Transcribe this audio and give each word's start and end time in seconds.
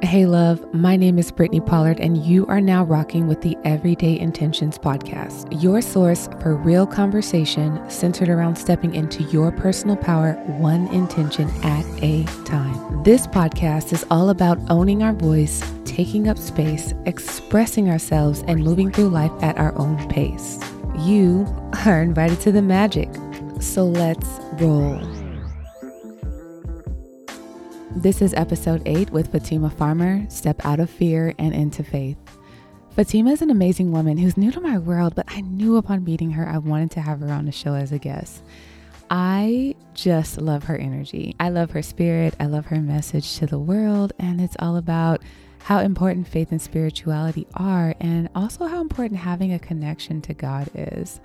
Hey, 0.00 0.26
love, 0.26 0.64
my 0.72 0.94
name 0.94 1.18
is 1.18 1.32
Brittany 1.32 1.60
Pollard, 1.60 1.98
and 1.98 2.16
you 2.24 2.46
are 2.46 2.60
now 2.60 2.84
rocking 2.84 3.26
with 3.26 3.40
the 3.40 3.56
Everyday 3.64 4.16
Intentions 4.16 4.78
podcast, 4.78 5.48
your 5.60 5.80
source 5.80 6.28
for 6.40 6.54
real 6.54 6.86
conversation 6.86 7.82
centered 7.90 8.28
around 8.28 8.54
stepping 8.54 8.94
into 8.94 9.24
your 9.24 9.50
personal 9.50 9.96
power, 9.96 10.34
one 10.60 10.86
intention 10.94 11.50
at 11.64 11.84
a 12.00 12.22
time. 12.44 13.02
This 13.02 13.26
podcast 13.26 13.92
is 13.92 14.06
all 14.08 14.30
about 14.30 14.60
owning 14.70 15.02
our 15.02 15.12
voice, 15.12 15.64
taking 15.84 16.28
up 16.28 16.38
space, 16.38 16.94
expressing 17.04 17.90
ourselves, 17.90 18.44
and 18.46 18.62
moving 18.62 18.92
through 18.92 19.08
life 19.08 19.32
at 19.42 19.58
our 19.58 19.76
own 19.76 20.08
pace. 20.08 20.60
You 21.00 21.44
are 21.86 22.02
invited 22.02 22.40
to 22.42 22.52
the 22.52 22.62
magic. 22.62 23.10
So 23.58 23.84
let's 23.84 24.28
roll. 24.60 25.27
This 27.98 28.22
is 28.22 28.32
episode 28.34 28.82
8 28.86 29.10
with 29.10 29.32
Fatima 29.32 29.68
Farmer 29.70 30.24
Step 30.30 30.64
Out 30.64 30.78
of 30.78 30.88
Fear 30.88 31.34
and 31.36 31.52
Into 31.52 31.82
Faith. 31.82 32.16
Fatima 32.94 33.32
is 33.32 33.42
an 33.42 33.50
amazing 33.50 33.90
woman 33.90 34.16
who's 34.16 34.36
new 34.36 34.52
to 34.52 34.60
my 34.60 34.78
world, 34.78 35.16
but 35.16 35.24
I 35.26 35.40
knew 35.40 35.78
upon 35.78 36.04
meeting 36.04 36.30
her 36.30 36.48
I 36.48 36.58
wanted 36.58 36.92
to 36.92 37.00
have 37.00 37.18
her 37.18 37.32
on 37.32 37.46
the 37.46 37.50
show 37.50 37.74
as 37.74 37.90
a 37.90 37.98
guest. 37.98 38.44
I 39.10 39.74
just 39.94 40.40
love 40.40 40.62
her 40.64 40.76
energy. 40.76 41.34
I 41.40 41.48
love 41.48 41.72
her 41.72 41.82
spirit. 41.82 42.36
I 42.38 42.46
love 42.46 42.66
her 42.66 42.80
message 42.80 43.36
to 43.38 43.46
the 43.46 43.58
world. 43.58 44.12
And 44.20 44.40
it's 44.40 44.56
all 44.60 44.76
about 44.76 45.20
how 45.58 45.80
important 45.80 46.28
faith 46.28 46.52
and 46.52 46.62
spirituality 46.62 47.48
are, 47.54 47.96
and 47.98 48.28
also 48.32 48.66
how 48.66 48.80
important 48.80 49.18
having 49.18 49.52
a 49.52 49.58
connection 49.58 50.22
to 50.22 50.34
God 50.34 50.70
is. 50.72 51.18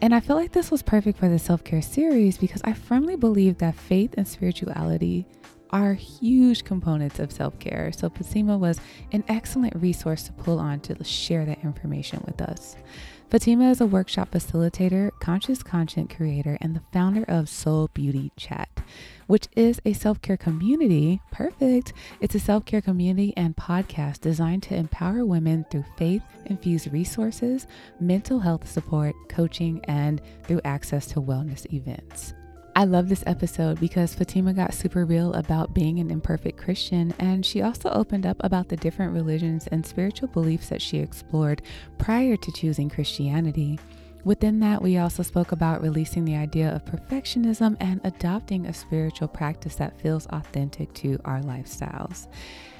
And 0.00 0.14
I 0.14 0.20
feel 0.20 0.36
like 0.36 0.52
this 0.52 0.70
was 0.70 0.80
perfect 0.80 1.18
for 1.18 1.28
the 1.28 1.40
self 1.40 1.64
care 1.64 1.82
series 1.82 2.38
because 2.38 2.60
I 2.62 2.72
firmly 2.72 3.16
believe 3.16 3.58
that 3.58 3.74
faith 3.74 4.14
and 4.16 4.28
spirituality 4.28 5.26
are 5.74 5.94
huge 5.94 6.64
components 6.64 7.18
of 7.18 7.32
self 7.32 7.58
care. 7.58 7.90
So, 7.92 8.08
Fatima 8.08 8.56
was 8.56 8.80
an 9.12 9.24
excellent 9.26 9.74
resource 9.74 10.22
to 10.22 10.32
pull 10.32 10.60
on 10.60 10.78
to 10.80 11.02
share 11.02 11.44
that 11.44 11.64
information 11.64 12.22
with 12.24 12.40
us. 12.40 12.76
Fatima 13.28 13.70
is 13.70 13.80
a 13.80 13.86
workshop 13.86 14.30
facilitator, 14.30 15.10
conscious 15.18 15.64
content 15.64 16.14
creator, 16.14 16.56
and 16.60 16.76
the 16.76 16.82
founder 16.92 17.24
of 17.26 17.48
Soul 17.48 17.90
Beauty 17.92 18.30
Chat, 18.36 18.68
which 19.26 19.48
is 19.56 19.80
a 19.84 19.94
self 19.94 20.22
care 20.22 20.36
community. 20.36 21.20
Perfect. 21.32 21.92
It's 22.20 22.36
a 22.36 22.40
self 22.40 22.64
care 22.64 22.80
community 22.80 23.34
and 23.36 23.56
podcast 23.56 24.20
designed 24.20 24.62
to 24.64 24.76
empower 24.76 25.24
women 25.24 25.66
through 25.72 25.86
faith 25.96 26.22
infused 26.46 26.92
resources, 26.92 27.66
mental 27.98 28.38
health 28.38 28.68
support, 28.68 29.16
coaching, 29.28 29.84
and 29.86 30.22
through 30.44 30.60
access 30.64 31.06
to 31.06 31.20
wellness 31.20 31.66
events. 31.72 32.32
I 32.76 32.86
love 32.86 33.08
this 33.08 33.22
episode 33.24 33.78
because 33.78 34.14
Fatima 34.14 34.52
got 34.52 34.74
super 34.74 35.04
real 35.04 35.32
about 35.34 35.74
being 35.74 36.00
an 36.00 36.10
imperfect 36.10 36.58
Christian, 36.58 37.14
and 37.20 37.46
she 37.46 37.62
also 37.62 37.88
opened 37.90 38.26
up 38.26 38.36
about 38.40 38.68
the 38.68 38.76
different 38.76 39.12
religions 39.12 39.68
and 39.68 39.86
spiritual 39.86 40.26
beliefs 40.26 40.70
that 40.70 40.82
she 40.82 40.98
explored 40.98 41.62
prior 41.98 42.36
to 42.36 42.50
choosing 42.50 42.90
Christianity. 42.90 43.78
Within 44.24 44.58
that, 44.58 44.82
we 44.82 44.98
also 44.98 45.22
spoke 45.22 45.52
about 45.52 45.82
releasing 45.82 46.24
the 46.24 46.34
idea 46.34 46.74
of 46.74 46.84
perfectionism 46.84 47.76
and 47.78 48.00
adopting 48.02 48.66
a 48.66 48.74
spiritual 48.74 49.28
practice 49.28 49.76
that 49.76 50.00
feels 50.00 50.26
authentic 50.30 50.92
to 50.94 51.20
our 51.24 51.42
lifestyles. 51.42 52.26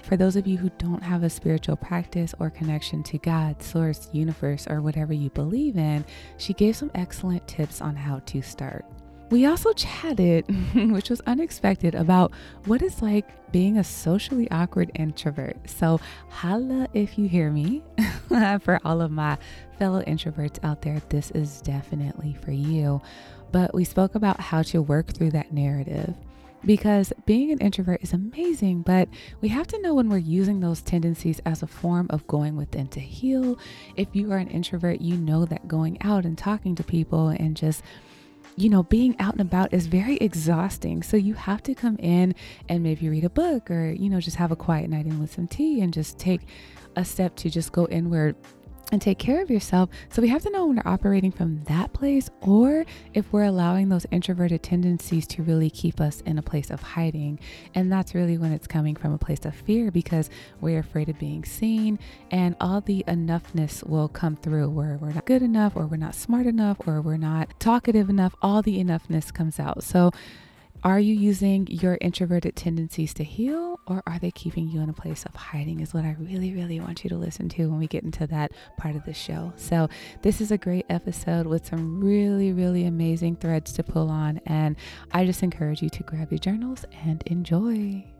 For 0.02 0.16
those 0.16 0.34
of 0.34 0.48
you 0.48 0.56
who 0.56 0.70
don't 0.76 1.04
have 1.04 1.22
a 1.22 1.30
spiritual 1.30 1.76
practice 1.76 2.34
or 2.40 2.50
connection 2.50 3.04
to 3.04 3.18
God, 3.18 3.62
source, 3.62 4.08
universe, 4.10 4.66
or 4.66 4.82
whatever 4.82 5.12
you 5.12 5.30
believe 5.30 5.76
in, 5.76 6.04
she 6.36 6.52
gave 6.52 6.74
some 6.74 6.90
excellent 6.96 7.46
tips 7.46 7.80
on 7.80 7.94
how 7.94 8.18
to 8.26 8.42
start. 8.42 8.84
We 9.30 9.46
also 9.46 9.72
chatted, 9.72 10.44
which 10.74 11.10
was 11.10 11.20
unexpected, 11.26 11.94
about 11.94 12.32
what 12.66 12.82
it's 12.82 13.02
like 13.02 13.52
being 13.52 13.78
a 13.78 13.84
socially 13.84 14.50
awkward 14.50 14.90
introvert. 14.94 15.56
So, 15.68 16.00
holla 16.28 16.88
if 16.92 17.18
you 17.18 17.28
hear 17.28 17.50
me. 17.50 17.82
for 18.62 18.80
all 18.84 19.00
of 19.00 19.10
my 19.10 19.38
fellow 19.78 20.02
introverts 20.02 20.62
out 20.64 20.82
there, 20.82 21.00
this 21.08 21.30
is 21.32 21.60
definitely 21.60 22.36
for 22.44 22.50
you. 22.50 23.00
But 23.52 23.74
we 23.74 23.84
spoke 23.84 24.14
about 24.14 24.40
how 24.40 24.62
to 24.62 24.82
work 24.82 25.12
through 25.12 25.30
that 25.30 25.52
narrative 25.52 26.14
because 26.64 27.12
being 27.26 27.50
an 27.50 27.58
introvert 27.58 28.02
is 28.02 28.12
amazing, 28.12 28.82
but 28.82 29.08
we 29.40 29.48
have 29.48 29.66
to 29.68 29.80
know 29.80 29.94
when 29.94 30.08
we're 30.08 30.18
using 30.18 30.60
those 30.60 30.82
tendencies 30.82 31.40
as 31.44 31.62
a 31.62 31.66
form 31.66 32.06
of 32.10 32.26
going 32.26 32.56
within 32.56 32.88
to 32.88 33.00
heal. 33.00 33.58
If 33.96 34.08
you 34.12 34.32
are 34.32 34.38
an 34.38 34.48
introvert, 34.48 35.00
you 35.00 35.16
know 35.16 35.44
that 35.44 35.68
going 35.68 36.00
out 36.02 36.24
and 36.24 36.36
talking 36.36 36.74
to 36.76 36.82
people 36.82 37.28
and 37.28 37.56
just 37.56 37.82
you 38.56 38.68
know, 38.68 38.82
being 38.84 39.18
out 39.18 39.32
and 39.32 39.40
about 39.40 39.72
is 39.72 39.86
very 39.86 40.16
exhausting. 40.18 41.02
So 41.02 41.16
you 41.16 41.34
have 41.34 41.62
to 41.64 41.74
come 41.74 41.96
in 41.96 42.34
and 42.68 42.82
maybe 42.82 43.08
read 43.08 43.24
a 43.24 43.30
book 43.30 43.70
or, 43.70 43.90
you 43.90 44.08
know, 44.08 44.20
just 44.20 44.36
have 44.36 44.52
a 44.52 44.56
quiet 44.56 44.90
night 44.90 45.06
in 45.06 45.18
with 45.20 45.32
some 45.32 45.48
tea 45.48 45.80
and 45.80 45.92
just 45.92 46.18
take 46.18 46.42
a 46.96 47.04
step 47.04 47.34
to 47.36 47.50
just 47.50 47.72
go 47.72 47.86
inward 47.88 48.36
and 48.92 49.00
take 49.00 49.18
care 49.18 49.42
of 49.42 49.50
yourself. 49.50 49.90
So 50.10 50.22
we 50.22 50.28
have 50.28 50.42
to 50.42 50.50
know 50.50 50.66
when 50.66 50.76
we're 50.76 50.92
operating 50.92 51.32
from 51.32 51.62
that 51.64 51.92
place 51.92 52.30
or 52.40 52.84
if 53.12 53.32
we're 53.32 53.44
allowing 53.44 53.88
those 53.88 54.06
introverted 54.10 54.62
tendencies 54.62 55.26
to 55.28 55.42
really 55.42 55.70
keep 55.70 56.00
us 56.00 56.20
in 56.22 56.38
a 56.38 56.42
place 56.42 56.70
of 56.70 56.82
hiding. 56.82 57.40
And 57.74 57.90
that's 57.90 58.14
really 58.14 58.38
when 58.38 58.52
it's 58.52 58.66
coming 58.66 58.96
from 58.96 59.12
a 59.12 59.18
place 59.18 59.44
of 59.44 59.54
fear 59.54 59.90
because 59.90 60.30
we're 60.60 60.80
afraid 60.80 61.08
of 61.08 61.18
being 61.18 61.44
seen 61.44 61.98
and 62.30 62.56
all 62.60 62.80
the 62.80 63.04
enoughness 63.08 63.86
will 63.86 64.08
come 64.08 64.36
through 64.36 64.70
where 64.70 64.98
we're 65.00 65.12
not 65.12 65.26
good 65.26 65.42
enough 65.42 65.76
or 65.76 65.86
we're 65.86 65.96
not 65.96 66.14
smart 66.14 66.46
enough 66.46 66.78
or 66.86 67.00
we're 67.00 67.16
not 67.16 67.58
talkative 67.60 68.08
enough. 68.08 68.34
All 68.42 68.62
the 68.62 68.82
enoughness 68.82 69.32
comes 69.32 69.58
out. 69.58 69.82
So 69.82 70.10
are 70.84 71.00
you 71.00 71.14
using 71.14 71.66
your 71.68 71.96
introverted 72.02 72.56
tendencies 72.56 73.14
to 73.14 73.24
heal 73.24 73.80
or 73.86 74.02
are 74.06 74.18
they 74.18 74.30
keeping 74.30 74.68
you 74.68 74.80
in 74.80 74.90
a 74.90 74.92
place 74.94 75.24
of 75.24 75.34
hiding? 75.34 75.80
Is 75.80 75.94
what 75.94 76.04
I 76.04 76.14
really, 76.20 76.52
really 76.52 76.78
want 76.78 77.04
you 77.04 77.10
to 77.10 77.16
listen 77.16 77.48
to 77.50 77.70
when 77.70 77.78
we 77.78 77.86
get 77.86 78.04
into 78.04 78.26
that 78.26 78.52
part 78.76 78.94
of 78.94 79.04
the 79.04 79.14
show. 79.14 79.54
So, 79.56 79.88
this 80.20 80.42
is 80.42 80.50
a 80.50 80.58
great 80.58 80.84
episode 80.90 81.46
with 81.46 81.66
some 81.66 82.04
really, 82.04 82.52
really 82.52 82.84
amazing 82.84 83.36
threads 83.36 83.72
to 83.72 83.82
pull 83.82 84.10
on. 84.10 84.40
And 84.44 84.76
I 85.12 85.24
just 85.24 85.42
encourage 85.42 85.82
you 85.82 85.88
to 85.88 86.02
grab 86.02 86.30
your 86.30 86.38
journals 86.38 86.84
and 87.04 87.22
enjoy. 87.26 88.13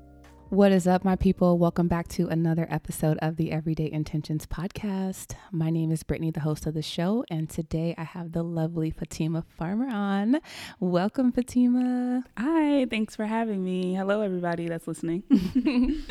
What 0.55 0.71
is 0.71 0.87
up, 0.87 1.05
my 1.05 1.17
people? 1.17 1.59
Welcome 1.59 1.89
back 1.89 2.07
to 2.11 2.29
another 2.29 2.69
episode 2.71 3.19
of 3.21 3.35
the 3.35 3.51
Everyday 3.51 3.91
Intentions 3.91 4.47
podcast. 4.47 5.35
My 5.51 5.69
name 5.69 5.91
is 5.91 6.05
Brittany, 6.05 6.31
the 6.31 6.39
host 6.39 6.65
of 6.69 6.75
the 6.75 6.81
show, 6.81 7.25
and 7.29 7.51
today 7.51 7.93
I 7.99 8.05
have 8.05 8.31
the 8.31 8.45
lovely 8.45 8.93
Fatima 8.93 9.43
Farmer 9.59 9.89
on. 9.89 10.39
Welcome, 10.79 11.33
Fatima. 11.33 12.23
Hi, 12.39 12.87
thanks 12.87 13.17
for 13.17 13.27
having 13.27 13.65
me. 13.65 13.95
Hello, 13.95 14.21
everybody 14.21 14.69
that's 14.69 14.87
listening. 14.87 15.25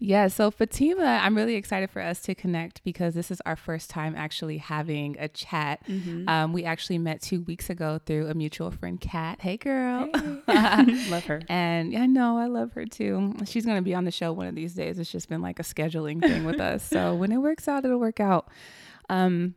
yeah, 0.00 0.28
so 0.28 0.50
Fatima, 0.50 1.20
I'm 1.22 1.36
really 1.36 1.56
excited 1.56 1.90
for 1.90 2.00
us 2.00 2.20
to 2.22 2.34
connect 2.34 2.84
because 2.84 3.14
this 3.14 3.30
is 3.30 3.40
our 3.44 3.56
first 3.56 3.90
time 3.90 4.14
actually 4.16 4.58
having 4.58 5.16
a 5.18 5.28
chat. 5.28 5.84
Mm-hmm. 5.88 6.28
Um, 6.28 6.52
we 6.52 6.64
actually 6.64 6.98
met 6.98 7.20
two 7.20 7.40
weeks 7.42 7.68
ago 7.68 7.98
through 8.06 8.28
a 8.28 8.34
mutual 8.34 8.70
friend, 8.70 9.00
Kat. 9.00 9.40
Hey, 9.40 9.56
girl. 9.56 10.08
Hey. 10.46 11.08
love 11.10 11.24
her. 11.24 11.42
And 11.48 11.96
I 11.96 12.06
know 12.06 12.38
I 12.38 12.46
love 12.46 12.72
her 12.74 12.86
too. 12.86 13.34
She's 13.44 13.64
going 13.64 13.76
to 13.78 13.82
be 13.82 13.94
on 13.94 14.04
the 14.04 14.12
show 14.12 14.32
one 14.32 14.46
of 14.46 14.54
these 14.54 14.74
days. 14.74 15.00
It's 15.00 15.10
just 15.10 15.28
been 15.28 15.42
like 15.42 15.58
a 15.58 15.64
scheduling 15.64 16.20
thing 16.20 16.44
with 16.44 16.60
us. 16.60 16.84
So 16.84 17.14
when 17.16 17.32
it 17.32 17.38
works 17.38 17.66
out, 17.66 17.84
it'll 17.84 17.98
work 17.98 18.20
out. 18.20 18.48
Um, 19.08 19.56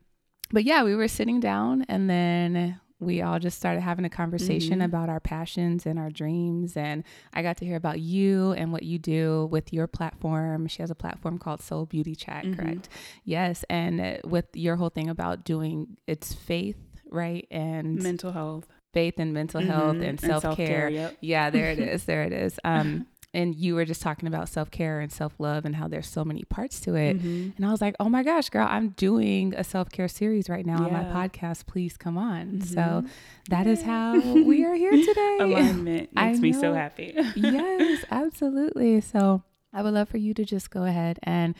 but 0.51 0.63
yeah, 0.63 0.84
we 0.84 0.96
were 0.96 1.07
sitting 1.07 1.40
down 1.40 1.85
and 1.88 2.09
then 2.09 2.80
we 3.01 3.22
all 3.23 3.39
just 3.39 3.57
started 3.57 3.81
having 3.81 4.06
a 4.06 4.09
conversation 4.09 4.75
mm-hmm. 4.75 4.84
about 4.84 5.09
our 5.09 5.19
passions 5.19 5.88
and 5.88 5.97
our 5.97 6.12
dreams. 6.12 6.78
And 6.78 7.03
I 7.34 7.41
got 7.41 7.57
to 7.57 7.66
hear 7.66 7.75
about 7.75 8.00
you 8.00 8.51
and 8.51 8.72
what 8.72 8.84
you 8.84 9.00
do 9.00 9.47
with 9.51 9.73
your 9.73 9.88
platform. 9.88 10.67
She 10.67 10.84
has 10.84 10.91
a 10.91 10.95
platform 10.95 11.39
called 11.39 11.62
Soul 11.62 11.88
Beauty 11.88 12.16
Chat, 12.16 12.45
mm-hmm. 12.45 12.53
correct? 12.53 12.89
Yes. 13.25 13.66
And 13.72 14.22
with 14.23 14.45
your 14.53 14.75
whole 14.75 14.89
thing 14.89 15.09
about 15.09 15.44
doing 15.44 15.97
it's 16.06 16.31
faith, 16.31 16.78
right? 17.09 17.47
And 17.50 18.01
mental 18.01 18.31
health. 18.31 18.67
Faith 18.94 19.16
and 19.18 19.33
mental 19.33 19.62
mm-hmm. 19.62 19.72
health 19.72 19.97
and 20.01 20.19
self 20.19 20.56
care. 20.56 20.89
Yep. 20.89 21.18
Yeah, 21.22 21.50
there 21.50 21.72
it 21.72 21.79
is. 21.79 22.03
There 22.03 22.23
it 22.23 22.33
is. 22.33 22.59
Um, 22.63 23.07
and 23.34 23.56
you 23.56 23.75
were 23.75 23.86
just 23.86 24.02
talking 24.02 24.28
about 24.28 24.50
self-care 24.50 25.00
and 25.00 25.12
self-love 25.12 25.66
and 25.66 25.75
how 25.75 25.88
there's 25.88 26.07
so 26.07 26.25
many 26.25 26.44
parts 26.44 26.80
to 26.81 26.95
it. 26.95 27.18
Mm-hmm. 27.18 27.50
and 27.57 27.66
i 27.66 27.72
was 27.72 27.81
like 27.81 27.95
oh 28.00 28.10
my 28.10 28.24
gosh 28.24 28.50
girl 28.50 28.68
i'm 28.69 28.89
doing 28.89 29.54
a 29.56 29.63
self-care 29.63 30.07
series 30.07 30.50
right 30.50 30.66
now 30.66 30.80
yeah. 30.80 30.86
on 30.86 30.94
my 30.94 31.04
podcast. 31.04 31.66
Please 31.66 31.98
come 31.98 32.18
on. 32.18 32.60
Mm-hmm. 32.60 32.74
so 32.74 33.06
that 33.50 33.68
is 33.68 33.81
how 33.83 34.19
we 34.19 34.63
are 34.66 34.75
here 34.75 34.92
today. 35.06 35.38
Alignment 35.39 36.13
makes 36.13 36.39
me 36.39 36.54
so 36.54 36.74
happy. 36.74 37.16
Yes 37.36 38.06
absolutely. 38.12 39.01
So 39.01 39.44
i 39.74 39.81
would 39.81 39.94
love 39.94 40.10
for 40.10 40.18
you 40.18 40.34
to 40.34 40.44
just 40.44 40.69
go 40.69 40.84
ahead 40.84 41.19
and 41.24 41.56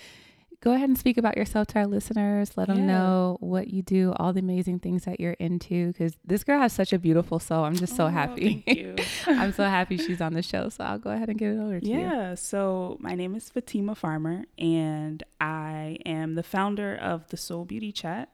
go 0.62 0.74
ahead 0.74 0.88
and 0.88 0.98
speak 0.98 1.18
about 1.18 1.36
yourself 1.36 1.68
to 1.68 1.80
our 1.80 1.88
listeners. 1.88 2.56
Let 2.56 2.70
yeah. 2.70 2.76
them 2.76 2.88
know 2.88 3.38
what 3.40 3.70
you 3.70 3.82
do, 3.82 4.14
all 4.18 4.32
the 4.32 4.40
amazing 4.40 4.80
things 4.80 5.06
that 5.06 5.20
you're 5.20 5.34
into. 5.34 5.88
Because 5.88 6.14
this 6.24 6.44
girl 6.44 6.60
has 6.60 6.72
such 6.72 6.94
a 6.94 7.00
beautiful 7.00 7.40
soul. 7.40 7.64
I'm 7.64 7.76
just 7.76 7.96
so 7.96 8.06
oh, 8.06 8.10
happy. 8.10 8.64
Thank 8.66 8.78
you. 8.78 8.96
I'm 9.28 9.54
so 9.54 9.64
happy 9.64 9.98
she's 9.98 10.22
on 10.22 10.34
the 10.34 10.44
show. 10.44 10.70
So 10.70 10.84
I'll 10.84 11.00
go 11.00 11.10
ahead 11.10 11.30
and 11.30 11.40
get 11.40 11.54
it 11.54 11.60
over 11.60 11.80
to 11.80 11.86
yeah, 11.86 11.96
you. 11.96 12.02
Yeah. 12.02 12.36
So 12.36 12.98
my 13.00 13.16
name 13.16 13.34
is 13.36 13.50
Fatima 13.50 13.96
Farmer, 13.96 14.46
and 14.60 15.24
I 15.40 15.98
am 16.06 16.36
the 16.36 16.44
founder 16.44 16.96
of 16.96 17.28
the 17.30 17.38
Soul 17.38 17.66
Beauty 17.66 17.92
Chat, 17.92 18.30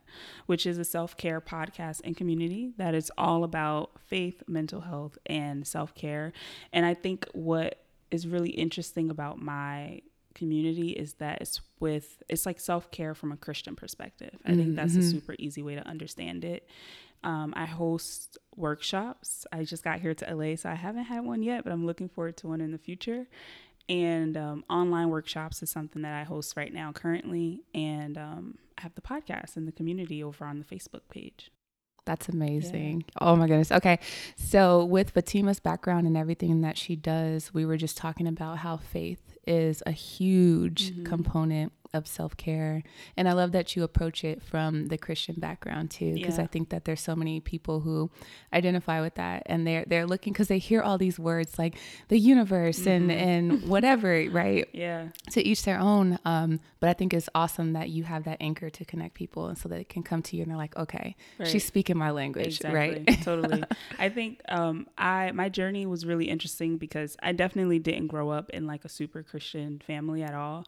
which 0.47 0.65
is 0.65 0.77
a 0.77 0.85
self 0.85 1.15
care 1.15 1.39
podcast 1.39 2.01
and 2.03 2.15
community 2.17 2.73
that 2.77 2.93
is 2.93 3.09
all 3.17 3.45
about 3.45 3.91
faith, 4.05 4.43
mental 4.47 4.81
health, 4.81 5.17
and 5.25 5.65
self 5.65 5.95
care. 5.95 6.33
And 6.73 6.85
I 6.85 6.93
think 6.93 7.25
what 7.31 7.79
is 8.11 8.27
really 8.27 8.51
interesting 8.51 9.09
about 9.09 9.41
my 9.41 10.01
community 10.41 10.89
is 11.03 11.13
that 11.15 11.41
it's 11.41 11.59
with 11.79 12.07
it's 12.29 12.45
like 12.45 12.59
self-care 12.59 13.13
from 13.15 13.31
a 13.31 13.37
christian 13.45 13.75
perspective. 13.75 14.35
I 14.45 14.53
think 14.55 14.75
that's 14.75 14.95
a 14.95 14.99
Mhm. 14.99 15.11
super 15.11 15.35
easy 15.45 15.61
way 15.67 15.75
to 15.75 15.85
understand 15.93 16.45
it. 16.45 16.61
Um, 17.23 17.53
i 17.55 17.65
host 17.65 18.37
workshops. 18.55 19.45
I 19.51 19.63
just 19.63 19.83
got 19.83 19.99
here 19.99 20.13
to 20.19 20.25
la 20.35 20.55
so 20.55 20.69
i 20.69 20.75
haven't 20.75 21.05
had 21.13 21.21
one 21.33 21.41
yet 21.41 21.63
but 21.63 21.71
i'm 21.73 21.85
looking 21.89 22.09
forward 22.09 22.35
to 22.37 22.47
one 22.47 22.61
in 22.61 22.71
the 22.71 22.77
future. 22.89 23.27
And 23.89 24.35
um, 24.35 24.65
online 24.69 25.09
workshops 25.09 25.63
is 25.63 25.69
something 25.69 26.01
that 26.03 26.13
i 26.13 26.23
host 26.23 26.55
right 26.57 26.73
now 26.81 26.91
currently. 26.91 27.49
And 27.73 28.17
um, 28.17 28.43
i 28.77 28.81
have 28.81 28.95
the 28.95 29.01
podcast 29.13 29.57
and 29.57 29.67
the 29.67 29.71
community 29.79 30.23
over 30.23 30.45
on 30.45 30.59
the 30.59 30.65
facebook 30.75 31.05
page 31.09 31.51
That's 32.07 32.29
amazing. 32.29 33.03
Oh 33.19 33.35
my 33.35 33.47
goodness. 33.47 33.69
Okay. 33.71 33.99
So, 34.37 34.85
with 34.85 35.11
Fatima's 35.13 35.59
background 35.59 36.07
and 36.07 36.15
everything 36.15 36.61
that 36.61 36.77
she 36.77 36.95
does, 36.95 37.53
we 37.53 37.65
were 37.65 37.75
just 37.75 37.97
talking 37.97 38.27
about 38.27 38.59
how 38.59 38.77
faith 38.77 39.19
is 39.45 39.83
a 39.85 39.91
huge 39.91 40.91
Mhm. 40.93 41.03
component 41.05 41.73
of 41.93 42.07
self 42.07 42.35
care. 42.37 42.83
And 43.15 43.27
I 43.27 43.33
love 43.33 43.51
that 43.53 43.75
you 43.75 43.83
approach 43.83 44.23
it 44.23 44.41
from 44.41 44.87
the 44.87 44.97
Christian 44.97 45.35
background 45.37 45.91
too, 45.91 46.13
because 46.13 46.37
Yeah. 46.37 46.43
I 46.43 46.47
think 46.47 46.69
that 46.69 46.85
there's 46.85 47.01
so 47.01 47.15
many 47.15 47.39
people 47.39 47.81
who 47.81 48.09
identify 48.53 49.01
with 49.01 49.15
that 49.15 49.43
and 49.45 49.65
they're 49.65 49.85
they're 49.87 50.05
looking 50.05 50.33
because 50.33 50.47
they 50.47 50.57
hear 50.59 50.81
all 50.81 50.97
these 50.97 51.19
words 51.19 51.57
like 51.59 51.77
the 52.09 52.17
universe 52.19 52.85
and 52.87 53.09
Mhm. 53.09 53.15
and 53.17 53.61
whatever, 53.69 54.25
right? 54.31 54.67
yeah 54.73 55.07
to 55.31 55.45
each 55.45 55.63
their 55.63 55.79
own. 55.79 56.17
Um, 56.25 56.59
but 56.79 56.89
I 56.89 56.93
think 56.93 57.13
it's 57.13 57.29
awesome 57.35 57.73
that 57.73 57.89
you 57.89 58.03
have 58.03 58.23
that 58.25 58.37
anchor 58.39 58.69
to 58.69 58.85
connect 58.85 59.13
people, 59.13 59.47
and 59.47 59.57
so 59.57 59.67
they 59.69 59.83
can 59.83 60.03
come 60.03 60.21
to 60.23 60.35
you 60.35 60.43
and 60.43 60.51
they're 60.51 60.57
like, 60.57 60.75
okay, 60.77 61.15
right. 61.39 61.47
she's 61.47 61.65
speaking 61.65 61.97
my 61.97 62.11
language, 62.11 62.61
right? 62.63 63.05
totally. 63.23 63.63
I 63.99 64.09
think 64.09 64.41
um, 64.49 64.87
I 64.97 65.31
my 65.31 65.49
journey 65.49 65.85
was 65.85 66.05
really 66.05 66.29
interesting 66.29 66.77
because 66.77 67.15
I 67.21 67.31
definitely 67.31 67.79
didn't 67.79 68.07
grow 68.07 68.29
up 68.29 68.49
in 68.51 68.67
like 68.67 68.85
a 68.85 68.89
super 68.89 69.23
Christian 69.23 69.79
family 69.85 70.23
at 70.23 70.33
all. 70.33 70.65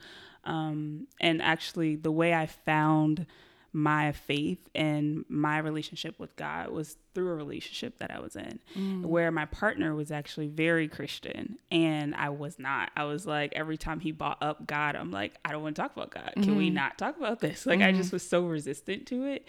Um, 0.50 1.08
and 1.22 1.42
actually, 1.42 1.96
the 1.96 2.12
way 2.12 2.34
I 2.34 2.46
found 2.48 3.26
my 3.72 4.12
faith 4.14 4.68
and 4.74 5.24
my 5.30 5.60
relationship 5.60 6.18
with 6.20 6.36
God 6.36 6.72
was 6.72 6.98
through 7.14 7.30
a 7.30 7.36
relationship 7.36 8.00
that 8.00 8.10
I 8.10 8.20
was 8.20 8.36
in 8.36 8.60
Mm. 8.76 9.06
where 9.06 9.32
my 9.32 9.46
partner 9.46 9.94
was 9.94 10.10
actually 10.12 10.48
very 10.48 10.88
Christian 10.88 11.60
and 11.70 12.16
I 12.16 12.30
was 12.30 12.58
not. 12.58 12.90
I 12.96 13.04
was 13.04 13.28
like, 13.28 13.54
every 13.56 13.78
time 13.78 14.00
he 14.00 14.12
brought 14.12 14.42
up 14.42 14.66
God, 14.66 14.96
I'm 14.96 15.12
like, 15.12 15.34
I 15.46 15.52
don't 15.52 15.62
want 15.62 15.76
to 15.76 15.82
talk 15.84 15.96
about 15.96 16.10
God. 16.10 16.34
Can 16.42 16.56
we 16.56 16.72
Mhm. 16.72 16.74
not 16.74 16.98
talk 16.98 17.16
about 17.18 17.42
this? 17.42 17.68
Like, 17.68 17.82
I 17.84 17.92
Mhm. 17.94 17.98
just 17.98 18.12
was 18.12 18.28
so 18.28 18.48
resistant 18.48 19.06
to 19.08 19.26
it. 19.26 19.48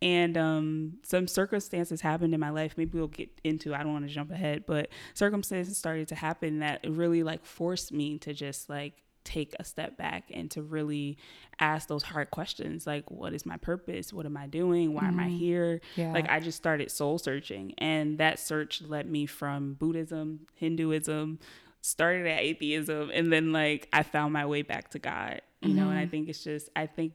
And 0.00 0.36
um, 0.36 0.98
some 1.02 1.26
circumstances 1.26 2.02
happened 2.02 2.34
in 2.34 2.38
my 2.40 2.50
life. 2.50 2.74
Maybe 2.76 2.96
we'll 2.98 3.08
get 3.08 3.30
into. 3.42 3.74
I 3.74 3.82
don't 3.82 3.94
want 3.94 4.06
to 4.06 4.14
jump 4.14 4.30
ahead, 4.30 4.64
but 4.66 4.90
circumstances 5.14 5.76
started 5.76 6.06
to 6.08 6.14
happen 6.14 6.60
that 6.60 6.84
really 6.86 7.24
like 7.24 7.44
forced 7.44 7.92
me 7.92 8.18
to 8.18 8.32
just 8.32 8.68
like 8.68 9.02
take 9.26 9.54
a 9.58 9.64
step 9.64 9.96
back 9.98 10.30
and 10.32 10.50
to 10.52 10.62
really 10.62 11.18
ask 11.58 11.88
those 11.88 12.02
hard 12.04 12.30
questions 12.30 12.86
like 12.86 13.10
what 13.10 13.34
is 13.34 13.44
my 13.44 13.56
purpose 13.56 14.12
what 14.12 14.24
am 14.24 14.36
i 14.36 14.46
doing 14.46 14.94
why 14.94 15.04
am 15.06 15.18
i 15.20 15.24
Mhm. 15.28 15.36
here 15.38 15.80
Yeah. 15.96 16.12
like 16.12 16.30
I 16.30 16.38
just 16.40 16.56
started 16.56 16.90
soul 16.90 17.18
searching, 17.18 17.74
and 17.78 18.16
that 18.18 18.38
search 18.38 18.80
led 18.82 19.10
me 19.10 19.26
from 19.26 19.74
Buddhism, 19.74 20.46
Hinduism, 20.54 21.38
started 21.80 22.26
at 22.26 22.40
atheism, 22.40 23.10
and 23.12 23.32
then 23.32 23.52
like 23.52 23.88
I 23.92 24.02
found 24.02 24.32
my 24.32 24.46
way 24.46 24.62
back 24.62 24.90
to 24.92 24.98
God. 24.98 25.42
You 25.62 25.74
know, 25.74 25.90
and 25.90 25.98
I 25.98 26.06
Mhm. 26.06 26.10
think 26.10 26.28
it's 26.28 26.44
just 26.44 26.68
I 26.76 26.86
think 26.86 27.12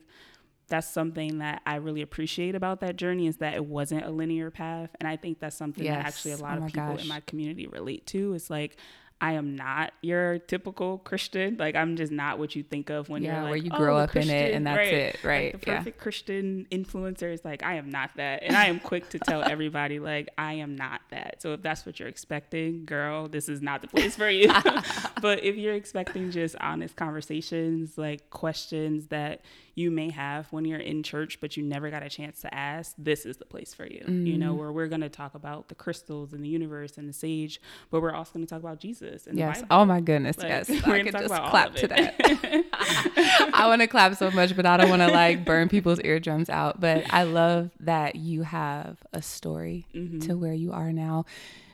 that's 0.67 0.87
something 0.87 1.39
that 1.39 1.61
I 1.65 1.75
really 1.75 2.01
appreciate 2.01 2.55
about 2.55 2.79
that 2.81 2.95
journey 2.95 3.27
is 3.27 3.37
that 3.37 3.53
it 3.53 3.65
wasn't 3.65 4.05
a 4.05 4.09
linear 4.09 4.49
path, 4.51 4.89
and 4.99 5.07
I 5.07 5.15
think 5.17 5.39
that's 5.39 5.55
something 5.55 5.83
that 5.85 6.05
actually 6.07 6.31
a 6.31 6.37
lot 6.37 6.57
Oh 6.57 6.61
of 6.65 6.67
people 6.67 6.93
gosh. 6.93 7.01
in 7.03 7.07
my 7.07 7.19
community 7.21 7.67
relate 7.67 8.05
to. 8.07 8.33
It's 8.33 8.49
like. 8.49 8.77
I 9.21 9.33
am 9.33 9.55
not 9.55 9.93
your 10.01 10.39
typical 10.39 10.97
Christian. 10.97 11.55
Like 11.57 11.75
I'm 11.75 11.95
just 11.95 12.11
not 12.11 12.39
what 12.39 12.55
you 12.55 12.63
think 12.63 12.89
of 12.89 13.07
when 13.07 13.21
yeah, 13.21 13.33
you're 13.33 13.41
like, 13.43 13.49
where 13.51 13.57
you 13.59 13.69
"Oh, 13.71 13.77
grow 13.77 13.95
the 13.97 14.01
up 14.03 14.15
in 14.15 14.23
it 14.23 14.25
Christian," 14.25 14.55
and 14.55 14.67
that's 14.67 14.77
right 14.77 14.93
it, 14.93 15.23
right? 15.23 15.53
like 15.53 15.63
the 15.63 15.71
yeah. 15.71 15.77
perfect 15.77 15.97
Christian 15.99 16.67
influencer 16.71 17.31
is 17.31 17.45
like, 17.45 17.63
I 17.63 17.75
am 17.75 17.89
not 17.91 18.09
that. 18.15 18.41
And 18.41 18.55
I 18.57 18.65
am 18.65 18.79
quick 18.79 19.09
to 19.09 19.19
tell 19.19 19.43
everybody, 19.49 19.99
like, 19.99 20.29
I 20.39 20.53
am 20.53 20.75
not 20.75 21.01
that. 21.11 21.41
So 21.41 21.53
if 21.53 21.61
that's 21.61 21.85
what 21.85 21.99
you're 21.99 22.09
expecting, 22.09 22.85
girl, 22.85 23.27
this 23.27 23.47
is 23.47 23.61
not 23.61 23.81
the 23.81 23.87
place 23.87 24.15
for 24.15 24.29
you. 24.29 24.47
but 25.21 25.43
if 25.43 25.55
you're 25.55 25.75
expecting 25.75 26.31
just 26.31 26.55
honest 26.59 26.95
conversations, 26.95 27.97
like 27.99 28.29
questions 28.31 29.07
that 29.07 29.41
you 29.75 29.89
may 29.91 30.09
have 30.09 30.47
when 30.51 30.65
you're 30.65 30.79
in 30.79 31.03
church, 31.03 31.39
but 31.39 31.55
you 31.55 31.63
never 31.63 31.89
got 31.89 32.03
a 32.03 32.09
chance 32.09 32.41
to 32.41 32.53
ask, 32.53 32.93
this 32.97 33.25
is 33.25 33.37
the 33.37 33.45
place 33.45 33.73
for 33.73 33.85
you. 33.85 34.03
You 34.07 34.37
know, 34.37 34.53
Mm. 34.55 34.57
where 34.57 34.71
we're 34.71 34.87
going 34.87 35.01
to 35.01 35.09
talk 35.09 35.33
about 35.35 35.69
the 35.69 35.75
crystals 35.75 36.33
and 36.33 36.43
the 36.43 36.49
universe 36.49 36.97
and 36.97 37.07
the 37.07 37.13
sage, 37.13 37.61
but 37.89 38.01
we're 38.01 38.13
also 38.13 38.33
going 38.33 38.45
to 38.45 38.49
talk 38.49 38.59
about 38.61 38.79
Jesus 38.79 39.10
and 39.27 39.37
Yes. 39.37 39.63
Oh 39.69 39.85
my 39.85 39.99
goodness. 40.01 40.37
Like, 40.37 40.47
yes. 40.47 40.69
I 40.87 41.03
could 41.03 41.11
just 41.13 41.33
clap 41.33 41.75
to 41.75 41.87
that. 41.87 42.15
I 43.53 43.65
want 43.67 43.81
to 43.81 43.87
clap 43.87 44.15
so 44.15 44.31
much, 44.31 44.55
but 44.55 44.65
I 44.65 44.77
don't 44.77 44.89
want 44.89 45.01
to 45.01 45.09
like 45.11 45.45
burn 45.45 45.69
people's 45.69 45.99
eardrums 46.01 46.49
out. 46.49 46.79
But 46.79 47.05
I 47.13 47.23
love 47.23 47.71
that 47.81 48.15
you 48.15 48.43
have 48.43 48.97
a 49.13 49.21
story 49.21 49.85
Mhm. 49.93 50.25
to 50.27 50.37
where 50.37 50.53
you 50.53 50.71
are 50.71 50.91
now 50.91 51.25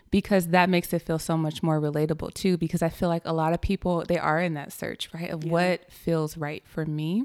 because 0.09 0.47
that 0.47 0.69
makes 0.69 0.93
it 0.93 0.99
feel 1.01 1.19
so 1.19 1.37
much 1.37 1.61
more 1.61 1.79
relatable 1.81 2.33
too 2.33 2.57
because 2.57 2.81
I 2.81 2.89
feel 2.89 3.09
like 3.09 3.23
a 3.25 3.33
lot 3.33 3.53
of 3.53 3.61
people 3.61 4.03
they 4.07 4.17
are 4.17 4.39
in 4.39 4.53
that 4.55 4.71
search, 4.71 5.09
right? 5.13 5.29
Of 5.29 5.43
Yeah. 5.43 5.51
what 5.51 5.91
feels 5.91 6.37
right 6.37 6.63
for 6.65 6.85
me. 6.85 7.23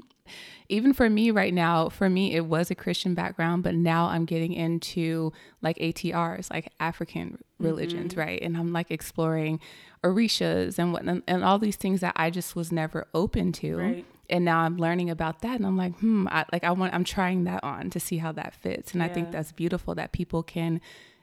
Even 0.69 0.93
for 0.93 1.09
me 1.09 1.31
right 1.31 1.53
now, 1.53 1.89
for 1.89 2.09
me 2.09 2.33
it 2.35 2.45
was 2.45 2.71
a 2.71 2.75
Christian 2.75 3.13
background, 3.13 3.63
but 3.63 3.75
now 3.75 4.07
I'm 4.07 4.25
getting 4.25 4.53
into 4.53 5.31
like 5.61 5.77
ATRs, 5.79 6.49
like 6.51 6.71
African 6.79 7.37
religions, 7.59 8.13
Mhm. 8.13 8.17
right? 8.17 8.41
And 8.41 8.55
I'm 8.57 8.71
like 8.73 8.89
exploring 8.91 9.59
orishas 10.03 10.77
and 10.77 10.93
what 10.93 11.03
and 11.05 11.43
all 11.43 11.57
these 11.59 11.75
things 11.77 12.01
that 12.01 12.13
I 12.15 12.29
just 12.29 12.55
was 12.55 12.71
never 12.71 13.07
open 13.13 13.51
to 13.53 13.77
Right. 13.77 14.05
and 14.29 14.43
now 14.45 14.59
I'm 14.59 14.77
learning 14.77 15.09
about 15.09 15.41
that 15.41 15.55
and 15.55 15.65
I'm 15.65 15.77
like, 15.77 15.95
hmm, 15.99 16.27
I, 16.29 16.45
like 16.51 16.63
I 16.63 16.71
want 16.71 16.93
I'm 16.93 17.03
trying 17.03 17.45
that 17.45 17.63
on 17.63 17.89
to 17.91 17.99
see 17.99 18.17
how 18.17 18.31
that 18.33 18.53
fits. 18.53 18.93
And 18.93 19.01
I 19.01 19.07
think 19.07 19.31
that's 19.31 19.51
beautiful 19.51 19.95
that 19.95 20.11
people 20.11 20.43
can 20.43 20.81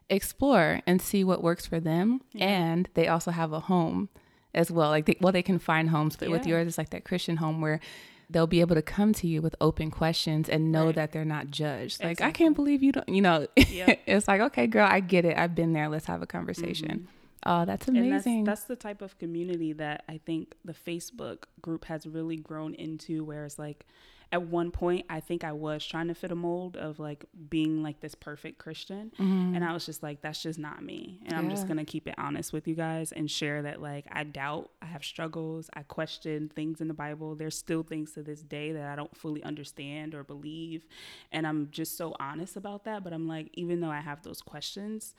explore 0.08 0.80
and 0.86 1.00
see 1.00 1.22
what 1.24 1.42
works 1.42 1.66
for 1.66 1.78
them 1.80 2.20
Yeah. 2.32 2.46
and 2.46 2.88
they 2.94 3.06
also 3.06 3.30
have 3.30 3.52
a 3.52 3.60
home 3.60 4.08
as 4.54 4.70
well. 4.70 4.90
Like 4.90 5.06
they, 5.06 5.16
well 5.20 5.32
they 5.32 5.42
can 5.42 5.58
find 5.58 5.90
homes, 5.90 6.16
but 6.16 6.28
with 6.30 6.46
yours 6.46 6.66
it's 6.66 6.78
like 6.78 6.90
that 6.90 7.04
Christian 7.04 7.36
home 7.36 7.60
where 7.60 7.80
they'll 8.28 8.46
be 8.46 8.60
able 8.60 8.74
to 8.76 8.82
come 8.82 9.12
to 9.12 9.26
you 9.26 9.42
with 9.42 9.54
open 9.60 9.90
questions 9.90 10.48
and 10.48 10.72
know 10.72 10.86
Right. 10.86 10.94
that 10.96 11.12
they're 11.12 11.24
not 11.24 11.50
judged. 11.50 12.02
Like 12.02 12.20
I 12.20 12.30
can't 12.30 12.54
believe 12.56 12.82
you 12.82 12.92
don't, 12.92 13.08
you 13.08 13.20
know. 13.20 13.46
Yep. 13.56 14.00
it's 14.06 14.26
like, 14.28 14.40
okay, 14.40 14.66
girl, 14.66 14.86
I 14.88 15.00
get 15.00 15.24
it. 15.24 15.36
I've 15.36 15.54
been 15.54 15.72
there. 15.72 15.88
Let's 15.88 16.06
have 16.06 16.22
a 16.22 16.26
conversation. 16.26 17.08
Oh, 17.46 17.64
that's 17.64 17.88
And 17.88 17.96
amazing. 17.96 18.44
that's, 18.44 18.60
that's 18.60 18.68
the 18.68 18.76
type 18.76 19.00
of 19.02 19.18
community 19.18 19.72
that 19.74 20.04
I 20.08 20.18
think 20.18 20.54
the 20.64 20.74
Facebook 20.74 21.44
group 21.62 21.86
has 21.86 22.06
really 22.06 22.36
grown 22.36 22.74
into. 22.74 23.24
Where 23.24 23.44
it's 23.44 23.58
like, 23.58 23.86
at 24.32 24.42
one 24.42 24.70
point, 24.70 25.06
I 25.10 25.18
think 25.18 25.42
I 25.42 25.50
was 25.50 25.84
trying 25.84 26.06
to 26.06 26.14
fit 26.14 26.30
a 26.30 26.36
mold 26.36 26.76
of 26.76 27.00
like 27.00 27.24
being 27.48 27.82
like 27.82 28.00
this 28.00 28.14
perfect 28.14 28.58
Christian. 28.58 29.10
Mhm. 29.18 29.56
And 29.56 29.64
I 29.64 29.72
was 29.72 29.84
just 29.86 30.02
like, 30.04 30.20
that's 30.20 30.40
just 30.42 30.56
not 30.58 30.84
me. 30.84 31.18
And 31.26 31.34
I'm 31.34 31.50
just 31.50 31.66
going 31.66 31.78
to 31.78 31.84
keep 31.84 32.06
it 32.06 32.14
honest 32.16 32.52
with 32.52 32.68
you 32.68 32.76
guys 32.76 33.10
and 33.10 33.28
share 33.28 33.62
that, 33.62 33.82
like, 33.82 34.04
I 34.12 34.22
doubt, 34.22 34.70
I 34.80 34.86
have 34.86 35.02
struggles, 35.02 35.68
I 35.74 35.82
question 35.82 36.48
things 36.54 36.80
in 36.80 36.86
the 36.86 36.94
Bible. 36.94 37.34
There's 37.34 37.56
still 37.56 37.82
things 37.82 38.12
to 38.12 38.22
this 38.22 38.40
day 38.42 38.70
that 38.70 38.86
I 38.86 38.94
don't 38.94 39.16
fully 39.16 39.42
understand 39.42 40.14
or 40.14 40.22
believe. 40.22 40.86
And 41.32 41.44
I'm 41.46 41.68
just 41.72 41.96
so 41.96 42.14
honest 42.20 42.56
about 42.56 42.84
that. 42.84 43.02
But 43.02 43.12
I'm 43.12 43.26
like, 43.26 43.48
even 43.54 43.80
though 43.80 43.90
I 43.90 44.00
have 44.00 44.22
those 44.22 44.42
questions, 44.42 45.14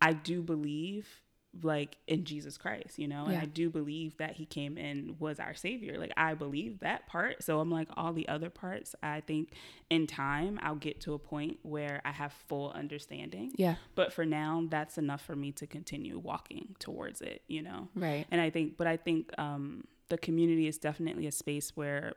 I 0.00 0.12
do 0.12 0.42
believe 0.42 1.20
like 1.64 1.96
in 2.06 2.24
Jesus 2.24 2.56
Christ, 2.56 2.96
you 2.98 3.08
know, 3.08 3.24
and 3.24 3.32
Yeah. 3.32 3.40
I 3.42 3.44
do 3.46 3.70
believe 3.70 4.16
that 4.18 4.36
he 4.36 4.46
came 4.46 4.78
and 4.78 5.18
was 5.18 5.40
our 5.40 5.52
savior. 5.54 5.98
Like 5.98 6.12
I 6.16 6.34
believe 6.34 6.78
that 6.80 7.06
part. 7.08 7.42
So 7.42 7.58
I'm 7.58 7.70
like 7.72 7.88
all 7.96 8.12
the 8.12 8.28
other 8.28 8.50
parts, 8.50 8.94
I 9.02 9.20
think 9.20 9.52
in 9.90 10.06
time 10.06 10.60
I'll 10.62 10.76
get 10.76 11.00
to 11.02 11.14
a 11.14 11.18
point 11.18 11.58
where 11.62 12.00
I 12.04 12.12
have 12.12 12.32
full 12.32 12.70
understanding. 12.70 13.52
yeah, 13.56 13.74
But 13.96 14.12
for 14.12 14.24
now, 14.24 14.64
that's 14.70 14.96
enough 14.96 15.22
for 15.22 15.34
me 15.34 15.50
to 15.52 15.66
continue 15.66 16.18
walking 16.20 16.76
towards 16.78 17.20
it, 17.20 17.42
you 17.48 17.62
know. 17.62 17.88
right. 17.96 18.26
And 18.30 18.40
I 18.40 18.50
think 18.50 18.76
but 18.76 18.86
I 18.86 18.96
think 18.96 19.36
um 19.38 19.84
the 20.08 20.18
community 20.18 20.68
is 20.68 20.78
definitely 20.78 21.26
a 21.26 21.32
space 21.32 21.76
where 21.76 22.14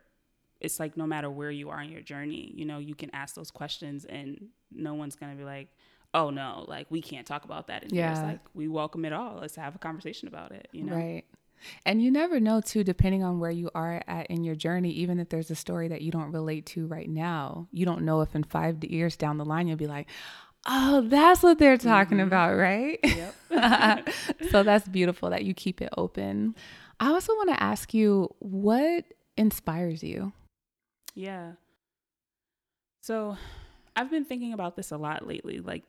it's 0.60 0.78
like 0.80 0.96
no 0.96 1.06
matter 1.06 1.28
where 1.28 1.50
you 1.50 1.70
are 1.70 1.82
in 1.82 1.90
your 1.90 2.00
journey, 2.00 2.52
you 2.54 2.64
know, 2.64 2.78
you 2.78 2.94
can 2.94 3.10
ask 3.12 3.34
those 3.34 3.50
questions 3.50 4.04
and 4.04 4.46
no 4.72 4.94
one's 4.94 5.16
gonna 5.16 5.34
be 5.34 5.44
like, 5.44 5.68
oh 6.14 6.30
no, 6.30 6.64
like 6.68 6.86
we 6.90 7.02
can't 7.02 7.26
talk 7.26 7.44
about 7.44 7.66
that 7.66 7.82
in 7.84 7.90
here. 7.94 8.06
It's 8.06 8.20
Yeah. 8.20 8.24
like 8.26 8.40
we 8.54 8.68
welcome 8.68 9.04
it 9.04 9.12
all. 9.12 9.38
Let's 9.40 9.56
have 9.56 9.74
a 9.74 9.78
conversation 9.78 10.28
about 10.28 10.52
it. 10.52 10.68
You 10.72 10.84
know, 10.84 10.94
Right. 10.94 11.24
And 11.86 12.02
you 12.02 12.10
never 12.10 12.40
know 12.40 12.60
too, 12.60 12.84
depending 12.84 13.22
on 13.24 13.38
where 13.40 13.50
you 13.50 13.70
are 13.74 14.02
at 14.06 14.26
in 14.28 14.44
your 14.44 14.54
journey, 14.54 14.90
even 14.90 15.18
if 15.18 15.28
there's 15.30 15.50
a 15.50 15.54
story 15.54 15.88
that 15.88 16.02
you 16.02 16.10
don't 16.12 16.30
relate 16.32 16.66
to 16.66 16.86
right 16.86 17.08
now, 17.08 17.68
you 17.72 17.84
don't 17.86 18.02
know 18.02 18.20
if 18.20 18.34
in 18.34 18.44
five 18.44 18.82
years 18.84 19.16
down 19.16 19.38
the 19.38 19.44
line 19.44 19.66
you'll 19.66 19.76
be 19.78 19.86
like, 19.86 20.06
oh, 20.66 21.02
that's 21.02 21.42
what 21.42 21.58
they're 21.58 21.78
talking 21.78 22.18
Mhm. 22.18 22.26
about, 22.26 22.54
right? 22.56 22.98
Yep. 23.02 24.08
so 24.50 24.62
that's 24.62 24.86
beautiful 24.88 25.30
that 25.30 25.44
you 25.44 25.54
keep 25.54 25.80
it 25.82 25.88
open. 25.96 26.54
I 27.00 27.08
also 27.08 27.32
want 27.34 27.50
to 27.50 27.62
ask 27.62 27.92
you 27.94 28.34
what 28.40 29.04
inspires 29.36 30.02
you? 30.02 30.32
yeah. 31.14 31.52
So 33.02 33.36
I've 33.96 34.10
been 34.10 34.24
thinking 34.24 34.52
about 34.52 34.76
this 34.76 34.90
a 34.90 34.96
lot 34.96 35.26
lately, 35.26 35.58
like 35.60 35.84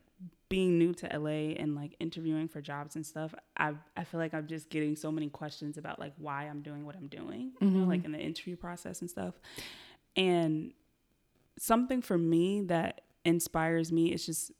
being 0.49 0.77
new 0.77 0.93
to 0.93 1.07
LA 1.07 1.53
and 1.57 1.75
like 1.75 1.95
interviewing 1.99 2.47
for 2.47 2.61
jobs 2.61 2.95
and 2.95 3.05
stuff, 3.05 3.33
I 3.57 3.73
I 3.97 4.03
feel 4.03 4.19
like 4.19 4.33
I'm 4.33 4.47
just 4.47 4.69
getting 4.69 4.95
so 4.95 5.11
many 5.11 5.29
questions 5.29 5.77
about 5.77 5.99
like 5.99 6.13
why 6.17 6.43
I'm 6.43 6.61
doing 6.61 6.85
what 6.85 6.95
I'm 6.95 7.07
doing, 7.07 7.53
you 7.59 7.69
know, 7.69 7.87
like 7.87 7.99
mm-hmm. 7.99 8.05
in 8.05 8.11
the 8.13 8.19
interview 8.19 8.55
process 8.55 9.01
and 9.01 9.09
stuff. 9.09 9.35
And 10.15 10.73
something 11.57 12.01
for 12.01 12.17
me 12.17 12.61
that 12.61 13.01
inspires 13.23 13.91
me 13.91 14.11
is 14.11 14.25
just 14.25 14.51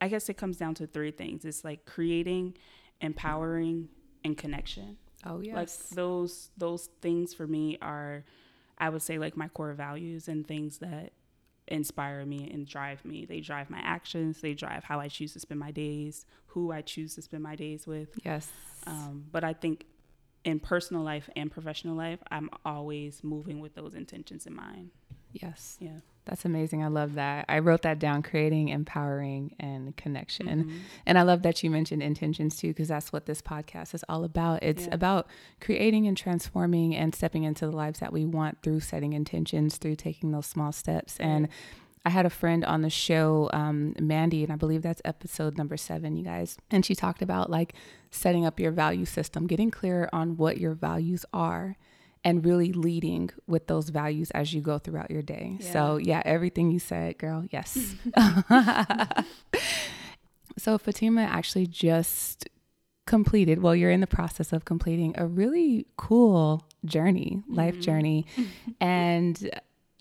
I 0.00 0.08
guess 0.08 0.28
it 0.28 0.36
comes 0.36 0.56
down 0.56 0.74
to 0.74 0.86
three 0.86 1.12
things. 1.12 1.44
It's 1.44 1.64
like 1.64 1.84
creating, 1.86 2.56
empowering, 3.00 3.88
and 4.24 4.36
connection. 4.36 4.96
Oh 5.24 5.40
yes. 5.40 5.54
Like 5.54 5.96
those 5.96 6.50
those 6.56 6.88
things 7.00 7.34
for 7.34 7.46
me 7.46 7.78
are 7.80 8.24
I 8.78 8.88
would 8.88 9.02
say 9.02 9.18
like 9.18 9.36
my 9.36 9.48
core 9.48 9.72
values 9.74 10.28
and 10.28 10.46
things 10.46 10.78
that 10.78 11.12
inspire 11.72 12.24
me 12.26 12.50
and 12.52 12.66
drive 12.66 13.04
me. 13.04 13.24
They 13.24 13.40
drive 13.40 13.70
my 13.70 13.80
actions, 13.80 14.40
they 14.40 14.54
drive 14.54 14.84
how 14.84 15.00
I 15.00 15.08
choose 15.08 15.32
to 15.32 15.40
spend 15.40 15.58
my 15.58 15.70
days, 15.70 16.26
who 16.46 16.70
I 16.70 16.82
choose 16.82 17.14
to 17.16 17.22
spend 17.22 17.42
my 17.42 17.56
days 17.56 17.86
with. 17.86 18.08
yes. 18.24 18.48
Um, 18.86 19.24
but 19.30 19.44
I 19.44 19.52
think 19.52 19.86
in 20.44 20.58
personal 20.58 21.02
life 21.02 21.30
and 21.36 21.50
professional 21.50 21.94
life, 21.96 22.18
I'm 22.30 22.50
always 22.64 23.22
moving 23.22 23.60
with 23.60 23.74
those 23.74 23.94
intentions 23.94 24.46
in 24.46 24.54
mind. 24.54 24.90
yes. 25.32 25.76
Yeah. 25.80 26.00
That's 26.24 26.44
amazing. 26.44 26.84
I 26.84 26.86
love 26.86 27.14
that. 27.14 27.46
I 27.48 27.58
wrote 27.58 27.82
that 27.82 27.98
down 27.98 28.22
creating, 28.22 28.68
empowering, 28.68 29.56
and 29.58 29.96
connection. 29.96 30.46
Mhm. 30.46 30.72
And 31.04 31.18
I 31.18 31.22
love 31.22 31.42
that 31.42 31.62
you 31.64 31.70
mentioned 31.70 32.00
intentions 32.02 32.56
too, 32.56 32.68
because 32.68 32.88
that's 32.88 33.12
what 33.12 33.26
this 33.26 33.42
podcast 33.42 33.92
is 33.92 34.04
all 34.08 34.22
about. 34.22 34.62
It's 34.62 34.86
Yeah. 34.86 34.94
about 34.94 35.26
creating 35.60 36.06
and 36.06 36.16
transforming 36.16 36.94
and 36.94 37.12
stepping 37.14 37.42
into 37.42 37.66
the 37.66 37.72
lives 37.76 37.98
that 37.98 38.12
we 38.12 38.24
want 38.24 38.62
through 38.62 38.80
setting 38.80 39.14
intentions, 39.14 39.78
through 39.78 39.96
taking 39.96 40.30
those 40.30 40.46
small 40.46 40.70
steps. 40.70 41.18
And 41.18 41.48
I 42.04 42.10
had 42.10 42.26
a 42.26 42.30
friend 42.30 42.64
on 42.64 42.82
the 42.82 42.90
show, 42.90 43.48
um, 43.52 43.94
Mandy, 44.00 44.42
and 44.44 44.52
I 44.52 44.56
believe 44.56 44.82
that's 44.82 45.02
episode 45.04 45.56
number 45.58 45.76
seven, 45.76 46.16
you 46.16 46.24
guys. 46.24 46.56
And 46.70 46.84
she 46.84 46.94
talked 46.94 47.22
about 47.22 47.50
like 47.50 47.74
setting 48.10 48.44
up 48.46 48.58
your 48.60 48.72
value 48.72 49.04
system, 49.04 49.46
getting 49.48 49.70
clear 49.70 50.08
on 50.12 50.36
what 50.36 50.58
your 50.58 50.74
values 50.74 51.24
are, 51.32 51.76
and 52.24 52.44
really 52.44 52.72
leading 52.72 53.30
with 53.46 53.66
those 53.66 53.88
values 53.88 54.30
as 54.32 54.54
you 54.54 54.60
go 54.60 54.78
throughout 54.78 55.10
your 55.10 55.22
day. 55.22 55.56
So, 55.60 55.96
yeah, 55.96 56.22
everything 56.24 56.70
you 56.70 56.78
said, 56.78 57.18
girl, 57.18 57.44
yes. 57.50 57.94
so, 60.58 60.78
Fatima 60.78 61.22
actually 61.22 61.66
just 61.66 62.48
completed, 63.06 63.60
well, 63.62 63.74
you're 63.74 63.90
in 63.90 64.00
the 64.00 64.06
process 64.06 64.52
of 64.52 64.64
completing 64.64 65.14
a 65.18 65.26
really 65.26 65.86
cool 65.96 66.64
journey, 66.84 67.42
life 67.48 67.76
Mhm. 67.76 67.80
journey. 67.82 68.26
and 68.80 69.50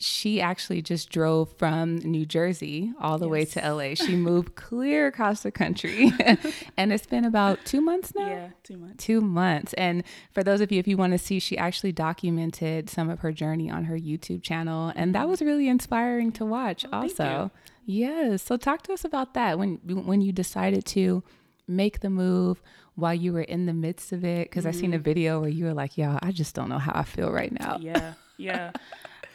she 0.01 0.41
actually 0.41 0.81
just 0.81 1.09
drove 1.09 1.53
from 1.57 1.97
New 1.97 2.25
Jersey 2.25 2.91
all 2.99 3.17
the 3.17 3.27
way 3.27 3.45
to 3.45 3.59
LA. 3.73 3.93
She 3.93 4.15
moved 4.15 4.55
clear 4.55 5.07
across 5.07 5.43
the 5.43 5.51
country. 5.51 6.11
and 6.77 6.91
it's 6.91 7.05
been 7.05 7.23
about 7.23 7.59
two 7.65 7.81
months 7.81 8.13
now 8.15 8.27
Yeah, 8.27 8.49
too 8.63 8.77
much. 8.77 8.97
two 8.97 9.21
months. 9.21 9.73
And 9.73 10.03
for 10.31 10.43
those 10.43 10.59
of 10.59 10.71
you, 10.71 10.79
if 10.79 10.87
you 10.87 10.97
want 10.97 11.11
to 11.13 11.17
see, 11.19 11.39
she 11.39 11.57
actually 11.57 11.91
documented 11.91 12.89
some 12.89 13.09
of 13.09 13.19
her 13.19 13.31
journey 13.31 13.69
on 13.69 13.85
her 13.85 13.97
YouTube 13.97 14.41
channel, 14.43 14.91
and 14.95 15.13
that 15.15 15.27
was 15.29 15.41
really 15.41 15.67
inspiring 15.67 16.31
to 16.33 16.45
watch. 16.45 16.85
Oh, 16.91 17.01
also, 17.03 17.51
yes. 17.85 18.41
So 18.41 18.57
talk 18.57 18.81
to 18.83 18.93
us 18.93 19.05
about 19.05 19.33
that 19.35 19.59
when 19.59 19.75
when 19.85 20.21
you 20.21 20.31
decided 20.31 20.85
to 20.87 21.23
make 21.67 21.99
the 21.99 22.09
move 22.09 22.61
while 22.95 23.13
you 23.13 23.31
were 23.33 23.41
in 23.41 23.65
the 23.67 23.73
midst 23.73 24.11
of 24.11 24.25
it. 24.25 24.49
Because 24.49 24.65
I 24.65 24.71
seen 24.71 24.93
a 24.93 24.99
video 24.99 25.39
where 25.39 25.49
you 25.49 25.65
were 25.65 25.73
like, 25.73 25.97
"Yo, 25.97 26.17
I 26.21 26.31
just 26.31 26.55
don't 26.55 26.69
know 26.69 26.79
how 26.79 26.91
I 26.95 27.03
feel 27.03 27.31
right 27.31 27.51
now." 27.51 27.77
yeah 27.79 28.13
yeah 28.37 28.71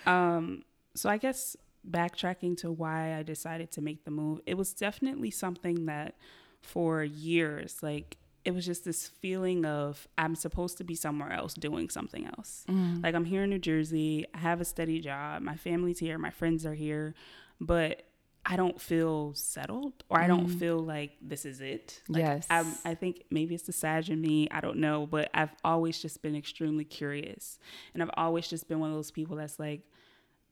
um 0.07 0.63
so 0.95 1.09
i 1.09 1.17
guess 1.17 1.57
backtracking 1.89 2.57
to 2.57 2.71
why 2.71 3.15
i 3.15 3.23
decided 3.23 3.71
to 3.71 3.81
make 3.81 4.05
the 4.05 4.11
move 4.11 4.41
it 4.47 4.57
was 4.57 4.73
definitely 4.75 5.31
something 5.31 5.87
that 5.87 6.15
for 6.63 7.03
years 7.05 7.83
like 7.83 8.17
it 8.45 8.53
was 8.55 8.65
just 8.67 8.85
this 8.85 9.07
feeling 9.09 9.65
of 9.65 10.09
i'm 10.19 10.35
supposed 10.35 10.79
to 10.79 10.85
be 10.85 10.95
somewhere 10.95 11.33
else 11.33 11.55
doing 11.55 11.89
something 11.91 12.27
else 12.27 12.65
Mm. 12.69 13.03
like 13.05 13.15
i'm 13.15 13.25
here 13.25 13.45
in 13.45 13.51
new 13.51 13.59
jersey 13.59 14.27
i 14.35 14.39
have 14.39 14.61
a 14.61 14.65
steady 14.65 15.01
job 15.01 15.43
my 15.43 15.57
family's 15.57 15.99
here 15.99 16.19
my 16.19 16.31
friends 16.31 16.67
are 16.67 16.75
here 16.75 17.15
but 17.61 18.03
i 18.45 18.57
don't 18.57 18.81
feel 18.81 19.33
settled 19.35 20.03
or 20.09 20.19
i 20.21 20.27
don't 20.27 20.47
Mm. 20.49 20.59
feel 20.59 20.79
like 20.79 21.13
this 21.21 21.45
is 21.45 21.61
it 21.61 22.03
like, 22.09 22.23
Yes. 22.23 22.47
I'm, 22.51 22.67
i 22.85 22.95
think 22.95 23.25
maybe 23.31 23.55
it's 23.55 23.65
the 23.65 23.73
sage 23.73 24.11
in 24.11 24.21
me 24.21 24.49
i 24.51 24.61
don't 24.61 24.79
know 24.79 25.07
but 25.07 25.31
i've 25.35 25.55
always 25.65 25.99
just 26.01 26.21
been 26.23 26.35
extremely 26.37 26.85
curious 26.85 27.59
and 27.95 28.03
I've 28.03 28.11
always 28.17 28.47
just 28.49 28.69
been 28.69 28.81
one 28.81 28.91
of 28.91 28.97
those 28.97 29.11
people 29.13 29.37
that's 29.37 29.59
like, 29.61 29.83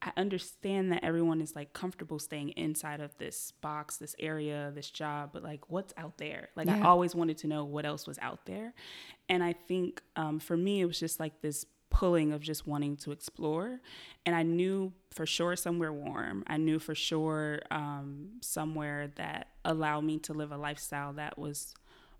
I 0.05 0.13
understand 0.17 0.93
that 0.93 1.03
everyone 1.03 1.41
is 1.41 1.57
like 1.57 1.73
comfortable 1.73 2.19
staying 2.19 2.51
inside 2.51 3.01
of 3.01 3.17
this 3.19 3.53
box, 3.63 3.97
this 3.97 4.15
area, 4.19 4.71
this 4.75 4.91
job, 4.91 5.31
but 5.33 5.43
like 5.43 5.71
what's 5.71 5.95
out 5.97 6.19
there? 6.19 6.51
Like 6.57 6.69
I 6.69 6.83
always 6.83 7.15
wanted 7.15 7.39
to 7.39 7.47
know 7.47 7.65
what 7.65 7.87
else 7.87 8.07
was 8.07 8.19
out 8.21 8.45
there. 8.45 8.75
And 9.29 9.43
I 9.43 9.55
think 9.55 10.03
um, 10.17 10.39
for 10.41 10.57
me, 10.57 10.83
it 10.83 10.85
was 10.85 11.01
just 11.01 11.19
like 11.19 11.41
this 11.41 11.65
pulling 11.89 12.33
of 12.33 12.43
just 12.43 12.67
wanting 12.67 12.97
to 12.97 13.13
explore. 13.13 13.81
And 14.27 14.35
I 14.35 14.43
knew 14.43 14.93
for 15.11 15.25
sure 15.25 15.57
somewhere 15.57 15.93
warm. 15.93 16.45
I 16.49 16.59
knew 16.59 16.79
for 16.79 16.95
sure 16.95 17.61
um, 17.71 18.31
somewhere 18.41 19.13
that 19.17 19.49
allowed 19.65 20.03
me 20.03 20.19
to 20.21 20.35
live 20.35 20.53
a 20.53 20.57
lifestyle 20.57 21.15
that 21.15 21.39
was 21.39 21.75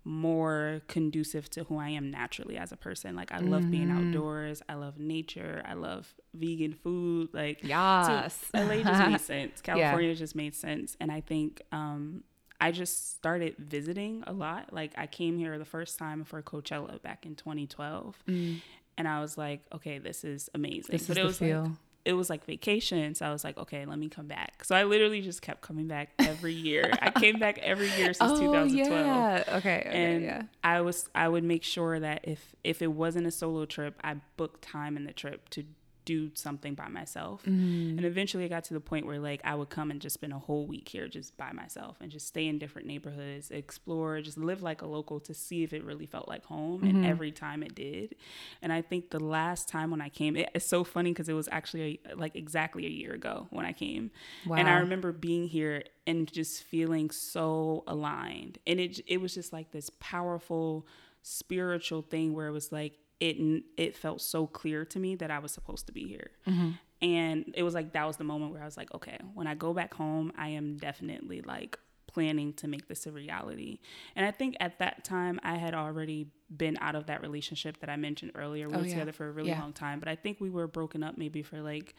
more 0.07 0.81
conducive 0.87 1.49
to 1.49 1.63
who 1.65 1.77
I 1.79 1.89
am 1.89 2.11
naturally 2.11 2.57
as 2.57 2.71
a 2.71 2.77
person. 2.77 3.15
Like 3.15 3.31
I 3.31 3.39
love 3.39 3.69
being 3.71 3.87
Mhm. 3.89 4.07
outdoors. 4.09 4.61
I 4.69 4.75
love 4.75 4.99
nature. 4.99 5.63
I 5.65 5.73
love 5.73 6.13
vegan 6.33 6.73
food. 6.73 7.29
Like 7.33 7.63
Yes. 7.63 8.37
so 8.55 8.59
LA 8.63 8.83
just 8.83 9.09
made 9.09 9.19
sense. 9.33 9.61
California 9.61 10.13
just 10.15 10.35
made 10.35 10.53
sense. 10.55 10.95
And 11.01 11.11
I 11.11 11.21
think 11.21 11.61
um, 11.71 12.23
I 12.61 12.71
just 12.71 13.15
started 13.15 13.55
visiting 13.57 14.23
a 14.27 14.31
lot. 14.33 14.71
Like 14.71 14.93
I 14.97 15.07
came 15.07 15.37
here 15.39 15.57
the 15.57 15.65
first 15.65 15.97
time 15.97 16.23
for 16.23 16.41
Coachella 16.43 17.01
back 17.01 17.25
in 17.25 17.35
2012. 17.35 18.15
Mm. 18.27 18.61
And 18.97 19.07
I 19.07 19.19
was 19.21 19.37
like, 19.37 19.61
okay, 19.73 19.97
this 19.97 20.23
is 20.23 20.49
amazing. 20.53 20.85
This 20.91 21.07
but 21.07 21.17
is 21.17 21.17
it 21.17 21.21
the 21.21 21.27
was 21.27 21.37
feel. 21.39 21.63
like 21.63 21.71
it 22.05 22.13
was 22.13 22.29
like 22.29 22.45
vacation. 22.45 23.15
So 23.15 23.25
I 23.25 23.31
was 23.31 23.43
like, 23.43 23.57
okay, 23.57 23.85
let 23.85 23.97
me 23.97 24.09
come 24.09 24.27
back. 24.27 24.63
So 24.63 24.75
I 24.75 24.83
literally 24.83 25.21
just 25.21 25.41
kept 25.41 25.61
coming 25.61 25.87
back 25.87 26.11
every 26.19 26.53
year. 26.53 26.91
I 27.01 27.09
came 27.09 27.39
back 27.39 27.57
every 27.57 27.89
year 27.97 28.13
since 28.13 28.19
oh 28.31 28.39
2012 28.39 28.77
yeah. 28.77 29.43
Okay. 29.47 29.57
okay 29.57 29.89
and 29.91 30.23
yeah. 30.23 30.43
I 30.63 30.81
was 30.81 31.09
I 31.15 31.27
would 31.27 31.43
make 31.43 31.63
sure 31.63 31.99
that 31.99 32.21
if 32.23 32.55
if 32.63 32.81
it 32.83 32.91
wasn't 32.91 33.25
a 33.25 33.31
solo 33.31 33.65
trip, 33.65 33.99
I 34.03 34.17
booked 34.37 34.61
time 34.61 34.95
in 34.97 35.03
the 35.03 35.13
trip 35.13 35.49
to 35.49 35.63
do 36.05 36.31
something 36.35 36.75
by 36.75 36.87
myself. 36.87 37.43
Mm. 37.45 37.97
And 37.97 38.05
eventually 38.05 38.45
I 38.45 38.47
got 38.47 38.63
to 38.65 38.73
the 38.73 38.79
point 38.79 39.05
where 39.05 39.19
like 39.19 39.41
I 39.43 39.55
would 39.55 39.69
come 39.69 39.91
and 39.91 39.99
just 39.99 40.13
spend 40.13 40.33
a 40.33 40.39
whole 40.39 40.65
week 40.67 40.87
here 40.87 41.07
just 41.07 41.35
by 41.37 41.51
myself 41.51 41.97
and 41.99 42.11
just 42.11 42.27
stay 42.27 42.47
in 42.47 42.59
different 42.59 42.87
neighborhoods, 42.87 43.51
explore, 43.51 44.21
just 44.21 44.37
live 44.37 44.61
like 44.61 44.81
a 44.81 44.87
local 44.87 45.19
to 45.21 45.33
see 45.33 45.63
if 45.63 45.73
it 45.73 45.83
really 45.83 46.05
felt 46.05 46.27
like 46.27 46.45
home. 46.45 46.83
And 46.83 46.97
Mhm. 46.97 47.05
every 47.05 47.31
time 47.31 47.63
it 47.63 47.75
did. 47.75 48.15
And 48.61 48.71
I 48.71 48.81
think 48.81 49.09
the 49.09 49.19
last 49.19 49.67
time 49.67 49.91
when 49.91 50.01
I 50.01 50.09
came, 50.09 50.35
it, 50.37 50.49
it's 50.55 50.65
so 50.65 50.83
funny 50.83 51.11
because 51.11 51.27
it 51.29 51.33
was 51.33 51.49
actually 51.51 51.99
a, 52.09 52.15
like 52.15 52.35
exactly 52.35 52.85
a 52.85 52.89
year 52.89 53.13
ago 53.13 53.47
when 53.49 53.65
I 53.65 53.73
came. 53.73 54.11
Wow. 54.45 54.57
And 54.57 54.69
I 54.69 54.75
remember 54.77 55.11
being 55.11 55.47
here 55.47 55.83
and 56.07 56.31
just 56.31 56.63
feeling 56.63 57.09
so 57.09 57.83
aligned. 57.87 58.59
And 58.67 58.79
it 58.79 59.01
it 59.07 59.19
was 59.21 59.33
just 59.33 59.51
like 59.51 59.71
this 59.71 59.89
powerful 59.99 60.85
spiritual 61.21 62.01
thing 62.03 62.33
where 62.33 62.47
it 62.47 62.51
was 62.51 62.71
like 62.71 62.93
it 63.19 63.63
it 63.77 63.95
felt 63.95 64.21
so 64.21 64.45
clear 64.47 64.85
to 64.85 64.99
me 64.99 65.15
that 65.15 65.31
I 65.31 65.39
was 65.39 65.51
supposed 65.51 65.87
to 65.87 65.93
be 65.93 66.07
here. 66.07 66.31
Mhm. 66.47 66.77
And 67.01 67.53
it 67.55 67.63
was 67.63 67.73
like 67.73 67.93
that 67.93 68.05
was 68.07 68.17
the 68.17 68.23
moment 68.23 68.51
where 68.53 68.61
I 68.61 68.65
was 68.65 68.77
like, 68.77 68.93
okay, 68.93 69.17
when 69.33 69.47
I 69.47 69.55
go 69.55 69.73
back 69.73 69.93
home, 69.93 70.31
I 70.37 70.49
am 70.49 70.77
definitely 70.77 71.41
like 71.41 71.77
planning 72.07 72.53
to 72.53 72.67
make 72.67 72.87
this 72.87 73.05
a 73.05 73.11
reality. 73.11 73.79
And 74.15 74.25
I 74.25 74.31
think 74.31 74.55
at 74.61 74.79
that 74.79 75.03
time 75.03 75.39
I 75.43 75.55
had 75.57 75.73
already 75.73 76.27
been 76.55 76.77
out 76.79 76.95
of 76.95 77.07
that 77.07 77.21
relationship 77.21 77.79
that 77.81 77.89
I 77.89 77.97
mentioned 77.97 78.31
earlier. 78.35 78.69
We 78.69 78.75
Oh, 78.75 78.79
were 78.79 78.85
yeah. 78.85 78.91
together 78.93 79.11
for 79.11 79.27
a 79.27 79.31
really 79.31 79.49
Yeah. 79.49 79.59
long 79.61 79.73
time, 79.73 79.99
but 79.99 80.07
I 80.07 80.15
think 80.15 80.39
we 80.39 80.49
were 80.49 80.67
broken 80.67 81.03
up 81.03 81.17
maybe 81.17 81.41
for 81.41 81.61
like 81.61 81.93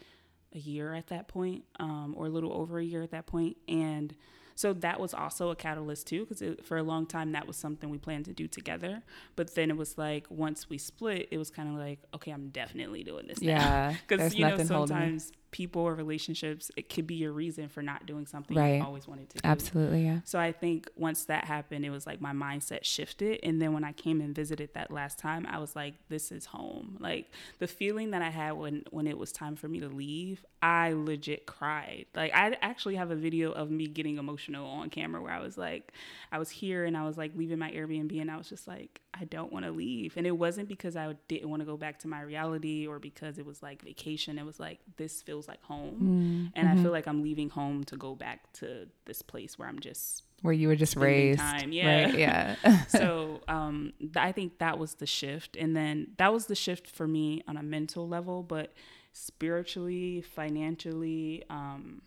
a 0.55 0.59
year 0.59 0.95
at 0.95 1.09
that 1.09 1.29
point, 1.29 1.65
um, 1.79 2.15
or 2.17 2.27
a 2.27 2.31
little 2.31 2.53
over 2.55 2.79
a 2.79 2.85
year 2.85 3.03
at 3.03 3.11
that 3.11 3.27
point. 3.27 3.59
And 3.69 4.15
so 4.57 4.73
that 4.73 4.99
was 4.99 5.13
also 5.13 5.51
a 5.51 5.57
catalyst 5.57 6.07
too, 6.07 6.25
because 6.27 6.43
for 6.65 6.79
a 6.79 6.83
long 6.83 7.05
time 7.07 7.33
that 7.33 7.47
was 7.47 7.59
something 7.59 7.91
we 7.91 7.99
planned 7.99 8.25
to 8.25 8.33
do 8.33 8.49
together. 8.49 9.03
But 9.37 9.55
then 9.55 9.71
it 9.71 9.77
was 9.77 9.99
like 9.99 10.27
once 10.31 10.71
we 10.71 10.79
split, 10.79 11.29
it 11.31 11.37
was 11.37 11.51
kind 11.51 11.69
of 11.69 11.75
like, 11.75 12.01
okay, 12.15 12.31
I'm 12.31 12.49
definitely 12.49 13.05
doing 13.05 13.27
this. 13.29 13.41
Yeah. 13.41 13.95
Because 14.09 14.35
you 14.35 14.45
know 14.45 14.57
nothing 14.57 14.67
holding 14.69 14.97
me. 14.97 15.03
sometimes 15.03 15.33
people 15.51 15.83
or 15.83 15.95
relationships 15.95 16.71
it 16.77 16.89
could 16.89 17.07
be 17.07 17.25
a 17.25 17.31
reason 17.31 17.69
for 17.69 17.83
not 17.83 18.07
doing 18.07 18.27
something 18.27 18.57
Right. 18.57 18.77
you 18.77 18.85
always 18.85 19.09
wanted 19.09 19.29
to 19.31 19.39
do. 19.39 19.41
Absolutely. 19.45 20.05
Yeah. 20.05 20.21
So 20.25 20.39
I 20.39 20.53
think 20.53 20.89
once 20.97 21.25
that 21.25 21.45
happened, 21.45 21.85
it 21.85 21.91
was 21.91 22.07
like 22.07 22.21
my 22.21 22.33
mindset 22.33 22.85
shifted. 22.85 23.41
And 23.43 23.61
then 23.61 23.73
when 23.73 23.85
I 23.85 23.93
came 23.93 24.21
and 24.21 24.35
visited 24.35 24.71
that 24.75 24.91
last 24.91 25.19
time, 25.19 25.47
I 25.49 25.59
was 25.59 25.75
like, 25.75 25.95
this 26.09 26.31
is 26.31 26.47
home. 26.47 26.97
Like 27.01 27.31
the 27.59 27.67
feeling 27.67 28.11
that 28.13 28.23
I 28.23 28.31
had 28.31 28.53
when, 28.53 28.85
when 28.91 29.07
it 29.07 29.19
was 29.19 29.33
time 29.33 29.57
for 29.57 29.69
me 29.69 29.81
to 29.81 29.89
leave, 29.89 30.45
I 30.63 30.93
legit 30.93 31.47
cried. 31.47 32.07
Like 32.15 32.33
I 32.35 32.57
actually 32.63 32.97
have 32.97 33.11
a 33.11 33.17
video 33.17 33.53
of 33.53 33.71
me 33.71 33.87
getting 33.87 34.19
emotional 34.19 34.37
emotional 34.37 34.67
on 34.67 34.91
camera 34.91 35.21
where 35.23 35.33
I 35.33 35.41
was 35.41 35.57
like, 35.57 35.93
I 36.33 36.39
was 36.39 36.51
here 36.51 36.85
and 36.85 36.97
I 36.97 37.05
was 37.07 37.17
like 37.17 37.33
leaving 37.37 37.59
my 37.59 37.71
Airbnb 37.71 38.21
and 38.21 38.31
I 38.31 38.37
was 38.37 38.49
just 38.49 38.67
like, 38.69 39.01
I 39.19 39.25
don't 39.25 39.53
want 39.53 39.65
to 39.65 39.71
leave. 39.71 40.15
And 40.17 40.27
it 40.27 40.33
wasn't 40.33 40.69
because 40.69 40.97
I 40.97 41.15
didn't 41.29 41.49
want 41.49 41.61
to 41.61 41.67
go 41.67 41.77
back 41.77 41.99
to 42.01 42.09
my 42.09 42.21
reality 42.21 42.87
or 42.87 42.99
because 42.99 43.39
it 43.39 43.47
was 43.47 43.63
like 43.63 43.83
vacation. 43.83 44.39
It 44.39 44.45
was 44.45 44.61
like, 44.61 44.81
this 44.97 45.23
feels 45.23 45.36
like 45.49 45.63
home. 45.63 45.95
Mm-hmm. 45.95 46.47
And 46.59 46.69
I 46.69 46.75
feel 46.75 46.85
mm-hmm. 46.85 46.93
like 46.93 47.07
I'm 47.07 47.23
leaving 47.23 47.51
home 47.51 47.85
to 47.85 47.97
go 47.97 48.15
back 48.15 48.53
to 48.55 48.87
this 49.05 49.23
place 49.23 49.59
where 49.59 49.69
I'm 49.69 49.79
just 49.79 50.25
where 50.43 50.53
you 50.53 50.69
were 50.69 50.77
just 50.77 50.97
raised. 50.97 51.41
Time. 51.41 51.73
Yeah. 51.73 52.05
Right? 52.05 52.19
Yeah. 52.19 52.57
so 52.89 53.41
um, 53.49 53.93
th- 53.99 54.17
I 54.17 54.33
think 54.33 54.59
that 54.59 54.79
was 54.79 54.95
the 54.95 55.07
shift. 55.07 55.57
And 55.57 55.77
then 55.77 56.09
that 56.19 56.33
was 56.33 56.47
the 56.47 56.55
shift 56.55 56.89
for 56.89 57.07
me 57.07 57.43
on 57.49 57.57
a 57.57 57.63
mental 57.63 58.09
level, 58.09 58.43
but 58.43 58.73
spiritually, 59.13 60.23
financially, 60.23 61.45
um, 61.49 62.03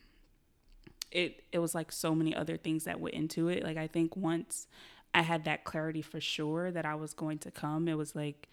it 1.12 1.44
it 1.52 1.60
was 1.60 1.74
like 1.74 1.92
so 1.92 2.14
many 2.14 2.36
other 2.36 2.56
things 2.56 2.84
that 2.84 3.00
went 3.00 3.16
into 3.16 3.48
it. 3.48 3.64
Like 3.64 3.78
I 3.78 3.88
think 3.88 4.16
once 4.16 4.68
I 5.14 5.24
had 5.24 5.46
that 5.46 5.64
clarity 5.64 6.02
for 6.02 6.22
sure 6.22 6.72
that 6.72 6.86
I 6.86 6.96
was 6.96 7.14
going 7.14 7.40
to 7.40 7.52
come, 7.52 7.88
it 7.88 7.98
was 7.98 8.16
like 8.16 8.48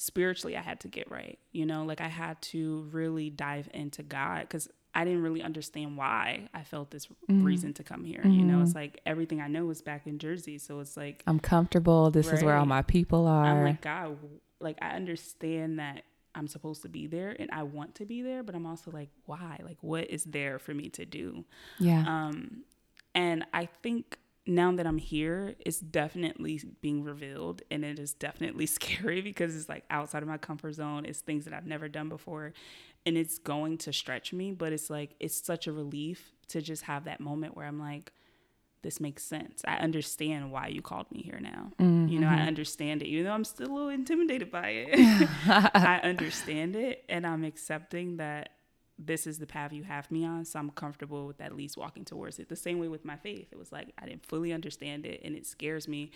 spiritually 0.00 0.56
I 0.56 0.62
had 0.62 0.80
to 0.80 0.88
get 0.88 1.10
right. 1.10 1.38
You 1.52 1.66
know, 1.66 1.84
like 1.84 2.00
I 2.00 2.08
had 2.08 2.40
to 2.42 2.88
really 2.90 3.28
dive 3.28 3.68
into 3.74 4.02
God 4.02 4.48
cuz 4.48 4.66
I 4.94 5.04
didn't 5.04 5.22
really 5.22 5.42
understand 5.42 5.98
why 5.98 6.48
I 6.54 6.64
felt 6.64 6.90
this 6.90 7.06
mm-hmm. 7.06 7.44
reason 7.44 7.74
to 7.74 7.84
come 7.84 8.02
here. 8.02 8.20
Mm-hmm. 8.20 8.30
You 8.30 8.44
know, 8.46 8.54
mm-hmm. 8.54 8.62
it's 8.62 8.74
like 8.74 9.00
everything 9.04 9.42
I 9.42 9.46
know 9.46 9.68
is 9.68 9.82
back 9.82 10.06
in 10.06 10.18
Jersey, 10.18 10.56
so 10.56 10.80
it's 10.80 10.96
like 10.96 11.22
I'm 11.26 11.38
comfortable. 11.38 12.10
This 12.10 12.28
right. 12.28 12.38
is 12.38 12.42
where 12.42 12.56
all 12.56 12.64
my 12.64 12.80
people 12.80 13.26
are. 13.26 13.44
I'm 13.44 13.62
like 13.62 13.82
God, 13.82 14.16
like 14.58 14.78
I 14.80 14.92
understand 14.92 15.78
that 15.78 16.04
I'm 16.34 16.48
supposed 16.48 16.80
to 16.82 16.88
be 16.88 17.06
there 17.06 17.36
and 17.38 17.50
I 17.52 17.64
want 17.64 17.96
to 17.96 18.06
be 18.06 18.22
there, 18.22 18.42
but 18.42 18.54
I'm 18.54 18.64
also 18.64 18.90
like, 18.90 19.10
why? 19.26 19.60
Like, 19.62 19.78
what 19.82 20.08
is 20.08 20.24
there 20.24 20.58
for 20.58 20.72
me 20.72 20.88
to 20.90 21.04
do? 21.04 21.44
Yeah. 21.78 22.04
Um, 22.06 22.62
and 23.14 23.44
I 23.52 23.68
think 23.82 24.16
now 24.50 24.72
that 24.72 24.86
I'm 24.86 24.98
here, 24.98 25.54
it's 25.60 25.78
definitely 25.78 26.60
being 26.80 27.04
revealed 27.04 27.62
and 27.70 27.84
it 27.84 27.98
is 27.98 28.12
definitely 28.12 28.66
scary 28.78 29.20
because 29.20 29.56
it's 29.56 29.68
like 29.68 29.84
outside 29.90 30.22
of 30.22 30.28
my 30.28 30.38
comfort 30.38 30.74
zone. 30.74 31.06
It's 31.06 31.20
things 31.20 31.44
that 31.44 31.54
I've 31.54 31.66
never 31.66 31.88
done 31.88 32.08
before 32.08 32.52
and 33.06 33.16
it's 33.16 33.38
going 33.38 33.78
to 33.78 33.92
stretch 33.92 34.32
me, 34.32 34.52
but 34.52 34.72
it's 34.72 34.90
like, 34.90 35.14
it's 35.20 35.42
such 35.42 35.66
a 35.66 35.72
relief 35.72 36.32
to 36.48 36.60
just 36.60 36.82
have 36.82 37.04
that 37.04 37.20
moment 37.20 37.56
where 37.56 37.66
I'm 37.66 37.78
like, 37.78 38.12
this 38.82 39.00
makes 39.00 39.22
sense. 39.22 39.62
I 39.66 39.76
understand 39.76 40.50
why 40.50 40.68
you 40.68 40.82
called 40.82 41.10
me 41.12 41.22
here 41.22 41.38
now. 41.40 41.70
Mm-hmm. 41.78 42.08
You 42.08 42.18
know, 42.18 42.28
I 42.28 42.36
mm-hmm. 42.36 42.48
understand 42.48 43.02
it, 43.02 43.08
even 43.08 43.24
though 43.24 43.32
I'm 43.32 43.44
still 43.44 43.70
a 43.70 43.72
little 43.72 43.88
intimidated 43.88 44.50
by 44.50 44.68
it. 44.68 45.28
I 45.46 46.00
understand 46.02 46.76
it 46.76 47.04
and 47.08 47.26
I'm 47.26 47.44
accepting 47.44 48.16
that 48.16 48.50
this 49.04 49.26
is 49.26 49.38
the 49.38 49.46
path 49.46 49.72
you 49.72 49.82
have 49.84 50.10
me 50.10 50.24
on. 50.24 50.44
So 50.44 50.58
I'm 50.58 50.70
comfortable 50.70 51.26
with 51.26 51.40
at 51.40 51.56
least 51.56 51.76
walking 51.76 52.04
towards 52.04 52.38
it. 52.38 52.48
The 52.48 52.56
same 52.56 52.78
way 52.78 52.88
with 52.88 53.04
my 53.04 53.16
faith. 53.16 53.48
It 53.50 53.58
was 53.58 53.72
like 53.72 53.92
I 53.98 54.06
didn't 54.06 54.26
fully 54.26 54.52
understand 54.52 55.06
it 55.06 55.20
and 55.24 55.34
it 55.34 55.46
scares 55.46 55.88
me. 55.88 56.10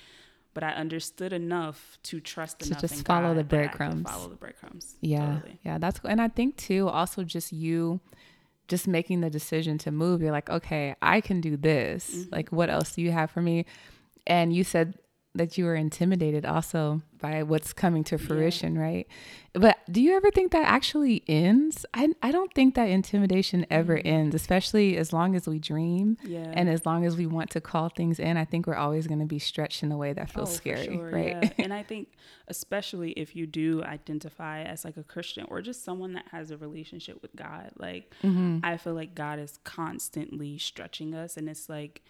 But 0.52 0.62
I 0.62 0.70
understood 0.70 1.32
enough 1.32 1.98
to 2.04 2.20
trust 2.20 2.60
to 2.60 2.66
enough. 2.66 2.80
To 2.80 2.86
just 2.86 3.04
follow 3.04 3.30
God 3.30 3.38
the 3.38 3.44
breadcrumbs. 3.44 4.08
Follow 4.08 4.28
the 4.28 4.36
breadcrumbs. 4.36 4.94
Yeah, 5.00 5.34
totally. 5.34 5.58
yeah, 5.64 5.78
that's 5.78 5.98
and 6.04 6.20
I 6.20 6.28
think 6.28 6.56
too. 6.56 6.88
Also, 6.88 7.24
just 7.24 7.52
you 7.52 7.98
just 8.68 8.86
making 8.86 9.20
the 9.20 9.30
decision 9.30 9.78
to 9.78 9.90
move, 9.90 10.22
you're 10.22 10.30
like, 10.30 10.48
okay, 10.48 10.94
I 11.02 11.20
can 11.20 11.40
do 11.40 11.56
this. 11.56 12.10
Mm-hmm. 12.10 12.34
Like, 12.34 12.48
what 12.50 12.70
else 12.70 12.92
do 12.94 13.02
you 13.02 13.10
have 13.10 13.30
for 13.30 13.42
me? 13.42 13.66
And 14.26 14.54
you 14.54 14.64
said 14.64 14.94
that 15.36 15.58
you 15.58 15.64
were 15.64 15.74
intimidated 15.74 16.46
also 16.46 17.02
by 17.20 17.42
what's 17.42 17.72
coming 17.72 18.04
to 18.04 18.18
fruition, 18.18 18.74
yeah. 18.76 18.80
right? 18.80 19.08
But 19.52 19.78
do 19.90 20.00
you 20.00 20.14
ever 20.14 20.30
think 20.30 20.52
that 20.52 20.64
actually 20.64 21.24
ends? 21.26 21.84
I, 21.92 22.10
I 22.22 22.30
don't 22.30 22.52
think 22.54 22.74
that 22.76 22.88
intimidation 22.88 23.66
ever 23.68 23.96
mm-hmm. 23.96 24.06
ends, 24.06 24.34
especially 24.34 24.96
as 24.96 25.12
long 25.12 25.34
as 25.34 25.48
we 25.48 25.58
dream 25.58 26.18
yeah. 26.24 26.52
and 26.54 26.68
as 26.68 26.86
long 26.86 27.04
as 27.04 27.16
we 27.16 27.26
want 27.26 27.50
to 27.50 27.60
call 27.60 27.88
things 27.88 28.20
in. 28.20 28.36
I 28.36 28.44
think 28.44 28.66
we're 28.66 28.76
always 28.76 29.08
going 29.08 29.20
to 29.20 29.26
be 29.26 29.40
stretched 29.40 29.82
in 29.82 29.90
a 29.90 29.96
way 29.96 30.12
that 30.12 30.30
feels 30.30 30.50
oh, 30.50 30.54
scary, 30.54 30.86
sure, 30.86 31.10
right? 31.10 31.36
Yeah. 31.42 31.64
and 31.64 31.74
I 31.80 31.82
think, 31.82 32.08
especially 32.46 33.10
if 33.12 33.34
you 33.34 33.46
do 33.46 33.82
identify 33.82 34.62
as 34.62 34.84
like 34.84 34.96
a 34.96 35.04
Christian 35.04 35.46
or 35.48 35.60
just 35.62 35.84
someone 35.84 36.12
that 36.12 36.26
has 36.30 36.52
a 36.52 36.56
relationship 36.56 37.20
with 37.22 37.34
God, 37.34 37.72
like 37.76 38.14
mm-hmm. 38.22 38.58
I 38.62 38.76
feel 38.76 38.94
like 38.94 39.14
God 39.16 39.40
is 39.40 39.58
constantly 39.64 40.58
stretching 40.58 41.14
us, 41.14 41.36
and 41.36 41.48
it's 41.48 41.68
like, 41.68 42.02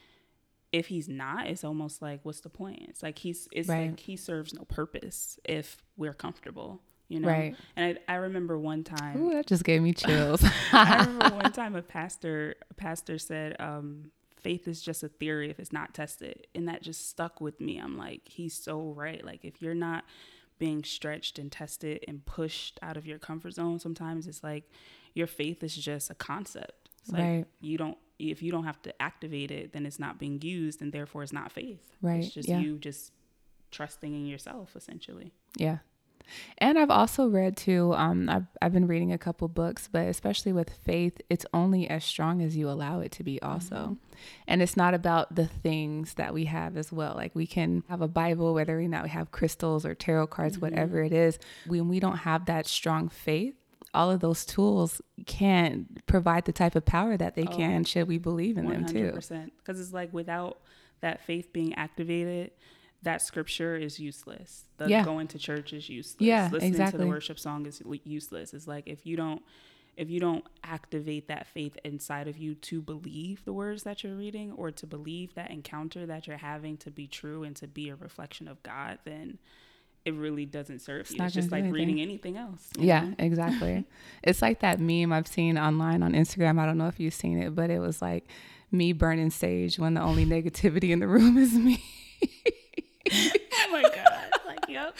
if 0.74 0.88
he's 0.88 1.08
not, 1.08 1.46
it's 1.46 1.62
almost 1.62 2.02
like 2.02 2.20
what's 2.24 2.40
the 2.40 2.48
point? 2.48 2.82
It's 2.88 3.02
like 3.02 3.16
he's 3.18 3.48
it's 3.52 3.68
right. 3.68 3.90
like 3.90 4.00
he 4.00 4.16
serves 4.16 4.52
no 4.52 4.64
purpose 4.64 5.38
if 5.44 5.76
we're 5.96 6.12
comfortable. 6.12 6.82
You 7.08 7.20
know, 7.20 7.28
right? 7.28 7.54
And 7.76 7.98
I, 8.08 8.14
I 8.14 8.16
remember 8.16 8.58
one 8.58 8.82
time. 8.82 9.22
Ooh, 9.22 9.34
that 9.34 9.46
just 9.46 9.62
gave 9.62 9.82
me 9.82 9.92
chills. 9.92 10.44
I 10.72 11.04
remember 11.04 11.36
one 11.42 11.52
time 11.52 11.76
a 11.76 11.82
pastor 11.82 12.56
a 12.68 12.74
pastor 12.74 13.18
said, 13.18 13.54
um, 13.60 14.10
"Faith 14.37 14.66
is 14.66 14.82
just 14.82 15.04
a 15.04 15.08
theory 15.08 15.48
if 15.48 15.60
it's 15.60 15.72
not 15.72 15.94
tested," 15.94 16.48
and 16.56 16.66
that 16.66 16.82
just 16.82 17.08
stuck 17.08 17.40
with 17.40 17.60
me. 17.60 17.78
I'm 17.78 17.96
like, 17.96 18.22
he's 18.24 18.54
so 18.54 18.92
right. 18.96 19.24
Like 19.24 19.44
if 19.44 19.62
you're 19.62 19.74
not 19.76 20.04
being 20.58 20.82
stretched 20.82 21.38
and 21.38 21.52
tested 21.52 22.04
and 22.08 22.26
pushed 22.26 22.80
out 22.82 22.96
of 22.96 23.06
your 23.06 23.20
comfort 23.20 23.54
zone, 23.54 23.78
sometimes 23.78 24.26
it's 24.26 24.42
like 24.42 24.68
your 25.12 25.28
faith 25.28 25.62
is 25.62 25.76
just 25.76 26.10
a 26.10 26.14
concept. 26.14 26.88
It's 27.02 27.12
like 27.12 27.22
right. 27.22 27.44
you 27.60 27.78
don't 27.78 27.98
if 28.18 28.42
you 28.42 28.53
don't 28.53 28.64
have 28.64 28.81
to 28.83 29.03
activate 29.03 29.50
it, 29.50 29.72
then 29.72 29.87
it's 29.87 29.98
not 29.98 30.18
being 30.18 30.40
used, 30.40 30.81
and 30.83 30.92
therefore 30.92 31.22
it's 31.22 31.33
not 31.33 31.53
faith. 31.53 31.83
Right. 32.00 32.24
It's 32.24 32.35
just 32.35 32.48
yeah. 32.48 32.61
you 32.61 32.79
just 32.79 33.12
trusting 33.70 34.14
in 34.14 34.27
yourself, 34.27 34.77
essentially. 34.77 35.33
Yeah. 35.57 35.79
And 36.57 36.79
I've 36.79 36.90
also 36.90 37.29
read 37.29 37.55
too, 37.55 37.92
um, 37.94 38.31
I've, 38.31 38.46
I've 38.62 38.72
been 38.72 38.87
reading 38.87 39.12
a 39.12 39.18
couple 39.18 39.46
books, 39.48 39.90
but 39.92 40.07
especially 40.09 40.55
with 40.55 40.70
faith, 40.70 41.20
it's 41.29 41.44
only 41.53 41.87
as 41.88 42.03
strong 42.03 42.40
as 42.40 42.57
you 42.57 42.70
allow 42.70 43.00
it 43.00 43.12
to 43.12 43.22
be, 43.22 43.42
also. 43.42 43.77
Mm-hmm. 43.77 43.94
And 44.48 44.62
it's 44.62 44.77
not 44.77 44.94
about 44.94 45.35
the 45.35 45.46
things 45.46 46.14
that 46.14 46.33
we 46.33 46.46
have 46.46 46.79
as 46.79 46.90
well. 46.90 47.14
Like 47.14 47.35
we 47.35 47.46
can 47.46 47.83
have 47.88 48.00
a 48.00 48.09
Bible, 48.09 48.55
whether 48.55 48.79
or 48.79 48.88
not 48.88 49.03
we 49.03 49.11
have 49.11 49.33
crystals 49.33 49.85
or 49.85 49.94
tarot 49.94 50.29
cards, 50.29 50.57
mm-hmm. 50.57 50.66
whatever 50.66 51.03
it 51.03 51.12
is. 51.12 51.38
When 51.66 51.88
we 51.88 52.00
don't 52.00 52.18
have 52.18 52.46
that 52.46 52.66
strong 52.66 53.11
faith, 53.11 53.57
all 53.94 54.11
of 54.11 54.20
those 54.20 54.44
tools 54.44 55.00
can't 55.26 56.04
provide 56.07 56.44
the 56.44 56.52
type 56.52 56.74
of 56.74 56.85
power 56.85 57.16
that 57.16 57.35
they 57.35 57.44
oh, 57.44 57.57
can 57.57 57.85
should 57.85 58.09
we 58.09 58.18
believe 58.18 58.59
in 58.59 58.66
100%. 58.66 58.70
them 58.70 58.87
too. 58.87 59.50
Because 59.59 59.80
it's 59.80 59.92
like 59.92 60.12
without 60.12 60.59
that 61.00 61.22
faith 61.22 61.52
being 61.52 61.74
activated, 61.74 62.50
that 63.02 63.22
scripture 63.22 63.76
is 63.76 64.00
useless. 64.00 64.64
The 64.78 64.88
yeah. 64.88 65.04
going 65.04 65.28
to 65.28 65.38
church 65.38 65.72
is 65.72 65.88
useless. 65.88 66.20
Yeah, 66.20 66.48
Listening 66.50 66.72
exactly. 66.72 66.98
to 66.98 67.04
the 67.04 67.09
worship 67.09 67.38
song 67.38 67.66
is 67.66 67.83
useless. 68.04 68.54
It's 68.54 68.66
like 68.66 68.88
if 68.88 69.07
you 69.07 69.16
don't 69.16 69.42
if 69.96 70.11
you 70.11 70.18
don't 70.18 70.44
activate 70.64 71.28
that 71.28 71.46
faith 71.46 71.76
inside 71.85 72.26
of 72.26 72.37
you 72.37 72.57
to 72.57 72.83
believe 72.83 73.44
the 73.44 73.52
words 73.52 73.85
that 73.85 74.02
you're 74.02 74.16
reading 74.16 74.52
or 74.52 74.72
to 74.72 74.87
believe 74.88 75.35
that 75.35 75.52
encounter 75.52 76.04
that 76.07 76.26
you're 76.26 76.37
having 76.37 76.76
to 76.78 76.90
be 76.90 77.07
true 77.07 77.44
and 77.44 77.54
to 77.54 77.68
be 77.68 77.90
a 77.90 77.94
reflection 77.94 78.48
of 78.48 78.61
God, 78.64 78.98
then 79.04 79.38
it 80.04 80.14
really 80.14 80.44
doesn't 80.44 80.80
serve 80.80 81.02
it's 81.02 81.12
you. 81.12 81.24
It's 81.24 81.34
just 81.34 81.50
like 81.50 81.60
anything. 81.60 81.72
reading 81.72 82.00
anything 82.00 82.36
else. 82.36 82.68
Yeah, 82.78 83.00
know? 83.00 83.14
exactly. 83.18 83.84
it's 84.22 84.42
like 84.42 84.60
that 84.60 84.78
meme 84.78 85.12
I've 85.12 85.26
seen 85.26 85.58
online 85.58 86.02
on 86.02 86.12
Instagram. 86.12 86.58
I 86.60 86.66
don't 86.66 86.78
know 86.78 86.88
if 86.88 87.00
you've 87.00 87.14
seen 87.14 87.42
it, 87.42 87.54
but 87.54 87.70
it 87.70 87.78
was 87.78 88.02
like 88.02 88.26
me 88.70 88.92
burning 88.92 89.30
sage 89.30 89.78
when 89.78 89.94
the 89.94 90.02
only 90.02 90.26
negativity 90.26 90.90
in 90.90 90.98
the 90.98 91.08
room 91.08 91.38
is 91.38 91.54
me. 91.54 91.82
oh 93.12 93.68
my 93.70 93.82
god! 93.82 94.30
Like, 94.46 94.68
yep, 94.68 94.94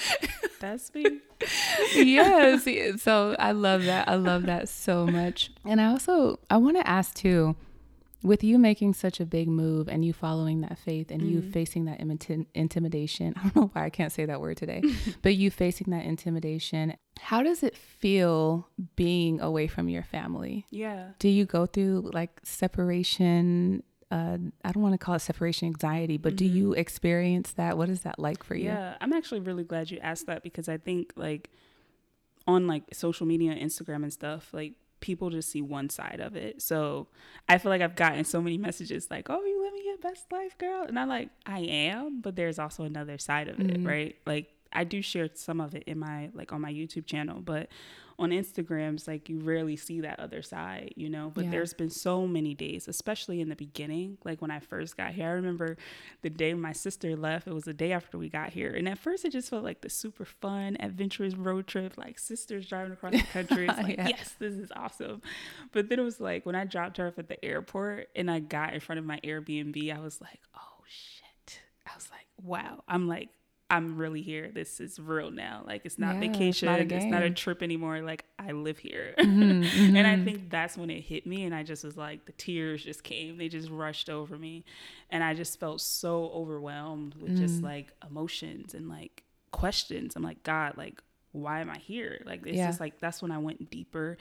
that's 0.61 0.95
me. 0.95 1.21
yes. 1.95 2.67
So 3.03 3.37
I 3.39 3.53
love 3.53 3.85
that. 3.85 4.09
I 4.09 4.15
love 4.15 4.45
that 4.45 4.69
so 4.69 5.07
much. 5.07 5.51
And 5.65 5.81
I 5.81 5.87
also 5.87 6.39
I 6.49 6.57
want 6.57 6.79
to 6.79 6.89
ask 6.89 7.15
too 7.15 7.57
with 8.25 8.43
you 8.43 8.59
making 8.59 8.95
such 8.95 9.21
a 9.21 9.27
big 9.27 9.49
move 9.49 9.87
and 9.87 10.03
you 10.03 10.15
following 10.15 10.63
that 10.63 10.79
faith 10.79 11.11
and 11.11 11.21
mm 11.21 11.25
you 11.25 11.41
facing 11.41 11.87
that 11.87 12.01
intimidation, 12.55 13.35
I 13.39 13.43
don't 13.43 13.57
know 13.57 13.71
why 13.73 13.85
I 13.85 13.91
can't 13.91 14.13
say 14.13 14.25
that 14.27 14.41
word 14.41 14.57
today, 14.57 14.83
but 15.23 15.35
you 15.37 15.51
facing 15.51 15.91
that 15.91 16.05
intimidation, 16.05 16.97
how 17.19 17.43
does 17.43 17.63
it 17.63 17.77
feel 17.77 18.69
being 18.95 19.41
away 19.41 19.67
from 19.67 19.89
your 19.89 20.03
family? 20.03 20.67
Yeah. 20.71 21.09
Do 21.19 21.29
you 21.29 21.45
go 21.45 21.67
through 21.67 22.11
like 22.13 22.41
separation? 22.43 23.83
Uh, 24.11 24.39
I 24.65 24.73
don't 24.73 24.83
want 24.83 24.93
to 24.93 24.99
call 24.99 25.15
it 25.15 25.21
separation 25.21 25.67
anxiety, 25.67 26.19
but 26.19 26.31
mm-hmm. 26.31 26.37
do 26.37 26.45
you 26.47 26.73
experience 26.75 27.53
that? 27.53 27.77
What 27.79 27.89
is 27.89 28.03
that 28.03 28.19
like 28.19 28.45
for 28.45 28.55
you? 28.55 28.67
Yeah, 28.67 28.97
I'm 29.01 29.13
actually 29.13 29.41
really 29.41 29.65
glad 29.65 29.91
you 29.91 29.99
asked 29.99 30.27
that 30.27 30.43
because 30.43 30.69
I 30.69 30.77
think 30.77 31.13
like 31.17 31.51
on 32.47 32.67
like 32.67 32.85
social 32.93 33.27
media, 33.27 33.55
Instagram 33.55 34.03
and 34.03 34.13
stuff, 34.13 34.51
like 34.53 34.75
people 35.05 35.29
just 35.29 35.51
see 35.51 35.61
one 35.61 35.91
side 35.91 36.19
of 36.19 36.35
it. 36.35 36.63
So 36.63 37.09
I 37.47 37.59
feel 37.59 37.71
like 37.71 37.83
I've 37.83 37.95
gotten 37.95 38.25
so 38.25 38.41
many 38.41 38.57
messages 38.57 39.11
like, 39.11 39.29
"Oh, 39.29 39.45
you 39.45 39.63
living 39.63 39.83
your 39.85 39.99
best 39.99 40.33
life, 40.33 40.57
girl," 40.57 40.85
and 40.89 40.99
I'm 40.99 41.11
like, 41.11 41.29
I 41.45 41.59
am, 41.61 42.23
but 42.23 42.37
there's 42.37 42.59
also 42.59 42.85
another 42.85 43.19
side 43.19 43.49
of 43.49 43.61
it, 43.61 43.67
mm-hmm. 43.67 43.87
right? 43.87 44.17
Like 44.25 44.51
I 44.75 44.85
do 44.85 45.03
share 45.03 45.29
some 45.35 45.61
of 45.61 45.75
it 45.75 45.85
in 45.87 45.99
my 45.99 46.31
like 46.35 46.53
on 46.53 46.61
my 46.61 46.73
YouTube 46.73 47.07
channel, 47.07 47.41
but 47.41 47.69
on 48.19 48.31
Instagrams, 48.31 49.09
like 49.09 49.29
you 49.29 49.41
rarely 49.41 49.77
see 49.77 50.01
that 50.01 50.21
other 50.21 50.43
side, 50.43 50.93
you 50.97 51.09
know. 51.09 51.33
But 51.35 51.47
yeah. 51.47 51.51
there's 51.51 51.75
been 51.75 51.91
so 51.91 52.27
many 52.27 52.55
days, 52.55 52.87
especially 52.87 53.41
in 53.41 53.49
the 53.49 53.57
beginning, 53.57 54.19
like 54.25 54.41
when 54.41 54.51
I 54.51 54.61
first 54.61 54.97
got 54.97 55.13
here. 55.13 55.27
I 55.27 55.33
remember 55.33 55.77
the 56.23 56.31
day 56.31 56.55
my 56.55 56.73
sister 56.73 57.17
left, 57.17 57.47
it 57.47 57.53
was 57.53 57.65
the 57.65 57.75
day 57.75 57.93
after 57.93 58.17
we 58.17 58.29
got 58.29 58.51
here. 58.51 58.71
And 58.71 58.89
at 58.89 58.99
first, 58.99 59.25
it 59.25 59.33
just 59.33 59.51
felt 59.51 59.65
like 59.65 59.81
the 59.81 59.91
super 59.91 60.25
fun, 60.25 60.77
adventurous 60.81 61.35
road 61.35 61.67
trip, 61.67 61.99
like 61.99 62.19
sisters 62.19 62.67
driving 62.67 62.93
across 62.93 63.13
the 63.13 63.23
country. 63.23 63.69
It's 63.75 63.83
like, 63.83 63.97
yeah. 63.97 64.09
yes, 64.09 64.35
this 64.39 64.55
is 64.55 64.71
awesome. 64.77 65.23
But 65.73 65.89
then 65.89 65.99
it 65.99 66.03
was 66.03 66.21
like 66.21 66.45
when 66.45 66.55
I 66.55 66.65
dropped 66.65 66.99
her 66.99 67.09
off 67.09 67.19
at 67.19 67.29
the 67.29 67.43
airport 67.45 68.09
and 68.15 68.31
I 68.31 68.41
got 68.41 68.75
in 68.75 68.81
front 68.81 68.99
of 68.99 69.05
my 69.05 69.19
Airbnb, 69.25 69.97
I 69.97 70.01
was 70.01 70.21
like, 70.21 70.41
oh 70.55 70.85
shit. 70.87 71.61
I 71.87 71.91
was 71.95 72.09
like, 72.11 72.27
wow. 72.43 72.83
I'm 72.87 73.09
like, 73.09 73.31
I'm 73.71 73.97
really 73.97 74.23
here. 74.23 74.51
This 74.53 74.79
is 74.79 74.99
real 74.99 75.31
now. 75.31 75.63
Like 75.67 75.83
it's 75.85 75.99
not 75.99 76.15
yeah, 76.15 76.21
vacation. 76.21 76.69
It's 76.69 76.91
not, 76.91 76.99
it's 76.99 77.05
not, 77.07 77.23
a 77.23 77.31
trip 77.31 77.63
anymore. 77.63 78.01
Like 78.03 78.25
I 78.39 78.53
live 78.53 78.79
here. 78.79 79.15
Mm-hmm, 79.19 79.43
mm-hmm. 79.43 79.97
and 79.97 80.07
I 80.07 80.15
mm-hmm. 80.15 80.25
think 80.25 80.51
that's 80.51 80.77
when 80.77 80.91
it 80.91 81.01
hit 81.01 81.27
me 81.27 81.45
and 81.45 81.55
I 81.55 81.63
just 81.63 81.83
was 81.83 81.97
like 81.97 82.27
the 82.27 82.33
tears 82.33 82.85
just 82.85 83.03
came. 83.03 83.39
They 83.39 83.49
just 83.49 83.71
rushed 83.71 84.11
over 84.11 84.37
me. 84.37 84.65
And 85.11 85.25
I 85.25 85.35
just 85.35 85.59
felt 85.59 85.81
so 85.81 86.31
overwhelmed 86.35 87.15
with 87.15 87.33
mm. 87.33 87.39
just 87.39 87.63
like 87.63 87.93
emotions 88.07 88.75
and 88.75 88.89
like 88.89 89.25
questions. 89.51 90.15
I'm 90.15 90.23
like, 90.23 90.43
God, 90.43 90.77
like 90.77 91.03
why 91.33 91.61
am 91.61 91.71
I 91.71 91.79
here? 91.79 92.23
Like 92.25 92.47
it's 92.47 92.57
yeah. 92.57 92.67
just 92.67 92.81
like 92.81 93.01
that's 93.01 93.23
when 93.23 93.33
I 93.33 93.39
went 93.39 93.71
deeper. 93.71 94.19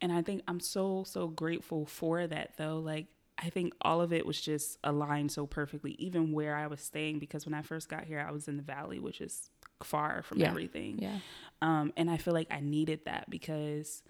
And 0.00 0.10
I 0.10 0.22
think 0.22 0.42
I'm 0.48 0.60
so 0.60 1.04
so 1.06 1.28
grateful 1.28 1.86
for 1.86 2.26
that 2.26 2.56
though. 2.56 2.78
Like 2.78 3.06
I 3.38 3.50
think 3.50 3.74
all 3.82 4.00
of 4.00 4.12
it 4.12 4.24
was 4.24 4.40
just 4.40 4.78
aligned 4.82 5.30
so 5.30 5.46
perfectly, 5.46 5.94
even 5.98 6.32
where 6.32 6.56
I 6.56 6.66
was 6.68 6.80
staying, 6.80 7.18
because 7.18 7.44
when 7.44 7.54
I 7.54 7.62
first 7.62 7.88
got 7.88 8.04
here, 8.04 8.24
I 8.26 8.32
was 8.32 8.48
in 8.48 8.56
the 8.56 8.62
valley, 8.62 8.98
which 8.98 9.20
is 9.20 9.50
far 9.82 10.22
from 10.22 10.38
yeah. 10.38 10.48
everything. 10.48 10.98
Yeah. 10.98 11.18
Um, 11.60 11.92
and 11.96 12.10
I 12.10 12.16
feel 12.16 12.32
like 12.32 12.48
I 12.50 12.60
needed 12.60 13.00
that 13.04 13.28
because 13.28 14.02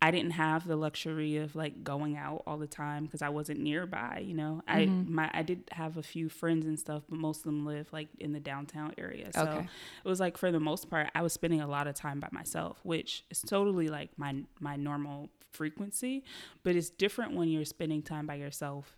I 0.00 0.10
didn't 0.10 0.32
have 0.32 0.66
the 0.66 0.76
luxury 0.76 1.38
of 1.38 1.56
like 1.56 1.82
going 1.82 2.16
out 2.16 2.42
all 2.46 2.58
the 2.58 2.66
time 2.66 3.04
because 3.04 3.22
I 3.22 3.30
wasn't 3.30 3.60
nearby, 3.60 4.22
you 4.24 4.34
know. 4.34 4.62
Mm-hmm. 4.68 5.00
I 5.10 5.12
my 5.12 5.30
I 5.32 5.42
did 5.42 5.64
have 5.72 5.96
a 5.96 6.02
few 6.02 6.28
friends 6.28 6.66
and 6.66 6.78
stuff, 6.78 7.02
but 7.08 7.18
most 7.18 7.38
of 7.38 7.44
them 7.44 7.64
live 7.64 7.90
like 7.92 8.08
in 8.18 8.32
the 8.32 8.40
downtown 8.40 8.92
area. 8.98 9.30
So 9.32 9.42
okay. 9.42 9.68
it 10.04 10.08
was 10.08 10.20
like 10.20 10.36
for 10.36 10.52
the 10.52 10.60
most 10.60 10.90
part 10.90 11.08
I 11.14 11.22
was 11.22 11.32
spending 11.32 11.60
a 11.60 11.66
lot 11.66 11.86
of 11.86 11.94
time 11.94 12.20
by 12.20 12.28
myself, 12.30 12.78
which 12.82 13.24
is 13.30 13.40
totally 13.40 13.88
like 13.88 14.10
my 14.18 14.36
my 14.60 14.76
normal 14.76 15.30
frequency, 15.52 16.24
but 16.62 16.76
it's 16.76 16.90
different 16.90 17.34
when 17.34 17.48
you're 17.48 17.64
spending 17.64 18.02
time 18.02 18.26
by 18.26 18.34
yourself 18.34 18.96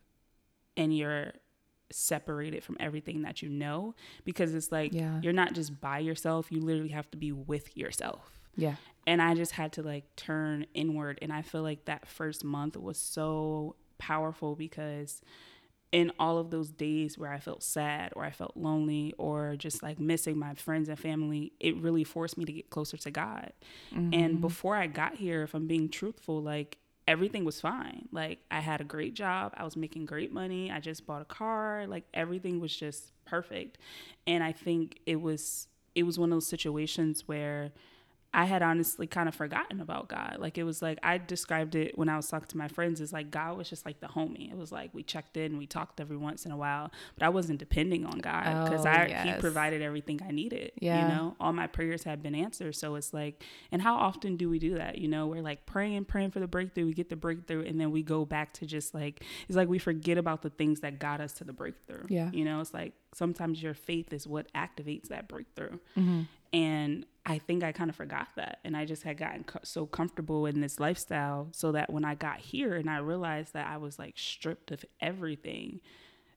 and 0.76 0.96
you're 0.96 1.32
separated 1.90 2.62
from 2.62 2.76
everything 2.80 3.22
that 3.22 3.40
you 3.40 3.48
know 3.48 3.94
because 4.24 4.54
it's 4.54 4.70
like 4.70 4.92
yeah. 4.92 5.20
you're 5.22 5.32
not 5.32 5.54
just 5.54 5.80
by 5.80 5.98
yourself, 5.98 6.50
you 6.50 6.60
literally 6.60 6.90
have 6.90 7.10
to 7.10 7.16
be 7.16 7.32
with 7.32 7.76
yourself. 7.76 8.38
Yeah. 8.56 8.76
And 9.06 9.22
I 9.22 9.34
just 9.34 9.52
had 9.52 9.72
to 9.74 9.82
like 9.82 10.04
turn 10.16 10.66
inward 10.74 11.18
and 11.22 11.32
I 11.32 11.42
feel 11.42 11.62
like 11.62 11.86
that 11.86 12.06
first 12.06 12.44
month 12.44 12.76
was 12.76 12.98
so 12.98 13.76
powerful 13.96 14.54
because 14.54 15.22
in 15.90 16.12
all 16.18 16.38
of 16.38 16.50
those 16.50 16.70
days 16.70 17.16
where 17.16 17.32
I 17.32 17.38
felt 17.38 17.62
sad 17.62 18.12
or 18.14 18.24
I 18.24 18.30
felt 18.30 18.56
lonely 18.56 19.14
or 19.16 19.56
just 19.56 19.82
like 19.82 19.98
missing 19.98 20.38
my 20.38 20.54
friends 20.54 20.88
and 20.88 20.98
family, 20.98 21.52
it 21.60 21.76
really 21.76 22.04
forced 22.04 22.36
me 22.36 22.44
to 22.44 22.52
get 22.52 22.68
closer 22.70 22.96
to 22.98 23.10
God. 23.10 23.52
Mm-hmm. 23.94 24.12
And 24.12 24.40
before 24.40 24.76
I 24.76 24.86
got 24.86 25.14
here, 25.14 25.42
if 25.42 25.54
I'm 25.54 25.66
being 25.66 25.88
truthful, 25.88 26.42
like 26.42 26.78
everything 27.06 27.44
was 27.44 27.60
fine. 27.60 28.06
Like 28.12 28.40
I 28.50 28.60
had 28.60 28.82
a 28.82 28.84
great 28.84 29.14
job, 29.14 29.54
I 29.56 29.64
was 29.64 29.76
making 29.76 30.04
great 30.04 30.30
money, 30.30 30.70
I 30.70 30.78
just 30.78 31.06
bought 31.06 31.22
a 31.22 31.26
car, 31.26 31.86
like 31.88 32.04
everything 32.12 32.60
was 32.60 32.76
just 32.76 33.12
perfect. 33.24 33.78
And 34.26 34.44
I 34.44 34.52
think 34.52 35.00
it 35.06 35.20
was 35.20 35.68
it 35.94 36.02
was 36.02 36.18
one 36.18 36.30
of 36.30 36.36
those 36.36 36.46
situations 36.46 37.26
where 37.26 37.72
I 38.34 38.44
had 38.44 38.62
honestly 38.62 39.06
kind 39.06 39.26
of 39.26 39.34
forgotten 39.34 39.80
about 39.80 40.08
God. 40.08 40.36
Like 40.38 40.58
it 40.58 40.64
was 40.64 40.82
like 40.82 40.98
I 41.02 41.16
described 41.16 41.74
it 41.74 41.96
when 41.96 42.10
I 42.10 42.16
was 42.16 42.28
talking 42.28 42.48
to 42.48 42.58
my 42.58 42.68
friends 42.68 43.00
as 43.00 43.10
like 43.10 43.30
God 43.30 43.56
was 43.56 43.70
just 43.70 43.86
like 43.86 44.00
the 44.00 44.06
homie. 44.06 44.50
It 44.50 44.56
was 44.56 44.70
like 44.70 44.90
we 44.92 45.02
checked 45.02 45.38
in, 45.38 45.56
we 45.56 45.66
talked 45.66 45.98
every 45.98 46.16
once 46.16 46.44
in 46.44 46.52
a 46.52 46.56
while, 46.56 46.92
but 47.16 47.24
I 47.24 47.30
wasn't 47.30 47.58
depending 47.58 48.04
on 48.04 48.18
God 48.18 48.64
because 48.64 48.84
oh, 48.84 48.90
I 48.90 49.06
yes. 49.06 49.26
He 49.26 49.40
provided 49.40 49.80
everything 49.80 50.20
I 50.26 50.30
needed. 50.30 50.72
Yeah. 50.78 51.02
You 51.02 51.14
know, 51.14 51.36
all 51.40 51.54
my 51.54 51.66
prayers 51.66 52.04
had 52.04 52.22
been 52.22 52.34
answered. 52.34 52.76
So 52.76 52.96
it's 52.96 53.14
like, 53.14 53.42
and 53.72 53.80
how 53.80 53.96
often 53.96 54.36
do 54.36 54.50
we 54.50 54.58
do 54.58 54.74
that? 54.74 54.98
You 54.98 55.08
know, 55.08 55.26
we're 55.26 55.42
like 55.42 55.64
praying, 55.64 56.04
praying 56.04 56.32
for 56.32 56.40
the 56.40 56.46
breakthrough. 56.46 56.84
We 56.84 56.92
get 56.92 57.08
the 57.08 57.16
breakthrough, 57.16 57.64
and 57.64 57.80
then 57.80 57.90
we 57.90 58.02
go 58.02 58.26
back 58.26 58.52
to 58.54 58.66
just 58.66 58.92
like 58.92 59.24
it's 59.48 59.56
like 59.56 59.68
we 59.68 59.78
forget 59.78 60.18
about 60.18 60.42
the 60.42 60.50
things 60.50 60.80
that 60.80 60.98
got 60.98 61.22
us 61.22 61.32
to 61.34 61.44
the 61.44 61.54
breakthrough. 61.54 62.04
Yeah. 62.08 62.30
You 62.32 62.44
know, 62.44 62.60
it's 62.60 62.74
like 62.74 62.92
sometimes 63.14 63.62
your 63.62 63.74
faith 63.74 64.12
is 64.12 64.26
what 64.26 64.52
activates 64.52 65.08
that 65.08 65.28
breakthrough. 65.28 65.78
Mm-hmm. 65.96 66.22
And 66.52 67.06
I 67.28 67.38
think 67.38 67.62
I 67.62 67.72
kind 67.72 67.90
of 67.90 67.96
forgot 67.96 68.28
that. 68.36 68.58
And 68.64 68.74
I 68.74 68.86
just 68.86 69.02
had 69.02 69.18
gotten 69.18 69.44
co- 69.44 69.60
so 69.62 69.84
comfortable 69.84 70.46
in 70.46 70.62
this 70.62 70.80
lifestyle 70.80 71.48
so 71.52 71.72
that 71.72 71.92
when 71.92 72.04
I 72.04 72.14
got 72.14 72.38
here 72.38 72.74
and 72.74 72.88
I 72.88 72.98
realized 72.98 73.52
that 73.52 73.66
I 73.66 73.76
was 73.76 73.98
like 73.98 74.14
stripped 74.16 74.70
of 74.70 74.82
everything, 75.00 75.80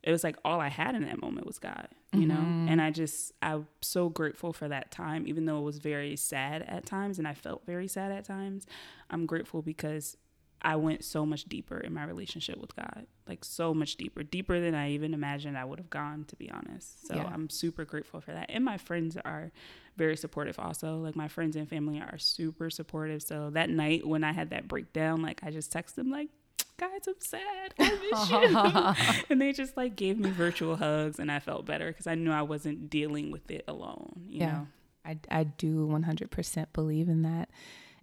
it 0.04 0.12
was 0.12 0.24
like 0.24 0.36
all 0.44 0.60
I 0.60 0.68
had 0.68 0.94
in 0.96 1.04
that 1.04 1.22
moment 1.22 1.48
was 1.48 1.60
God, 1.60 1.88
you 2.12 2.28
mm-hmm. 2.28 2.28
know? 2.28 2.72
And 2.72 2.82
I 2.82 2.92
just, 2.92 3.32
I'm 3.42 3.68
so 3.80 4.10
grateful 4.10 4.52
for 4.52 4.68
that 4.68 4.92
time, 4.92 5.28
even 5.28 5.46
though 5.46 5.60
it 5.60 5.64
was 5.64 5.78
very 5.78 6.18
sad 6.18 6.64
at 6.64 6.86
times 6.86 7.20
and 7.20 7.28
I 7.28 7.36
felt 7.36 7.66
very 7.66 7.88
sad 7.88 8.12
at 8.12 8.26
times. 8.26 8.66
I'm 9.10 9.26
grateful 9.26 9.62
because 9.62 10.18
I 10.62 10.76
went 10.76 11.04
so 11.04 11.26
much 11.26 11.46
deeper 11.46 11.80
in 11.80 11.94
my 11.94 12.04
relationship 12.04 12.60
with 12.60 12.76
God, 12.76 13.08
like 13.28 13.44
so 13.44 13.74
much 13.74 13.96
deeper, 13.96 14.22
deeper 14.22 14.60
than 14.60 14.76
I 14.76 14.92
even 14.92 15.14
imagined 15.14 15.58
I 15.58 15.66
would 15.66 15.80
have 15.80 15.90
gone, 15.90 16.26
to 16.26 16.36
be 16.36 16.52
honest. 16.52 17.08
So 17.08 17.16
yeah. 17.16 17.26
I'm 17.26 17.50
super 17.50 17.84
grateful 17.84 18.22
for 18.22 18.32
that. 18.32 18.48
And 18.50 18.64
my 18.64 18.78
friends 18.78 19.18
are 19.26 19.52
very 19.98 20.16
supportive 20.16 20.60
also. 20.60 20.98
Like 20.98 21.16
my 21.16 21.28
friends 21.28 21.56
and 21.56 21.68
family 21.68 22.00
are 22.00 22.18
super 22.20 22.70
supportive. 22.70 23.24
So 23.24 23.50
that 23.52 23.70
night 23.70 24.06
when 24.06 24.24
I 24.24 24.34
had 24.34 24.52
that 24.52 24.68
breakdown, 24.68 25.24
like 25.24 25.42
I 25.44 25.50
just 25.50 25.74
texted 25.74 25.96
them 25.96 26.12
like, 26.12 26.30
guys, 26.78 27.08
I'm 27.08 27.16
sad. 27.20 27.74
I 27.80 27.92
miss 28.12 29.16
you. 29.18 29.26
and 29.30 29.42
they 29.42 29.54
just 29.54 29.76
like 29.76 29.96
gave 29.96 30.20
me 30.20 30.30
virtual 30.30 30.76
hugs 30.76 31.18
and 31.18 31.32
I 31.32 31.40
felt 31.40 31.66
better 31.66 31.88
because 31.88 32.06
I 32.06 32.14
knew 32.14 32.32
I 32.32 32.44
wasn't 32.44 32.90
dealing 32.90 33.32
with 33.32 33.50
it 33.50 33.64
alone, 33.68 34.26
you 34.30 34.42
yeah. 34.42 34.52
know? 34.52 34.68
I, 35.04 35.18
I 35.32 35.44
do 35.46 35.88
100% 35.88 36.66
believe 36.74 37.10
in 37.10 37.24
that. 37.24 37.50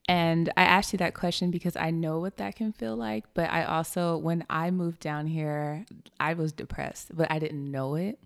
And 0.09 0.51
I 0.57 0.62
asked 0.62 0.94
you 0.94 0.97
that 0.99 1.12
question 1.12 1.51
because 1.51 1.77
I 1.77 1.90
know 1.90 2.18
what 2.18 2.38
that 2.38 2.57
can 2.57 2.73
feel 2.73 2.97
like. 2.97 3.27
But 3.35 3.51
I 3.53 3.64
also, 3.64 4.16
when 4.16 4.44
I 4.49 4.71
moved 4.71 5.01
down 5.01 5.27
here, 5.27 5.85
I 6.18 6.33
was 6.33 6.51
depressed, 6.53 7.14
but 7.14 7.31
I 7.31 7.38
didn't 7.38 7.71
know 7.71 7.94
it. 7.94 8.18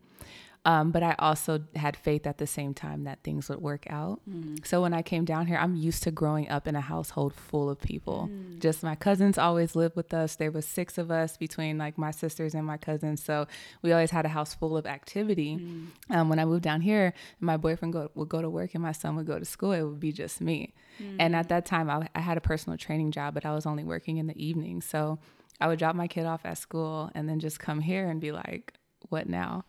Um, 0.64 0.92
but 0.92 1.03
I 1.03 1.16
also 1.18 1.61
had 1.75 1.96
faith 1.96 2.25
at 2.25 2.38
the 2.38 2.46
same 2.46 2.72
time 2.72 3.03
that 3.05 3.25
things 3.25 3.48
would 3.48 3.61
work 3.61 3.85
out. 3.90 4.20
Mm. 4.31 4.64
So 4.64 4.81
when 4.81 4.94
I 4.94 5.03
came 5.03 5.25
down 5.25 5.46
here, 5.46 5.57
I'm 5.57 5.75
used 5.75 6.05
to 6.05 6.12
growing 6.12 6.48
up 6.48 6.68
in 6.68 6.77
a 6.77 6.81
household 6.81 7.35
full 7.35 7.68
of 7.68 7.81
people. 7.81 8.29
Mm. 8.31 8.61
Just 8.61 8.85
my 8.85 8.94
cousins 8.94 9.38
always 9.38 9.75
lived 9.75 9.96
with 9.96 10.14
us. 10.14 10.37
There 10.37 10.53
was 10.53 10.64
six 10.64 10.98
of 10.98 11.11
us 11.11 11.37
between 11.37 11.79
like 11.79 11.98
my 11.98 12.12
sisters 12.12 12.55
and 12.55 12.64
my 12.64 12.77
cousins. 12.77 13.25
So 13.25 13.48
we 13.83 13.90
always 13.92 14.12
had 14.12 14.25
a 14.25 14.29
house 14.29 14.55
full 14.55 14.77
of 14.77 14.87
activity. 14.87 15.57
Mm. 15.57 15.87
Um, 16.11 16.29
when 16.29 16.38
I 16.38 16.44
moved 16.44 16.62
down 16.62 16.81
here, 16.81 17.12
my 17.40 17.57
boyfriend 17.57 17.92
go, 17.92 18.12
would 18.14 18.29
go 18.29 18.40
to 18.40 18.48
work 18.48 18.75
and 18.75 18.83
my 18.85 18.92
son 18.92 19.16
would 19.16 19.27
go 19.27 19.40
to 19.40 19.44
school. 19.44 19.72
It 19.72 19.83
would 19.83 20.01
be 20.01 20.12
just 20.12 20.40
me. 20.40 20.75
And 21.18 21.35
at 21.35 21.46
mm. 21.46 21.48
that 21.48 21.66
time, 21.66 21.90
I, 21.90 22.09
I 22.14 22.20
had 22.20 22.37
a 22.37 22.40
personal 22.40 22.79
training 22.79 23.11
job, 23.11 23.35
but 23.35 23.44
I 23.44 23.53
was 23.53 23.66
only 23.66 23.83
working 23.83 24.18
in 24.18 24.29
the 24.29 24.40
evening. 24.40 24.81
So 24.81 25.18
I 25.61 25.66
would 25.66 25.81
drop 25.81 25.96
my 25.96 26.07
kid 26.07 26.27
off 26.27 26.42
at 26.44 26.59
school 26.59 27.11
and 27.16 27.29
then 27.29 27.40
just 27.40 27.59
come 27.59 27.81
here 27.81 28.09
and 28.09 28.20
be 28.20 28.31
like, 28.31 28.75
what 29.09 29.29
now? 29.29 29.64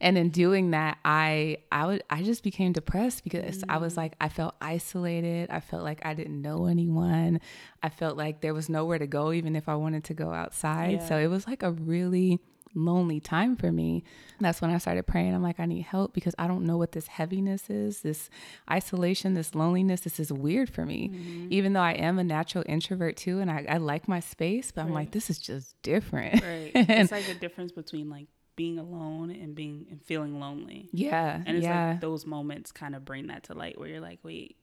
And 0.00 0.16
in 0.16 0.30
doing 0.30 0.70
that 0.70 0.98
i 1.04 1.56
i 1.72 1.86
would 1.86 2.02
i 2.10 2.22
just 2.22 2.42
became 2.42 2.72
depressed 2.72 3.24
because 3.24 3.58
mm. 3.58 3.64
i 3.68 3.76
was 3.76 3.94
mm. 3.94 3.98
like 3.98 4.14
i 4.20 4.28
felt 4.28 4.54
isolated. 4.60 5.50
I 5.50 5.60
felt 5.60 5.82
like 5.82 6.04
i 6.04 6.14
didn't 6.14 6.40
know 6.40 6.66
anyone. 6.66 7.40
I 7.82 7.88
felt 7.88 8.16
like 8.16 8.40
there 8.40 8.54
was 8.54 8.68
nowhere 8.68 8.98
to 8.98 9.06
go 9.06 9.32
even 9.32 9.56
if 9.56 9.68
i 9.68 9.74
wanted 9.74 10.04
to 10.04 10.14
go 10.14 10.32
outside. 10.32 11.00
Yeah. 11.00 11.08
so 11.08 11.18
it 11.18 11.28
was 11.28 11.46
like 11.46 11.62
a 11.62 11.72
really 11.72 12.40
lonely 12.74 13.18
time 13.18 13.56
for 13.56 13.72
me. 13.72 14.04
That's 14.40 14.60
when 14.60 14.70
i 14.70 14.78
started 14.78 15.06
praying. 15.06 15.34
I'm 15.34 15.42
like 15.42 15.58
i 15.58 15.66
need 15.66 15.82
help 15.82 16.12
because 16.12 16.34
i 16.38 16.46
don't 16.46 16.64
know 16.64 16.76
what 16.76 16.92
this 16.92 17.06
heaviness 17.06 17.70
is 17.70 18.00
this 18.00 18.30
isolation 18.70 19.34
this 19.34 19.54
loneliness. 19.54 20.02
This 20.02 20.20
is 20.20 20.32
weird 20.32 20.70
for 20.70 20.84
me. 20.84 21.08
Mm-hmm. 21.08 21.48
even 21.50 21.72
though 21.72 21.80
i 21.80 21.92
am 21.92 22.18
a 22.18 22.24
natural 22.24 22.64
introvert 22.66 23.16
too 23.16 23.40
and 23.40 23.50
i, 23.50 23.64
I 23.68 23.78
like 23.78 24.08
my 24.08 24.20
space 24.20 24.70
but 24.70 24.82
i'm 24.82 24.92
like 24.92 25.10
this 25.12 25.30
is 25.30 25.38
just 25.38 25.80
different. 25.82 26.42
Right. 26.42 26.72
It's 26.98 27.12
like 27.12 27.28
a 27.28 27.34
difference 27.34 27.72
between 27.72 28.08
like 28.10 28.28
being 28.58 28.76
alone 28.80 29.30
and 29.30 29.54
being 29.54 29.86
and 29.88 30.02
feeling 30.02 30.40
lonely. 30.40 30.88
Yeah. 30.92 31.40
And 31.46 31.56
it's 31.56 31.64
yeah. 31.64 31.90
like 31.90 32.00
those 32.00 32.26
moments 32.26 32.72
kind 32.72 32.96
of 32.96 33.04
bring 33.04 33.28
that 33.28 33.44
to 33.44 33.54
light 33.54 33.78
where 33.78 33.88
you're 33.88 34.00
like, 34.00 34.18
wait, 34.24 34.56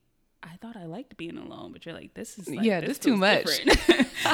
I 0.43 0.57
thought 0.57 0.75
I 0.75 0.83
liked 0.83 1.15
being 1.15 1.37
alone, 1.37 1.71
but 1.71 1.85
you're 1.85 1.95
like, 1.95 2.13
this 2.13 2.37
is 2.37 2.49
like, 2.49 2.65
yeah, 2.65 2.81
this, 2.81 2.89
this 2.89 2.99
too 2.99 3.15
much. 3.15 3.47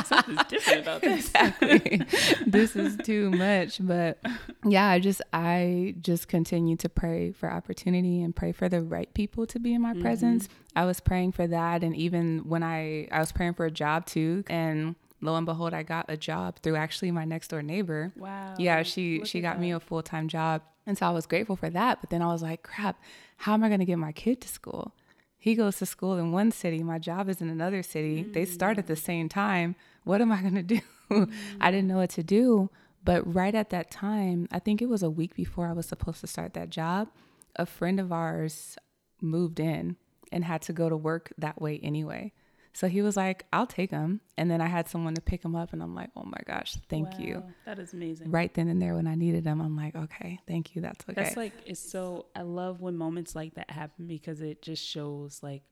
Something's 0.05 0.43
different 0.49 0.81
about 0.81 1.01
this. 1.03 1.27
Exactly. 1.27 2.01
this 2.47 2.75
is 2.75 2.97
too 2.97 3.29
much. 3.29 3.77
But 3.79 4.17
yeah, 4.65 4.87
I 4.87 4.97
just 4.97 5.21
I 5.31 5.93
just 6.01 6.27
continue 6.27 6.75
to 6.77 6.89
pray 6.89 7.31
for 7.31 7.51
opportunity 7.51 8.23
and 8.23 8.35
pray 8.35 8.53
for 8.53 8.67
the 8.67 8.81
right 8.81 9.13
people 9.13 9.45
to 9.45 9.59
be 9.59 9.75
in 9.75 9.81
my 9.83 9.93
mm-hmm. 9.93 10.01
presence. 10.01 10.49
I 10.75 10.85
was 10.85 10.99
praying 10.99 11.33
for 11.33 11.45
that, 11.45 11.83
and 11.83 11.95
even 11.95 12.39
when 12.49 12.63
I 12.63 13.09
I 13.11 13.19
was 13.19 13.31
praying 13.31 13.53
for 13.53 13.67
a 13.67 13.71
job 13.71 14.07
too, 14.07 14.43
and 14.49 14.95
lo 15.21 15.35
and 15.35 15.45
behold, 15.45 15.73
I 15.73 15.83
got 15.83 16.05
a 16.09 16.17
job 16.17 16.59
through 16.61 16.75
actually 16.75 17.11
my 17.11 17.25
next 17.25 17.49
door 17.49 17.61
neighbor. 17.61 18.11
Wow. 18.17 18.55
Yeah, 18.57 18.83
she 18.83 19.19
Look 19.19 19.27
she 19.27 19.41
got 19.41 19.55
that. 19.55 19.61
me 19.61 19.71
a 19.71 19.79
full 19.79 20.03
time 20.03 20.27
job 20.27 20.61
And 20.85 20.97
so 20.97 21.05
I 21.05 21.11
was 21.11 21.25
grateful 21.27 21.55
for 21.55 21.69
that. 21.69 22.01
But 22.01 22.09
then 22.09 22.21
I 22.21 22.27
was 22.27 22.41
like, 22.41 22.63
crap, 22.63 22.99
how 23.37 23.53
am 23.53 23.63
I 23.63 23.67
going 23.67 23.79
to 23.79 23.85
get 23.85 23.97
my 23.97 24.11
kid 24.11 24.41
to 24.41 24.47
school? 24.47 24.93
He 25.37 25.55
goes 25.55 25.77
to 25.77 25.85
school 25.85 26.17
in 26.17 26.31
one 26.31 26.51
city. 26.51 26.83
My 26.83 26.99
job 26.99 27.29
is 27.29 27.41
in 27.41 27.49
another 27.49 27.81
city. 27.83 28.23
Mm. 28.23 28.33
They 28.33 28.45
start 28.45 28.77
at 28.77 28.87
the 28.87 28.95
same 28.95 29.27
time. 29.29 29.75
What 30.03 30.21
am 30.21 30.31
I 30.31 30.41
going 30.41 30.55
to 30.55 30.63
do? 30.63 30.79
Mm. 31.09 31.31
I 31.59 31.71
didn't 31.71 31.87
know 31.87 31.97
what 31.97 32.11
to 32.11 32.23
do. 32.23 32.69
But 33.03 33.21
right 33.33 33.53
at 33.55 33.69
that 33.71 33.89
time, 33.91 34.47
I 34.51 34.59
think 34.59 34.81
it 34.81 34.87
was 34.89 35.03
a 35.03 35.09
week 35.09 35.35
before 35.35 35.67
I 35.67 35.73
was 35.73 35.87
supposed 35.87 36.21
to 36.21 36.27
start 36.27 36.53
that 36.53 36.69
job, 36.69 37.09
a 37.55 37.65
friend 37.65 37.99
of 37.99 38.11
ours 38.11 38.77
moved 39.19 39.59
in 39.59 39.97
and 40.31 40.45
had 40.45 40.61
to 40.63 40.73
go 40.73 40.87
to 40.89 40.95
work 40.95 41.33
that 41.37 41.59
way 41.61 41.79
anyway. 41.83 42.31
So 42.73 42.87
he 42.87 43.01
was 43.01 43.17
like, 43.17 43.45
I'll 43.51 43.67
take 43.67 43.91
him. 43.91 44.21
And 44.37 44.49
then 44.49 44.61
I 44.61 44.67
had 44.67 44.87
someone 44.87 45.13
to 45.15 45.21
pick 45.21 45.43
him 45.43 45.55
up. 45.55 45.73
And 45.73 45.83
I'm 45.83 45.93
like, 45.93 46.09
oh 46.15 46.23
my 46.23 46.39
gosh, 46.45 46.77
thank 46.89 47.11
wow, 47.11 47.19
you. 47.19 47.43
That 47.65 47.79
is 47.79 47.93
amazing. 47.93 48.31
Right 48.31 48.53
then 48.53 48.67
and 48.69 48.81
there 48.81 48.95
when 48.95 49.07
I 49.07 49.15
needed 49.15 49.45
him, 49.45 49.61
I'm 49.61 49.75
like, 49.75 49.95
okay, 49.95 50.39
thank 50.47 50.75
you. 50.75 50.81
That's 50.81 51.03
okay. 51.03 51.21
That's 51.21 51.37
like, 51.37 51.53
it's 51.65 51.79
so, 51.81 52.27
I 52.35 52.43
love 52.43 52.79
when 52.81 52.95
moments 52.95 53.35
like 53.35 53.55
that 53.55 53.69
happen 53.69 54.07
because 54.07 54.41
it 54.41 54.61
just 54.61 54.85
shows 54.85 55.41
like 55.43 55.63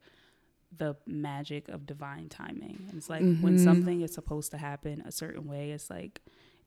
the 0.77 0.95
magic 1.07 1.69
of 1.69 1.85
divine 1.85 2.29
timing. 2.29 2.85
And 2.89 2.97
it's 2.97 3.09
like 3.09 3.21
mm-hmm. 3.21 3.41
when 3.41 3.57
something 3.57 4.01
is 4.01 4.13
supposed 4.13 4.51
to 4.51 4.57
happen 4.57 5.01
a 5.05 5.11
certain 5.11 5.47
way, 5.47 5.71
it's 5.71 5.89
like, 5.89 6.21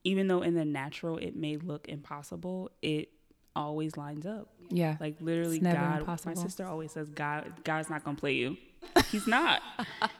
even 0.04 0.26
though 0.26 0.42
in 0.42 0.54
the 0.54 0.64
natural 0.64 1.18
it 1.18 1.36
may 1.36 1.56
look 1.58 1.88
impossible, 1.88 2.70
it 2.80 3.10
always 3.54 3.96
lines 3.96 4.26
up. 4.26 4.48
Yeah. 4.68 4.96
Like 5.00 5.16
literally 5.20 5.58
God 5.58 6.00
impossible. 6.00 6.34
my 6.34 6.42
sister 6.42 6.66
always 6.66 6.92
says 6.92 7.08
God 7.10 7.52
God's 7.64 7.90
not 7.90 8.04
gonna 8.04 8.16
play 8.16 8.34
you. 8.34 8.56
He's 9.10 9.26
not. 9.26 9.62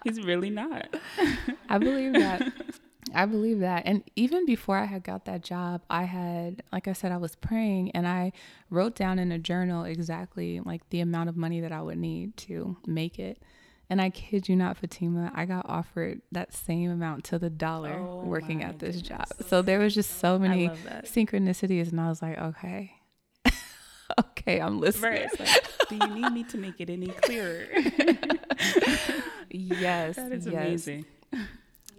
He's 0.05 0.21
really 0.21 0.51
not. 0.51 0.89
I 1.69 1.79
believe 1.79 2.13
that. 2.15 2.53
I 3.15 3.27
believe 3.27 3.61
that. 3.61 3.83
And 3.85 4.03
even 4.17 4.47
before 4.47 4.77
I 4.77 4.85
had 4.85 5.03
got 5.03 5.25
that 5.27 5.43
job, 5.43 5.83
I 5.91 6.05
had, 6.05 6.63
like 6.73 6.89
I 6.89 6.93
said, 6.93 7.13
I 7.13 7.17
was 7.17 7.35
praying 7.35 7.91
and 7.91 8.07
I 8.07 8.33
wrote 8.71 8.95
down 8.95 9.19
in 9.19 9.33
a 9.33 9.39
journal 9.39 9.85
exactly 9.85 10.61
like 10.61 10.89
the 10.91 11.01
amount 11.01 11.29
of 11.29 11.37
money 11.37 11.61
that 11.61 11.73
I 11.73 11.83
would 11.83 11.99
need 11.99 12.37
to 12.39 12.77
make 12.87 13.19
it. 13.19 13.43
And 13.91 14.01
I 14.01 14.09
kid 14.09 14.49
you 14.49 14.57
not, 14.57 14.79
Fatima, 14.79 15.31
I 15.35 15.45
got 15.45 15.69
offered 15.69 16.23
that 16.31 16.55
same 16.55 16.91
amount 16.91 17.25
to 17.25 17.39
the 17.39 17.51
dollar 17.51 17.93
oh 17.99 18.23
working 18.25 18.63
at 18.63 18.79
this 18.79 18.97
goodness. 18.97 19.29
job. 19.29 19.49
So 19.49 19.61
there 19.61 19.79
was 19.79 19.95
just 19.95 20.19
so 20.19 20.39
many 20.39 20.69
synchronicities. 21.05 21.91
And 21.91 22.01
I 22.01 22.09
was 22.09 22.23
like, 22.23 22.39
okay, 22.39 22.95
okay, 24.21 24.61
I'm 24.61 24.81
listening. 24.81 25.13
Right. 25.13 25.41
Like, 25.41 25.89
do 25.89 25.97
you 25.97 26.07
need 26.15 26.33
me 26.33 26.45
to 26.45 26.59
make 26.59 26.81
it 26.81 26.91
any 26.91 27.09
clearer? 27.09 27.67
yes. 29.51 30.17
That 30.17 30.33
is 30.33 30.47
yes. 30.47 30.55
amazing. 30.55 31.05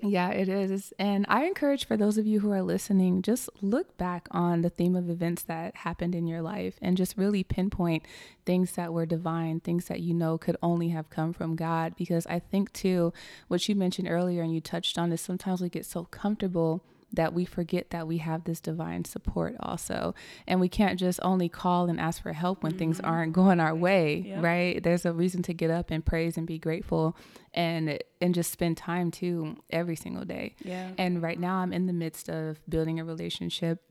Yeah, 0.06 0.32
it 0.32 0.50
is. 0.50 0.92
And 1.00 1.26
I 1.30 1.46
encourage 1.46 1.86
for 1.86 1.96
those 1.96 2.18
of 2.18 2.28
you 2.28 2.42
who 2.42 2.52
are 2.52 2.62
listening, 2.62 3.22
just 3.22 3.50
look 3.62 3.98
back 3.98 4.28
on 4.32 4.62
the 4.62 4.70
theme 4.70 4.98
of 4.98 5.10
events 5.10 5.44
that 5.44 5.78
happened 5.78 6.14
in 6.14 6.28
your 6.28 6.42
life 6.42 6.78
and 6.82 6.98
just 6.98 7.18
really 7.18 7.42
pinpoint 7.44 8.04
things 8.46 8.74
that 8.74 8.92
were 8.92 9.06
divine, 9.06 9.62
things 9.62 9.86
that 9.86 10.02
you 10.02 10.14
know 10.14 10.38
could 10.38 10.58
only 10.62 10.90
have 10.90 11.10
come 11.10 11.32
from 11.32 11.56
God. 11.56 11.96
Because 11.96 12.28
I 12.28 12.40
think, 12.40 12.74
too, 12.74 13.14
what 13.48 13.68
you 13.70 13.76
mentioned 13.76 14.10
earlier 14.10 14.42
and 14.42 14.54
you 14.54 14.60
touched 14.60 14.98
on 14.98 15.12
is 15.14 15.22
sometimes 15.22 15.62
we 15.62 15.70
get 15.70 15.86
so 15.86 16.04
comfortable 16.06 16.84
that 17.14 17.34
we 17.34 17.46
forget 17.46 17.92
that 17.92 18.08
we 18.08 18.18
have 18.18 18.44
this 18.44 18.60
divine 18.60 19.06
support 19.06 19.56
also. 19.60 20.16
And 20.48 20.60
we 20.60 20.68
can't 20.68 21.00
just 21.00 21.20
only 21.24 21.48
call 21.48 21.90
and 21.90 22.00
ask 22.00 22.22
for 22.22 22.34
help 22.34 22.64
when 22.64 22.74
mm-hmm. 22.74 22.80
things 22.80 23.00
aren't 23.00 23.34
going 23.34 23.60
our 23.60 23.76
way, 23.76 24.24
yep. 24.26 24.44
right? 24.44 24.82
There's 24.82 25.06
a 25.06 25.14
reason 25.14 25.44
to 25.44 25.54
get 25.54 25.70
up 25.70 25.92
and 25.92 26.04
praise 26.06 26.38
and 26.38 26.48
be 26.48 26.58
grateful 26.58 27.16
and 27.54 28.00
and 28.20 28.34
just 28.34 28.52
spend 28.52 28.78
time 28.78 29.12
too 29.12 29.58
every 29.70 29.96
single 29.96 30.26
day. 30.26 30.56
Yeah. 30.64 30.90
And 30.98 31.22
right 31.22 31.40
now 31.40 31.58
I'm 31.58 31.72
in 31.72 31.86
the 31.86 31.94
midst 31.94 32.30
of 32.30 32.60
building 32.68 33.00
a 33.00 33.06
relationship 33.06 33.82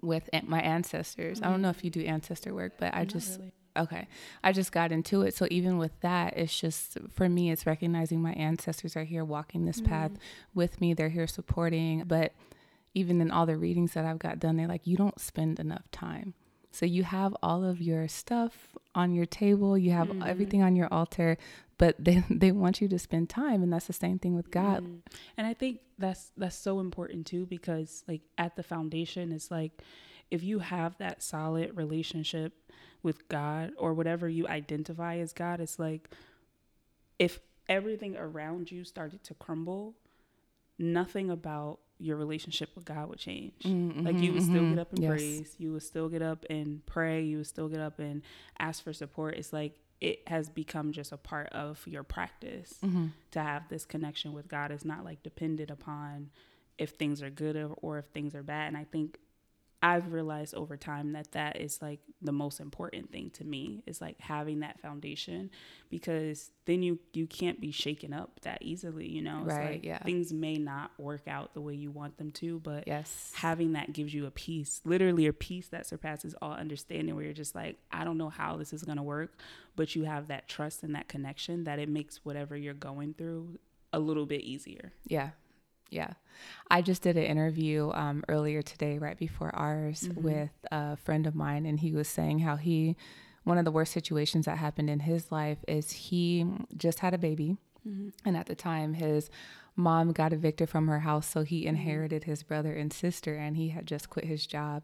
with 0.00 0.28
my 0.44 0.60
ancestors. 0.60 1.38
Mm-hmm. 1.38 1.46
I 1.46 1.50
don't 1.50 1.62
know 1.62 1.70
if 1.70 1.84
you 1.84 1.90
do 1.90 2.02
ancestor 2.02 2.54
work, 2.54 2.74
but 2.78 2.94
I 2.94 3.04
just 3.04 3.38
really. 3.38 3.52
Okay. 3.76 4.06
I 4.42 4.52
just 4.52 4.72
got 4.72 4.92
into 4.92 5.22
it. 5.22 5.34
So 5.34 5.46
even 5.50 5.78
with 5.78 5.98
that, 6.00 6.36
it's 6.36 6.58
just 6.58 6.96
for 7.10 7.28
me, 7.28 7.50
it's 7.50 7.66
recognizing 7.66 8.22
my 8.22 8.32
ancestors 8.32 8.96
are 8.96 9.04
here 9.04 9.24
walking 9.24 9.64
this 9.64 9.80
mm-hmm. 9.80 9.90
path 9.90 10.12
with 10.54 10.80
me. 10.80 10.94
They're 10.94 11.08
here 11.08 11.26
supporting. 11.26 12.04
But 12.06 12.32
even 12.94 13.20
in 13.20 13.30
all 13.30 13.46
the 13.46 13.56
readings 13.56 13.94
that 13.94 14.04
I've 14.04 14.20
got 14.20 14.38
done, 14.38 14.56
they're 14.56 14.68
like, 14.68 14.86
you 14.86 14.96
don't 14.96 15.18
spend 15.18 15.58
enough 15.58 15.90
time. 15.90 16.34
So 16.70 16.86
you 16.86 17.04
have 17.04 17.36
all 17.40 17.64
of 17.64 17.80
your 17.80 18.08
stuff 18.08 18.74
on 18.96 19.14
your 19.14 19.26
table, 19.26 19.78
you 19.78 19.92
have 19.92 20.08
mm-hmm. 20.08 20.24
everything 20.24 20.62
on 20.62 20.74
your 20.74 20.92
altar, 20.92 21.36
but 21.78 21.96
they 22.04 22.24
they 22.28 22.50
want 22.52 22.80
you 22.80 22.88
to 22.88 22.98
spend 22.98 23.28
time 23.28 23.62
and 23.62 23.72
that's 23.72 23.86
the 23.86 23.92
same 23.92 24.18
thing 24.18 24.34
with 24.34 24.50
God. 24.50 24.82
Mm-hmm. 24.82 24.96
And 25.36 25.46
I 25.46 25.54
think 25.54 25.80
that's 25.98 26.32
that's 26.36 26.56
so 26.56 26.80
important 26.80 27.26
too 27.26 27.46
because 27.46 28.02
like 28.08 28.22
at 28.38 28.56
the 28.56 28.64
foundation 28.64 29.30
it's 29.30 29.52
like 29.52 29.82
if 30.32 30.42
you 30.42 30.58
have 30.58 30.98
that 30.98 31.22
solid 31.22 31.76
relationship 31.76 32.52
with 33.04 33.28
God 33.28 33.72
or 33.78 33.94
whatever 33.94 34.28
you 34.28 34.48
identify 34.48 35.18
as 35.18 35.32
God, 35.32 35.60
it's 35.60 35.78
like 35.78 36.10
if 37.18 37.38
everything 37.68 38.16
around 38.16 38.70
you 38.70 38.84
started 38.84 39.22
to 39.24 39.34
crumble, 39.34 39.94
nothing 40.78 41.30
about 41.30 41.78
your 41.98 42.16
relationship 42.16 42.70
with 42.74 42.84
God 42.84 43.08
would 43.08 43.18
change. 43.18 43.52
Mm-hmm, 43.62 44.04
like 44.04 44.18
you 44.18 44.32
would 44.32 44.42
still 44.42 44.56
mm-hmm. 44.56 44.70
get 44.70 44.78
up 44.80 44.92
and 44.92 45.02
yes. 45.02 45.10
praise, 45.10 45.54
you 45.58 45.72
would 45.72 45.82
still 45.82 46.08
get 46.08 46.22
up 46.22 46.44
and 46.50 46.84
pray, 46.86 47.22
you 47.22 47.38
would 47.38 47.46
still 47.46 47.68
get 47.68 47.80
up 47.80 47.98
and 47.98 48.22
ask 48.58 48.82
for 48.82 48.92
support. 48.92 49.36
It's 49.36 49.52
like 49.52 49.78
it 50.00 50.26
has 50.26 50.48
become 50.48 50.92
just 50.92 51.12
a 51.12 51.16
part 51.16 51.48
of 51.48 51.86
your 51.86 52.02
practice 52.02 52.74
mm-hmm. 52.84 53.06
to 53.30 53.40
have 53.40 53.68
this 53.68 53.84
connection 53.84 54.32
with 54.32 54.48
God. 54.48 54.70
It's 54.70 54.84
not 54.84 55.04
like 55.04 55.22
dependent 55.22 55.70
upon 55.70 56.30
if 56.76 56.90
things 56.90 57.22
are 57.22 57.30
good 57.30 57.56
or, 57.56 57.68
or 57.76 57.98
if 57.98 58.06
things 58.06 58.34
are 58.34 58.42
bad. 58.42 58.68
And 58.68 58.76
I 58.76 58.84
think 58.84 59.18
I've 59.84 60.14
realized 60.14 60.54
over 60.54 60.78
time 60.78 61.12
that 61.12 61.32
that 61.32 61.60
is 61.60 61.82
like 61.82 62.00
the 62.22 62.32
most 62.32 62.58
important 62.58 63.12
thing 63.12 63.28
to 63.34 63.44
me 63.44 63.82
is 63.86 64.00
like 64.00 64.18
having 64.18 64.60
that 64.60 64.80
foundation 64.80 65.50
because 65.90 66.52
then 66.64 66.82
you 66.82 66.98
you 67.12 67.26
can't 67.26 67.60
be 67.60 67.70
shaken 67.70 68.14
up 68.14 68.40
that 68.44 68.62
easily, 68.62 69.06
you 69.06 69.20
know. 69.20 69.40
It's 69.44 69.54
right. 69.54 69.72
Like 69.72 69.84
yeah. 69.84 69.98
Things 69.98 70.32
may 70.32 70.54
not 70.54 70.92
work 70.96 71.28
out 71.28 71.52
the 71.52 71.60
way 71.60 71.74
you 71.74 71.90
want 71.90 72.16
them 72.16 72.30
to, 72.30 72.60
but 72.60 72.84
yes, 72.86 73.30
having 73.34 73.74
that 73.74 73.92
gives 73.92 74.14
you 74.14 74.24
a 74.24 74.30
peace, 74.30 74.80
literally 74.86 75.26
a 75.26 75.34
peace 75.34 75.68
that 75.68 75.86
surpasses 75.86 76.34
all 76.40 76.52
understanding. 76.52 77.14
Where 77.14 77.26
you're 77.26 77.34
just 77.34 77.54
like, 77.54 77.76
I 77.92 78.04
don't 78.04 78.16
know 78.16 78.30
how 78.30 78.56
this 78.56 78.72
is 78.72 78.84
gonna 78.84 79.02
work, 79.02 79.38
but 79.76 79.94
you 79.94 80.04
have 80.04 80.28
that 80.28 80.48
trust 80.48 80.82
and 80.82 80.94
that 80.94 81.08
connection 81.08 81.64
that 81.64 81.78
it 81.78 81.90
makes 81.90 82.24
whatever 82.24 82.56
you're 82.56 82.72
going 82.72 83.12
through 83.12 83.58
a 83.92 83.98
little 83.98 84.24
bit 84.24 84.40
easier. 84.40 84.94
Yeah, 85.06 85.32
yeah. 85.90 86.14
I 86.70 86.82
just 86.82 87.02
did 87.02 87.16
an 87.16 87.24
interview 87.24 87.90
um, 87.92 88.24
earlier 88.28 88.62
today, 88.62 88.98
right 88.98 89.18
before 89.18 89.54
ours, 89.54 90.02
mm-hmm. 90.02 90.22
with 90.22 90.50
a 90.70 90.96
friend 90.96 91.26
of 91.26 91.34
mine, 91.34 91.66
and 91.66 91.80
he 91.80 91.92
was 91.92 92.08
saying 92.08 92.40
how 92.40 92.56
he, 92.56 92.96
one 93.44 93.58
of 93.58 93.64
the 93.64 93.70
worst 93.70 93.92
situations 93.92 94.46
that 94.46 94.58
happened 94.58 94.90
in 94.90 95.00
his 95.00 95.30
life 95.30 95.58
is 95.68 95.92
he 95.92 96.46
just 96.76 97.00
had 97.00 97.14
a 97.14 97.18
baby. 97.18 97.56
Mm-hmm. 97.86 98.08
And 98.24 98.36
at 98.36 98.46
the 98.46 98.54
time, 98.54 98.94
his 98.94 99.30
mom 99.76 100.12
got 100.12 100.32
evicted 100.32 100.68
from 100.68 100.88
her 100.88 101.00
house. 101.00 101.28
So 101.28 101.42
he 101.42 101.60
mm-hmm. 101.60 101.70
inherited 101.70 102.24
his 102.24 102.42
brother 102.42 102.72
and 102.72 102.92
sister, 102.92 103.34
and 103.36 103.56
he 103.56 103.68
had 103.68 103.86
just 103.86 104.10
quit 104.10 104.24
his 104.24 104.46
job. 104.46 104.82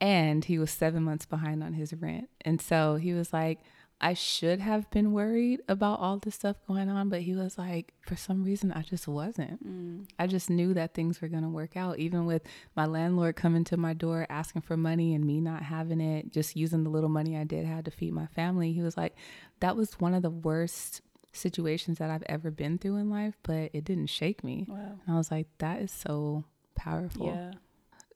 And 0.00 0.44
he 0.44 0.58
was 0.58 0.70
seven 0.70 1.02
months 1.02 1.26
behind 1.26 1.62
on 1.62 1.74
his 1.74 1.92
rent. 1.92 2.30
And 2.42 2.60
so 2.60 2.96
he 2.96 3.12
was 3.12 3.32
like, 3.32 3.60
I 4.00 4.14
should 4.14 4.60
have 4.60 4.88
been 4.90 5.12
worried 5.12 5.60
about 5.68 5.98
all 5.98 6.18
this 6.18 6.36
stuff 6.36 6.56
going 6.68 6.88
on, 6.88 7.08
but 7.08 7.22
he 7.22 7.34
was 7.34 7.58
like, 7.58 7.94
for 8.00 8.14
some 8.14 8.44
reason, 8.44 8.72
I 8.72 8.82
just 8.82 9.08
wasn't. 9.08 9.66
Mm. 9.66 10.08
I 10.18 10.28
just 10.28 10.48
knew 10.48 10.72
that 10.74 10.94
things 10.94 11.20
were 11.20 11.26
going 11.26 11.42
to 11.42 11.48
work 11.48 11.76
out, 11.76 11.98
even 11.98 12.24
with 12.24 12.42
my 12.76 12.86
landlord 12.86 13.34
coming 13.34 13.64
to 13.64 13.76
my 13.76 13.94
door 13.94 14.24
asking 14.30 14.62
for 14.62 14.76
money 14.76 15.14
and 15.14 15.24
me 15.24 15.40
not 15.40 15.64
having 15.64 16.00
it, 16.00 16.32
just 16.32 16.54
using 16.54 16.84
the 16.84 16.90
little 16.90 17.08
money 17.08 17.36
I 17.36 17.42
did 17.42 17.66
have 17.66 17.84
to 17.84 17.90
feed 17.90 18.12
my 18.12 18.26
family. 18.26 18.72
He 18.72 18.82
was 18.82 18.96
like, 18.96 19.16
that 19.58 19.76
was 19.76 19.94
one 19.94 20.14
of 20.14 20.22
the 20.22 20.30
worst 20.30 21.00
situations 21.32 21.98
that 21.98 22.08
I've 22.10 22.24
ever 22.26 22.52
been 22.52 22.78
through 22.78 22.96
in 22.96 23.10
life, 23.10 23.36
but 23.42 23.70
it 23.72 23.84
didn't 23.84 24.06
shake 24.06 24.44
me. 24.44 24.64
Wow. 24.68 25.00
And 25.06 25.14
I 25.14 25.18
was 25.18 25.32
like, 25.32 25.48
that 25.58 25.80
is 25.80 25.90
so 25.90 26.44
powerful. 26.76 27.26
Yeah. 27.26 27.52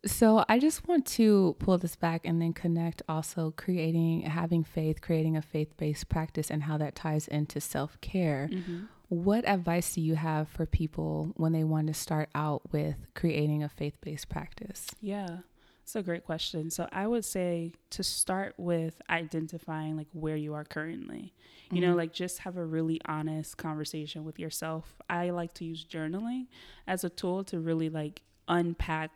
So 0.05 0.45
I 0.49 0.59
just 0.59 0.89
want 0.89 1.07
to 1.07 1.55
pull 1.61 1.79
this 1.79 1.95
back 1.95 2.23
and 2.25 2.43
then 2.43 2.53
connect 2.53 3.03
also 3.09 3.55
creating, 3.57 4.23
having 4.23 4.65
faith, 4.65 5.01
creating 5.01 5.37
a 5.37 5.43
faith 5.43 5.77
based 5.77 6.09
practice 6.09 6.51
and 6.51 6.65
how 6.65 6.77
that 6.79 6.97
ties 6.97 7.29
into 7.29 7.61
self 7.61 8.01
care. 8.01 8.49
Mm-hmm. 8.53 8.85
What 9.09 9.47
advice 9.49 9.95
do 9.95 10.01
you 10.01 10.15
have 10.15 10.49
for 10.49 10.67
people 10.67 11.33
when 11.37 11.53
they 11.53 11.65
want 11.65 11.87
to 11.89 11.95
start 11.95 12.31
out 12.35 12.73
with 12.73 12.97
creating 13.15 13.63
a 13.63 13.69
faith 13.69 13.95
based 14.01 14.29
practice? 14.29 14.89
Yeah. 15.01 15.39
It's 15.83 15.95
a 15.97 16.03
great 16.03 16.25
question. 16.25 16.71
So 16.71 16.89
I 16.93 17.07
would 17.07 17.25
say 17.25 17.73
to 17.91 18.03
start 18.03 18.55
with 18.57 19.03
identifying 19.11 19.97
like 19.97 20.07
where 20.13 20.37
you 20.37 20.55
are 20.55 20.65
currently. 20.65 21.33
You 21.71 21.81
mm-hmm. 21.81 21.91
know, 21.91 21.97
like 21.97 22.13
just 22.13 22.39
have 22.41 22.57
a 22.57 22.65
really 22.65 23.01
honest 23.05 23.57
conversation 23.57 24.25
with 24.25 24.39
yourself. 24.39 24.97
I 25.11 25.31
like 25.31 25.55
to 25.55 25.65
use 25.65 25.85
journaling 25.85 26.47
as 26.87 27.05
a 27.05 27.11
tool 27.11 27.45
to 27.45 27.61
really 27.61 27.89
like 27.89 28.23
unpack 28.49 29.11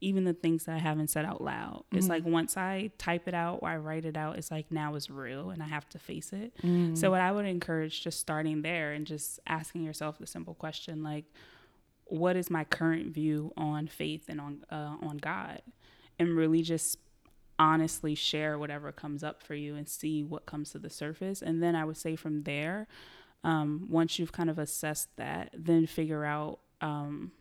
even 0.00 0.24
the 0.24 0.34
things 0.34 0.64
that 0.64 0.74
I 0.74 0.78
haven't 0.78 1.08
said 1.08 1.24
out 1.24 1.40
loud. 1.40 1.84
Mm-hmm. 1.86 1.98
It's 1.98 2.08
like 2.08 2.24
once 2.24 2.56
I 2.56 2.90
type 2.98 3.26
it 3.26 3.34
out 3.34 3.60
or 3.62 3.68
I 3.68 3.76
write 3.76 4.04
it 4.04 4.16
out, 4.16 4.36
it's 4.36 4.50
like 4.50 4.70
now 4.70 4.94
it's 4.94 5.10
real 5.10 5.50
and 5.50 5.62
I 5.62 5.66
have 5.66 5.88
to 5.90 5.98
face 5.98 6.32
it. 6.32 6.56
Mm-hmm. 6.58 6.94
So 6.94 7.10
what 7.10 7.20
I 7.20 7.32
would 7.32 7.46
encourage 7.46 8.02
just 8.02 8.20
starting 8.20 8.62
there 8.62 8.92
and 8.92 9.06
just 9.06 9.40
asking 9.46 9.84
yourself 9.84 10.18
the 10.18 10.26
simple 10.26 10.54
question 10.54 11.02
like 11.02 11.24
what 12.08 12.36
is 12.36 12.50
my 12.50 12.62
current 12.62 13.12
view 13.12 13.52
on 13.56 13.88
faith 13.88 14.26
and 14.28 14.40
on 14.40 14.64
uh, 14.70 14.96
on 15.02 15.18
God? 15.18 15.62
And 16.18 16.36
really 16.36 16.62
just 16.62 16.98
honestly 17.58 18.14
share 18.14 18.58
whatever 18.58 18.92
comes 18.92 19.24
up 19.24 19.42
for 19.42 19.54
you 19.54 19.74
and 19.74 19.88
see 19.88 20.22
what 20.22 20.46
comes 20.46 20.70
to 20.70 20.78
the 20.78 20.90
surface. 20.90 21.42
And 21.42 21.62
then 21.62 21.74
I 21.74 21.84
would 21.84 21.96
say 21.96 22.16
from 22.16 22.42
there, 22.42 22.86
um, 23.44 23.86
once 23.88 24.18
you've 24.18 24.32
kind 24.32 24.50
of 24.50 24.58
assessed 24.58 25.08
that, 25.16 25.50
then 25.56 25.86
figure 25.86 26.24
out 26.24 26.60
um, 26.80 27.32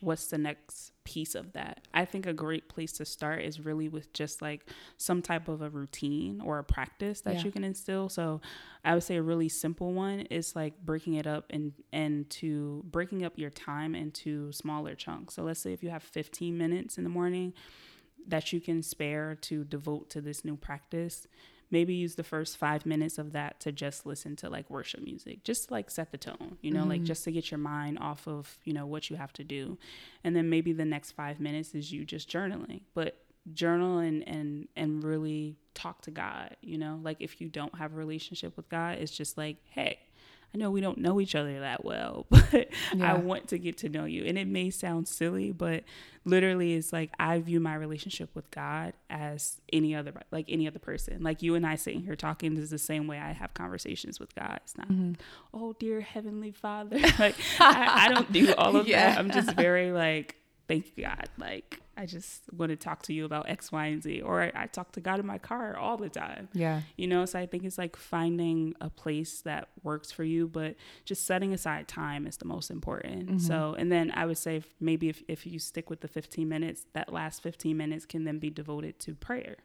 what's 0.00 0.26
the 0.26 0.38
next 0.38 0.92
piece 1.06 1.36
of 1.36 1.52
that. 1.52 1.86
I 1.94 2.04
think 2.04 2.26
a 2.26 2.32
great 2.32 2.68
place 2.68 2.90
to 2.94 3.04
start 3.04 3.42
is 3.42 3.60
really 3.60 3.88
with 3.88 4.12
just 4.12 4.42
like 4.42 4.68
some 4.98 5.22
type 5.22 5.46
of 5.46 5.62
a 5.62 5.70
routine 5.70 6.42
or 6.44 6.58
a 6.58 6.64
practice 6.64 7.20
that 7.20 7.36
yeah. 7.36 7.44
you 7.44 7.52
can 7.52 7.62
instill. 7.62 8.08
So 8.08 8.40
I 8.84 8.92
would 8.92 9.04
say 9.04 9.16
a 9.16 9.22
really 9.22 9.48
simple 9.48 9.92
one 9.92 10.20
is 10.20 10.56
like 10.56 10.84
breaking 10.84 11.14
it 11.14 11.26
up 11.26 11.46
and 11.50 11.72
and 11.92 12.28
to 12.30 12.82
breaking 12.90 13.24
up 13.24 13.38
your 13.38 13.50
time 13.50 13.94
into 13.94 14.50
smaller 14.50 14.96
chunks. 14.96 15.34
So 15.34 15.44
let's 15.44 15.60
say 15.60 15.72
if 15.72 15.82
you 15.82 15.90
have 15.90 16.02
15 16.02 16.58
minutes 16.58 16.98
in 16.98 17.04
the 17.04 17.10
morning, 17.10 17.54
that 18.26 18.52
you 18.52 18.60
can 18.60 18.82
spare 18.82 19.36
to 19.42 19.62
devote 19.62 20.10
to 20.10 20.20
this 20.20 20.44
new 20.44 20.56
practice 20.56 21.28
maybe 21.70 21.94
use 21.94 22.14
the 22.14 22.22
first 22.22 22.56
five 22.56 22.86
minutes 22.86 23.18
of 23.18 23.32
that 23.32 23.60
to 23.60 23.72
just 23.72 24.06
listen 24.06 24.36
to 24.36 24.48
like 24.48 24.68
worship 24.70 25.02
music 25.02 25.42
just 25.44 25.68
to, 25.68 25.74
like 25.74 25.90
set 25.90 26.10
the 26.12 26.18
tone 26.18 26.56
you 26.60 26.70
know 26.70 26.80
mm-hmm. 26.80 26.90
like 26.90 27.02
just 27.02 27.24
to 27.24 27.32
get 27.32 27.50
your 27.50 27.58
mind 27.58 27.98
off 28.00 28.26
of 28.26 28.58
you 28.64 28.72
know 28.72 28.86
what 28.86 29.10
you 29.10 29.16
have 29.16 29.32
to 29.32 29.44
do 29.44 29.78
and 30.24 30.34
then 30.36 30.48
maybe 30.48 30.72
the 30.72 30.84
next 30.84 31.12
five 31.12 31.40
minutes 31.40 31.74
is 31.74 31.92
you 31.92 32.04
just 32.04 32.30
journaling 32.30 32.82
but 32.94 33.22
journal 33.52 33.98
and 33.98 34.26
and 34.26 34.68
and 34.76 35.04
really 35.04 35.56
talk 35.74 36.02
to 36.02 36.10
god 36.10 36.56
you 36.62 36.76
know 36.78 36.98
like 37.02 37.16
if 37.20 37.40
you 37.40 37.48
don't 37.48 37.76
have 37.76 37.92
a 37.92 37.96
relationship 37.96 38.56
with 38.56 38.68
god 38.68 38.98
it's 38.98 39.12
just 39.12 39.38
like 39.38 39.56
hey 39.70 39.98
I 40.56 40.58
know 40.58 40.70
we 40.70 40.80
don't 40.80 40.96
know 40.96 41.20
each 41.20 41.34
other 41.34 41.60
that 41.60 41.84
well, 41.84 42.24
but 42.30 42.70
yeah. 42.94 43.12
I 43.12 43.18
want 43.18 43.48
to 43.48 43.58
get 43.58 43.76
to 43.78 43.90
know 43.90 44.06
you. 44.06 44.24
And 44.24 44.38
it 44.38 44.48
may 44.48 44.70
sound 44.70 45.06
silly, 45.06 45.52
but 45.52 45.84
literally 46.24 46.72
it's 46.72 46.94
like 46.94 47.12
I 47.18 47.40
view 47.40 47.60
my 47.60 47.74
relationship 47.74 48.30
with 48.34 48.50
God 48.50 48.94
as 49.10 49.60
any 49.70 49.94
other 49.94 50.14
like 50.30 50.46
any 50.48 50.66
other 50.66 50.78
person. 50.78 51.22
Like 51.22 51.42
you 51.42 51.56
and 51.56 51.66
I 51.66 51.76
sitting 51.76 52.00
here 52.00 52.16
talking 52.16 52.56
is 52.56 52.70
the 52.70 52.78
same 52.78 53.06
way 53.06 53.18
I 53.18 53.32
have 53.32 53.52
conversations 53.52 54.18
with 54.18 54.34
God. 54.34 54.60
It's 54.62 54.78
not, 54.78 54.88
mm-hmm. 54.88 55.12
oh 55.52 55.74
dear 55.74 56.00
heavenly 56.00 56.52
Father. 56.52 56.98
like 57.18 57.36
I, 57.60 58.06
I, 58.06 58.08
don't 58.08 58.32
do 58.32 58.54
all 58.54 58.76
of 58.76 58.88
yeah. 58.88 59.10
that. 59.10 59.18
I'm 59.18 59.30
just 59.30 59.52
very 59.56 59.92
like, 59.92 60.36
thank 60.68 60.96
you, 60.96 61.04
God. 61.04 61.28
Like 61.38 61.80
I 61.96 62.04
just 62.04 62.42
want 62.52 62.70
to 62.70 62.76
talk 62.76 63.02
to 63.04 63.14
you 63.14 63.24
about 63.24 63.48
X, 63.48 63.72
Y, 63.72 63.86
and 63.86 64.02
Z. 64.02 64.20
Or 64.20 64.42
I, 64.42 64.52
I, 64.54 64.66
talk 64.66 64.92
to 64.92 65.00
God 65.00 65.18
in 65.18 65.26
my 65.26 65.38
car 65.38 65.76
all 65.76 65.96
the 65.96 66.10
time. 66.10 66.48
Yeah. 66.52 66.82
You 66.96 67.06
know, 67.06 67.24
so 67.24 67.38
I 67.38 67.46
think 67.46 67.64
it's 67.64 67.78
like 67.78 67.96
finding 67.96 68.74
a 68.80 68.90
place 68.90 69.40
that 69.42 69.68
works 69.82 70.12
for 70.12 70.22
you, 70.22 70.46
but 70.46 70.76
just 71.04 71.26
setting 71.26 71.54
aside 71.54 71.88
time 71.88 72.26
is 72.26 72.36
the 72.36 72.44
most 72.44 72.70
important. 72.70 73.26
Mm-hmm. 73.26 73.38
So, 73.38 73.74
and 73.78 73.90
then 73.90 74.12
I 74.14 74.26
would 74.26 74.38
say 74.38 74.56
if, 74.56 74.68
maybe 74.78 75.08
if, 75.08 75.22
if 75.26 75.46
you 75.46 75.58
stick 75.58 75.88
with 75.88 76.00
the 76.00 76.08
15 76.08 76.46
minutes, 76.46 76.84
that 76.92 77.12
last 77.12 77.42
15 77.42 77.76
minutes 77.76 78.04
can 78.04 78.24
then 78.24 78.38
be 78.38 78.50
devoted 78.50 78.98
to 79.00 79.14
prayer. 79.14 79.56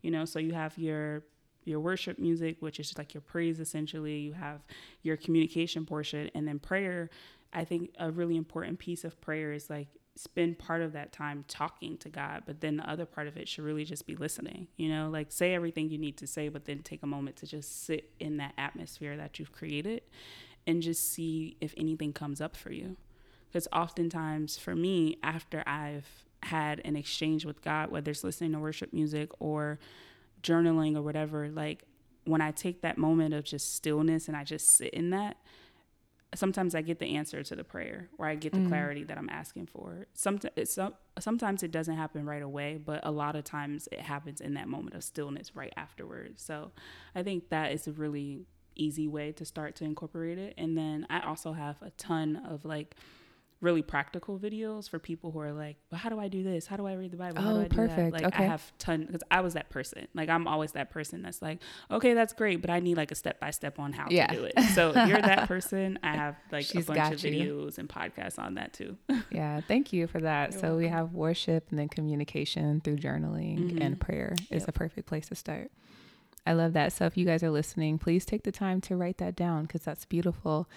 You 0.00 0.10
know, 0.10 0.24
so 0.24 0.38
you 0.38 0.52
have 0.52 0.78
your 0.78 1.24
your 1.64 1.80
worship 1.80 2.16
music, 2.20 2.58
which 2.60 2.78
is 2.78 2.96
like 2.96 3.12
your 3.12 3.20
praise 3.20 3.58
essentially. 3.58 4.18
You 4.18 4.34
have 4.34 4.60
your 5.02 5.16
communication 5.16 5.84
portion, 5.84 6.30
and 6.32 6.46
then 6.46 6.60
prayer. 6.60 7.10
I 7.52 7.64
think 7.64 7.90
a 7.98 8.12
really 8.12 8.36
important 8.36 8.78
piece 8.78 9.02
of 9.02 9.20
prayer 9.20 9.52
is 9.52 9.68
like 9.68 9.88
spend 10.16 10.58
part 10.58 10.80
of 10.80 10.92
that 10.94 11.12
time 11.12 11.44
talking 11.46 11.98
to 11.98 12.08
God, 12.08 12.42
but 12.46 12.60
then 12.60 12.78
the 12.78 12.88
other 12.88 13.04
part 13.04 13.26
of 13.26 13.36
it 13.36 13.48
should 13.48 13.64
really 13.64 13.84
just 13.84 14.06
be 14.06 14.16
listening. 14.16 14.66
You 14.76 14.88
know, 14.88 15.10
like 15.10 15.30
say 15.30 15.54
everything 15.54 15.90
you 15.90 15.98
need 15.98 16.16
to 16.18 16.26
say, 16.26 16.48
but 16.48 16.64
then 16.64 16.80
take 16.82 17.02
a 17.02 17.06
moment 17.06 17.36
to 17.36 17.46
just 17.46 17.84
sit 17.84 18.10
in 18.18 18.38
that 18.38 18.54
atmosphere 18.56 19.16
that 19.16 19.38
you've 19.38 19.52
created 19.52 20.02
and 20.66 20.82
just 20.82 21.12
see 21.12 21.56
if 21.60 21.74
anything 21.76 22.12
comes 22.12 22.40
up 22.40 22.56
for 22.56 22.72
you. 22.72 22.96
Because 23.48 23.68
oftentimes 23.72 24.56
for 24.56 24.74
me, 24.74 25.18
after 25.22 25.62
I've 25.66 26.24
had 26.42 26.80
an 26.84 26.96
exchange 26.96 27.44
with 27.44 27.62
God, 27.62 27.90
whether 27.90 28.10
it's 28.10 28.24
listening 28.24 28.52
to 28.52 28.58
worship 28.58 28.92
music 28.92 29.30
or 29.38 29.78
journaling 30.42 30.96
or 30.96 31.02
whatever, 31.02 31.48
like 31.50 31.84
when 32.24 32.40
I 32.40 32.50
take 32.50 32.82
that 32.82 32.98
moment 32.98 33.34
of 33.34 33.44
just 33.44 33.74
stillness 33.74 34.28
and 34.28 34.36
I 34.36 34.44
just 34.44 34.76
sit 34.76 34.92
in 34.92 35.10
that, 35.10 35.36
sometimes 36.36 36.74
I 36.74 36.82
get 36.82 36.98
the 36.98 37.16
answer 37.16 37.42
to 37.42 37.56
the 37.56 37.64
prayer 37.64 38.08
or 38.18 38.26
I 38.26 38.34
get 38.34 38.52
the 38.52 38.60
mm. 38.60 38.68
clarity 38.68 39.04
that 39.04 39.18
I'm 39.18 39.28
asking 39.28 39.66
for. 39.66 40.06
Sometimes, 40.14 40.78
sometimes 41.18 41.62
it 41.62 41.70
doesn't 41.70 41.96
happen 41.96 42.24
right 42.26 42.42
away, 42.42 42.78
but 42.82 43.00
a 43.02 43.10
lot 43.10 43.36
of 43.36 43.44
times 43.44 43.88
it 43.90 44.00
happens 44.00 44.40
in 44.40 44.54
that 44.54 44.68
moment 44.68 44.94
of 44.94 45.04
stillness 45.04 45.56
right 45.56 45.72
afterwards. 45.76 46.42
So 46.42 46.72
I 47.14 47.22
think 47.22 47.48
that 47.50 47.72
is 47.72 47.86
a 47.86 47.92
really 47.92 48.46
easy 48.74 49.08
way 49.08 49.32
to 49.32 49.44
start 49.44 49.74
to 49.76 49.84
incorporate 49.84 50.38
it. 50.38 50.54
And 50.58 50.76
then 50.76 51.06
I 51.10 51.20
also 51.20 51.52
have 51.52 51.76
a 51.82 51.90
ton 51.90 52.36
of 52.48 52.64
like 52.64 52.94
really 53.60 53.82
practical 53.82 54.38
videos 54.38 54.88
for 54.88 54.98
people 54.98 55.30
who 55.30 55.40
are 55.40 55.52
like, 55.52 55.76
well, 55.90 55.98
how 55.98 56.10
do 56.10 56.20
I 56.20 56.28
do 56.28 56.42
this? 56.42 56.66
How 56.66 56.76
do 56.76 56.86
I 56.86 56.92
read 56.92 57.10
the 57.10 57.16
Bible? 57.16 57.40
How 57.40 57.56
oh, 57.56 57.66
perfect. 57.70 58.12
Like 58.12 58.24
okay. 58.24 58.44
I 58.44 58.46
have 58.46 58.70
ton 58.78 59.06
because 59.06 59.22
I 59.30 59.40
was 59.40 59.54
that 59.54 59.70
person. 59.70 60.06
Like 60.14 60.28
I'm 60.28 60.46
always 60.46 60.72
that 60.72 60.90
person 60.90 61.22
that's 61.22 61.40
like, 61.40 61.60
okay, 61.90 62.12
that's 62.12 62.34
great, 62.34 62.60
but 62.60 62.68
I 62.68 62.80
need 62.80 62.96
like 62.96 63.10
a 63.10 63.14
step 63.14 63.40
by 63.40 63.50
step 63.50 63.78
on 63.78 63.92
how 63.92 64.08
yeah. 64.10 64.26
to 64.26 64.36
do 64.36 64.44
it. 64.44 64.60
So 64.74 64.92
you're 65.06 65.22
that 65.22 65.48
person. 65.48 65.98
I 66.02 66.16
have 66.16 66.36
like 66.52 66.66
She's 66.66 66.88
a 66.88 66.92
bunch 66.92 67.14
of 67.14 67.20
videos 67.20 67.78
and 67.78 67.88
podcasts 67.88 68.38
on 68.38 68.54
that 68.54 68.74
too. 68.74 68.96
yeah, 69.30 69.60
thank 69.66 69.92
you 69.92 70.06
for 70.06 70.20
that. 70.20 70.52
You're 70.52 70.60
so 70.60 70.66
welcome. 70.68 70.78
we 70.78 70.88
have 70.88 71.12
worship 71.14 71.66
and 71.70 71.78
then 71.78 71.88
communication 71.88 72.82
through 72.82 72.96
journaling 72.96 73.58
mm-hmm. 73.58 73.82
and 73.82 73.98
prayer 73.98 74.34
is 74.50 74.62
yep. 74.62 74.68
a 74.68 74.72
perfect 74.72 75.08
place 75.08 75.28
to 75.28 75.34
start. 75.34 75.70
I 76.46 76.52
love 76.52 76.74
that. 76.74 76.92
So 76.92 77.06
if 77.06 77.16
you 77.16 77.24
guys 77.24 77.42
are 77.42 77.50
listening, 77.50 77.98
please 77.98 78.24
take 78.24 78.44
the 78.44 78.52
time 78.52 78.80
to 78.82 78.96
write 78.96 79.18
that 79.18 79.34
down 79.34 79.62
because 79.62 79.82
that's 79.82 80.04
beautiful. 80.04 80.68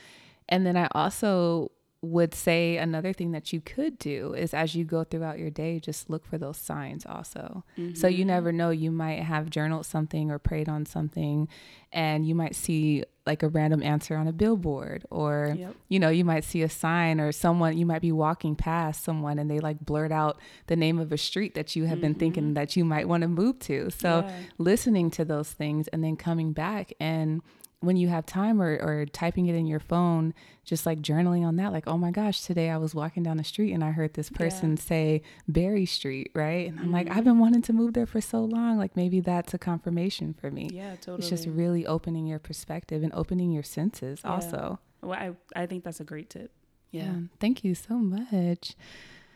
And 0.47 0.65
then 0.65 0.75
I 0.75 0.87
also 0.93 1.71
would 2.01 2.33
say 2.33 2.77
another 2.77 3.11
thing 3.11 3.33
that 3.33 3.51
you 3.51 3.59
could 3.59 3.99
do 3.99 4.33
is 4.33 4.53
as 4.53 4.73
you 4.73 4.85
go 4.85 5.03
throughout 5.03 5.37
your 5.37 5.49
day, 5.49 5.79
just 5.79 6.09
look 6.09 6.25
for 6.25 6.37
those 6.37 6.57
signs 6.57 7.05
also. 7.05 7.65
Mm-hmm. 7.77 7.95
So 7.95 8.07
you 8.07 8.19
mm-hmm. 8.19 8.27
never 8.27 8.51
know, 8.53 8.69
you 8.69 8.89
might 8.89 9.21
have 9.21 9.49
journaled 9.49 9.85
something 9.85 10.31
or 10.31 10.39
prayed 10.39 10.69
on 10.69 10.85
something, 10.85 11.49
and 11.91 12.25
you 12.25 12.35
might 12.35 12.55
see 12.55 13.03
like 13.25 13.43
a 13.43 13.49
random 13.49 13.83
answer 13.83 14.15
on 14.15 14.27
a 14.27 14.31
billboard, 14.31 15.05
or 15.11 15.55
yep. 15.57 15.75
you 15.89 15.99
know, 15.99 16.09
you 16.09 16.23
might 16.23 16.45
see 16.45 16.61
a 16.61 16.69
sign 16.69 17.19
or 17.19 17.33
someone, 17.33 17.77
you 17.77 17.85
might 17.85 18.01
be 18.01 18.13
walking 18.13 18.55
past 18.55 19.03
someone 19.03 19.37
and 19.37 19.51
they 19.51 19.59
like 19.59 19.79
blurt 19.81 20.11
out 20.11 20.39
the 20.67 20.77
name 20.77 20.99
of 20.99 21.11
a 21.11 21.17
street 21.17 21.53
that 21.53 21.75
you 21.75 21.83
have 21.83 21.97
mm-hmm. 21.97 22.01
been 22.01 22.15
thinking 22.15 22.43
mm-hmm. 22.45 22.53
that 22.53 22.77
you 22.77 22.85
might 22.85 23.09
want 23.09 23.21
to 23.23 23.27
move 23.27 23.59
to. 23.59 23.89
So 23.91 24.23
yeah. 24.25 24.33
listening 24.57 25.11
to 25.11 25.25
those 25.25 25.51
things 25.51 25.89
and 25.89 26.01
then 26.01 26.15
coming 26.15 26.53
back 26.53 26.93
and 26.99 27.41
when 27.81 27.95
you 27.95 28.09
have 28.09 28.25
time 28.25 28.61
or, 28.61 28.77
or 28.81 29.05
typing 29.05 29.47
it 29.47 29.55
in 29.55 29.65
your 29.65 29.79
phone, 29.79 30.33
just 30.65 30.85
like 30.85 30.99
journaling 30.99 31.45
on 31.45 31.55
that, 31.55 31.71
like, 31.71 31.87
oh 31.87 31.97
my 31.97 32.11
gosh, 32.11 32.41
today 32.41 32.69
I 32.69 32.77
was 32.77 32.93
walking 32.93 33.23
down 33.23 33.37
the 33.37 33.43
street 33.43 33.71
and 33.71 33.83
I 33.83 33.91
heard 33.91 34.15
this 34.15 34.29
person 34.29 34.71
yeah. 34.71 34.81
say 34.81 35.21
Berry 35.47 35.85
Street, 35.85 36.31
right? 36.35 36.67
And 36.67 36.77
I'm 36.77 36.85
mm-hmm. 36.85 36.93
like, 36.93 37.09
I've 37.09 37.23
been 37.23 37.39
wanting 37.39 37.61
to 37.63 37.73
move 37.73 37.93
there 37.93 38.05
for 38.05 38.19
so 38.19 38.43
long. 38.43 38.77
Like 38.77 38.97
maybe 38.97 39.21
that's 39.21 39.53
a 39.53 39.57
confirmation 39.57 40.33
for 40.33 40.51
me. 40.51 40.69
Yeah, 40.73 40.95
totally. 40.95 41.19
It's 41.19 41.29
just 41.29 41.47
really 41.47 41.85
opening 41.85 42.27
your 42.27 42.39
perspective 42.39 43.01
and 43.01 43.13
opening 43.13 43.51
your 43.51 43.63
senses 43.63 44.21
yeah. 44.23 44.31
also. 44.31 44.79
Well, 45.01 45.17
I, 45.17 45.31
I 45.55 45.65
think 45.65 45.85
that's 45.85 46.01
a 46.01 46.05
great 46.05 46.29
tip. 46.29 46.51
Yeah. 46.91 47.03
yeah. 47.03 47.19
Thank 47.39 47.63
you 47.63 47.75
so 47.75 47.95
much. 47.95 48.75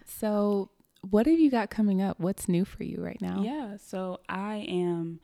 So, 0.06 0.70
what 1.10 1.28
have 1.28 1.40
you 1.40 1.50
got 1.50 1.70
coming 1.70 2.02
up? 2.02 2.20
What's 2.20 2.50
new 2.50 2.66
for 2.66 2.84
you 2.84 3.02
right 3.02 3.22
now? 3.22 3.42
Yeah. 3.42 3.78
So, 3.78 4.20
I 4.28 4.66
am 4.68 5.22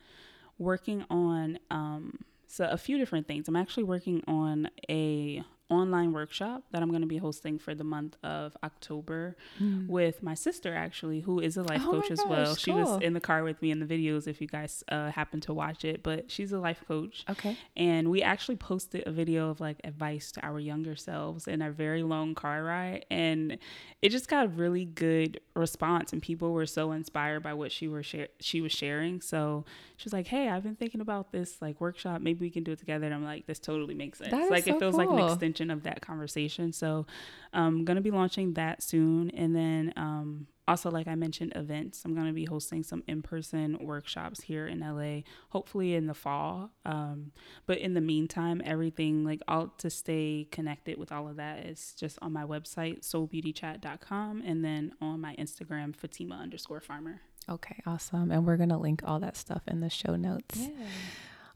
working 0.58 1.04
on, 1.10 1.58
um, 1.70 2.18
so 2.50 2.66
a 2.66 2.76
few 2.76 2.98
different 2.98 3.26
things. 3.26 3.46
I'm 3.48 3.56
actually 3.56 3.84
working 3.84 4.22
on 4.26 4.68
a 4.88 5.42
online 5.70 6.12
workshop 6.12 6.64
that 6.72 6.82
I'm 6.82 6.88
going 6.90 7.02
to 7.02 7.06
be 7.06 7.18
hosting 7.18 7.58
for 7.58 7.74
the 7.74 7.84
month 7.84 8.16
of 8.22 8.56
October 8.62 9.36
mm. 9.60 9.88
with 9.88 10.22
my 10.22 10.34
sister, 10.34 10.74
actually, 10.74 11.20
who 11.20 11.40
is 11.40 11.56
a 11.56 11.62
life 11.62 11.82
oh 11.86 11.92
coach 11.92 12.10
as 12.10 12.18
gosh, 12.20 12.28
well. 12.28 12.46
Cool. 12.46 12.54
She 12.56 12.72
was 12.72 13.02
in 13.02 13.12
the 13.14 13.20
car 13.20 13.42
with 13.42 13.62
me 13.62 13.70
in 13.70 13.78
the 13.78 13.86
videos 13.86 14.26
if 14.26 14.40
you 14.40 14.46
guys 14.46 14.82
uh, 14.88 15.10
happen 15.10 15.40
to 15.42 15.54
watch 15.54 15.84
it, 15.84 16.02
but 16.02 16.30
she's 16.30 16.52
a 16.52 16.58
life 16.58 16.82
coach. 16.86 17.24
Okay. 17.30 17.56
And 17.76 18.10
we 18.10 18.22
actually 18.22 18.56
posted 18.56 19.06
a 19.06 19.12
video 19.12 19.50
of 19.50 19.60
like 19.60 19.80
advice 19.84 20.32
to 20.32 20.44
our 20.44 20.58
younger 20.58 20.96
selves 20.96 21.46
in 21.46 21.62
our 21.62 21.70
very 21.70 22.02
long 22.02 22.34
car 22.34 22.64
ride. 22.64 23.04
And 23.10 23.58
it 24.02 24.08
just 24.08 24.28
got 24.28 24.46
a 24.46 24.48
really 24.48 24.84
good 24.84 25.40
response, 25.54 26.12
and 26.12 26.20
people 26.20 26.52
were 26.52 26.66
so 26.66 26.92
inspired 26.92 27.42
by 27.42 27.54
what 27.54 27.70
she, 27.70 27.86
were 27.86 28.02
share- 28.02 28.28
she 28.40 28.60
was 28.60 28.72
sharing. 28.72 29.20
So 29.20 29.64
she 29.96 30.06
was 30.06 30.12
like, 30.12 30.26
Hey, 30.26 30.48
I've 30.48 30.62
been 30.62 30.76
thinking 30.76 31.00
about 31.00 31.32
this 31.32 31.60
like 31.60 31.80
workshop. 31.80 32.20
Maybe 32.20 32.40
we 32.40 32.50
can 32.50 32.64
do 32.64 32.72
it 32.72 32.78
together. 32.78 33.06
And 33.06 33.14
I'm 33.14 33.24
like, 33.24 33.46
This 33.46 33.58
totally 33.58 33.94
makes 33.94 34.18
sense. 34.18 34.50
Like, 34.50 34.64
so 34.64 34.74
it 34.74 34.78
feels 34.80 34.96
cool. 34.96 35.06
like 35.06 35.20
an 35.20 35.30
extension 35.30 35.59
extension 35.60 35.70
of 35.70 35.82
that 35.84 36.00
conversation. 36.00 36.72
So 36.72 37.06
I'm 37.52 37.66
um, 37.66 37.84
going 37.84 37.96
to 37.96 38.02
be 38.02 38.10
launching 38.10 38.54
that 38.54 38.82
soon. 38.82 39.30
And 39.30 39.54
then 39.54 39.92
um, 39.96 40.46
also, 40.66 40.90
like 40.90 41.08
I 41.08 41.14
mentioned, 41.14 41.52
events. 41.56 42.04
I'm 42.04 42.14
going 42.14 42.26
to 42.26 42.32
be 42.32 42.44
hosting 42.44 42.82
some 42.82 43.02
in 43.06 43.22
person 43.22 43.76
workshops 43.80 44.42
here 44.42 44.66
in 44.66 44.80
LA, 44.80 45.22
hopefully 45.50 45.94
in 45.94 46.06
the 46.06 46.14
fall. 46.14 46.70
Um, 46.84 47.32
but 47.66 47.78
in 47.78 47.94
the 47.94 48.00
meantime, 48.00 48.62
everything 48.64 49.24
like 49.24 49.42
all 49.48 49.68
to 49.78 49.90
stay 49.90 50.46
connected 50.50 50.96
with 50.96 51.12
all 51.12 51.28
of 51.28 51.36
that 51.36 51.66
is 51.66 51.94
just 51.98 52.18
on 52.22 52.32
my 52.32 52.44
website, 52.44 53.00
soulbeautychat.com, 53.00 54.42
and 54.44 54.64
then 54.64 54.92
on 55.00 55.20
my 55.20 55.34
Instagram, 55.36 55.94
Fatima 55.94 56.36
underscore 56.36 56.80
farmer. 56.80 57.20
Okay, 57.48 57.82
awesome. 57.84 58.30
And 58.30 58.46
we're 58.46 58.58
going 58.58 58.68
to 58.68 58.76
link 58.76 59.02
all 59.04 59.18
that 59.20 59.36
stuff 59.36 59.62
in 59.66 59.80
the 59.80 59.90
show 59.90 60.14
notes. 60.14 60.56
Yeah. 60.56 60.86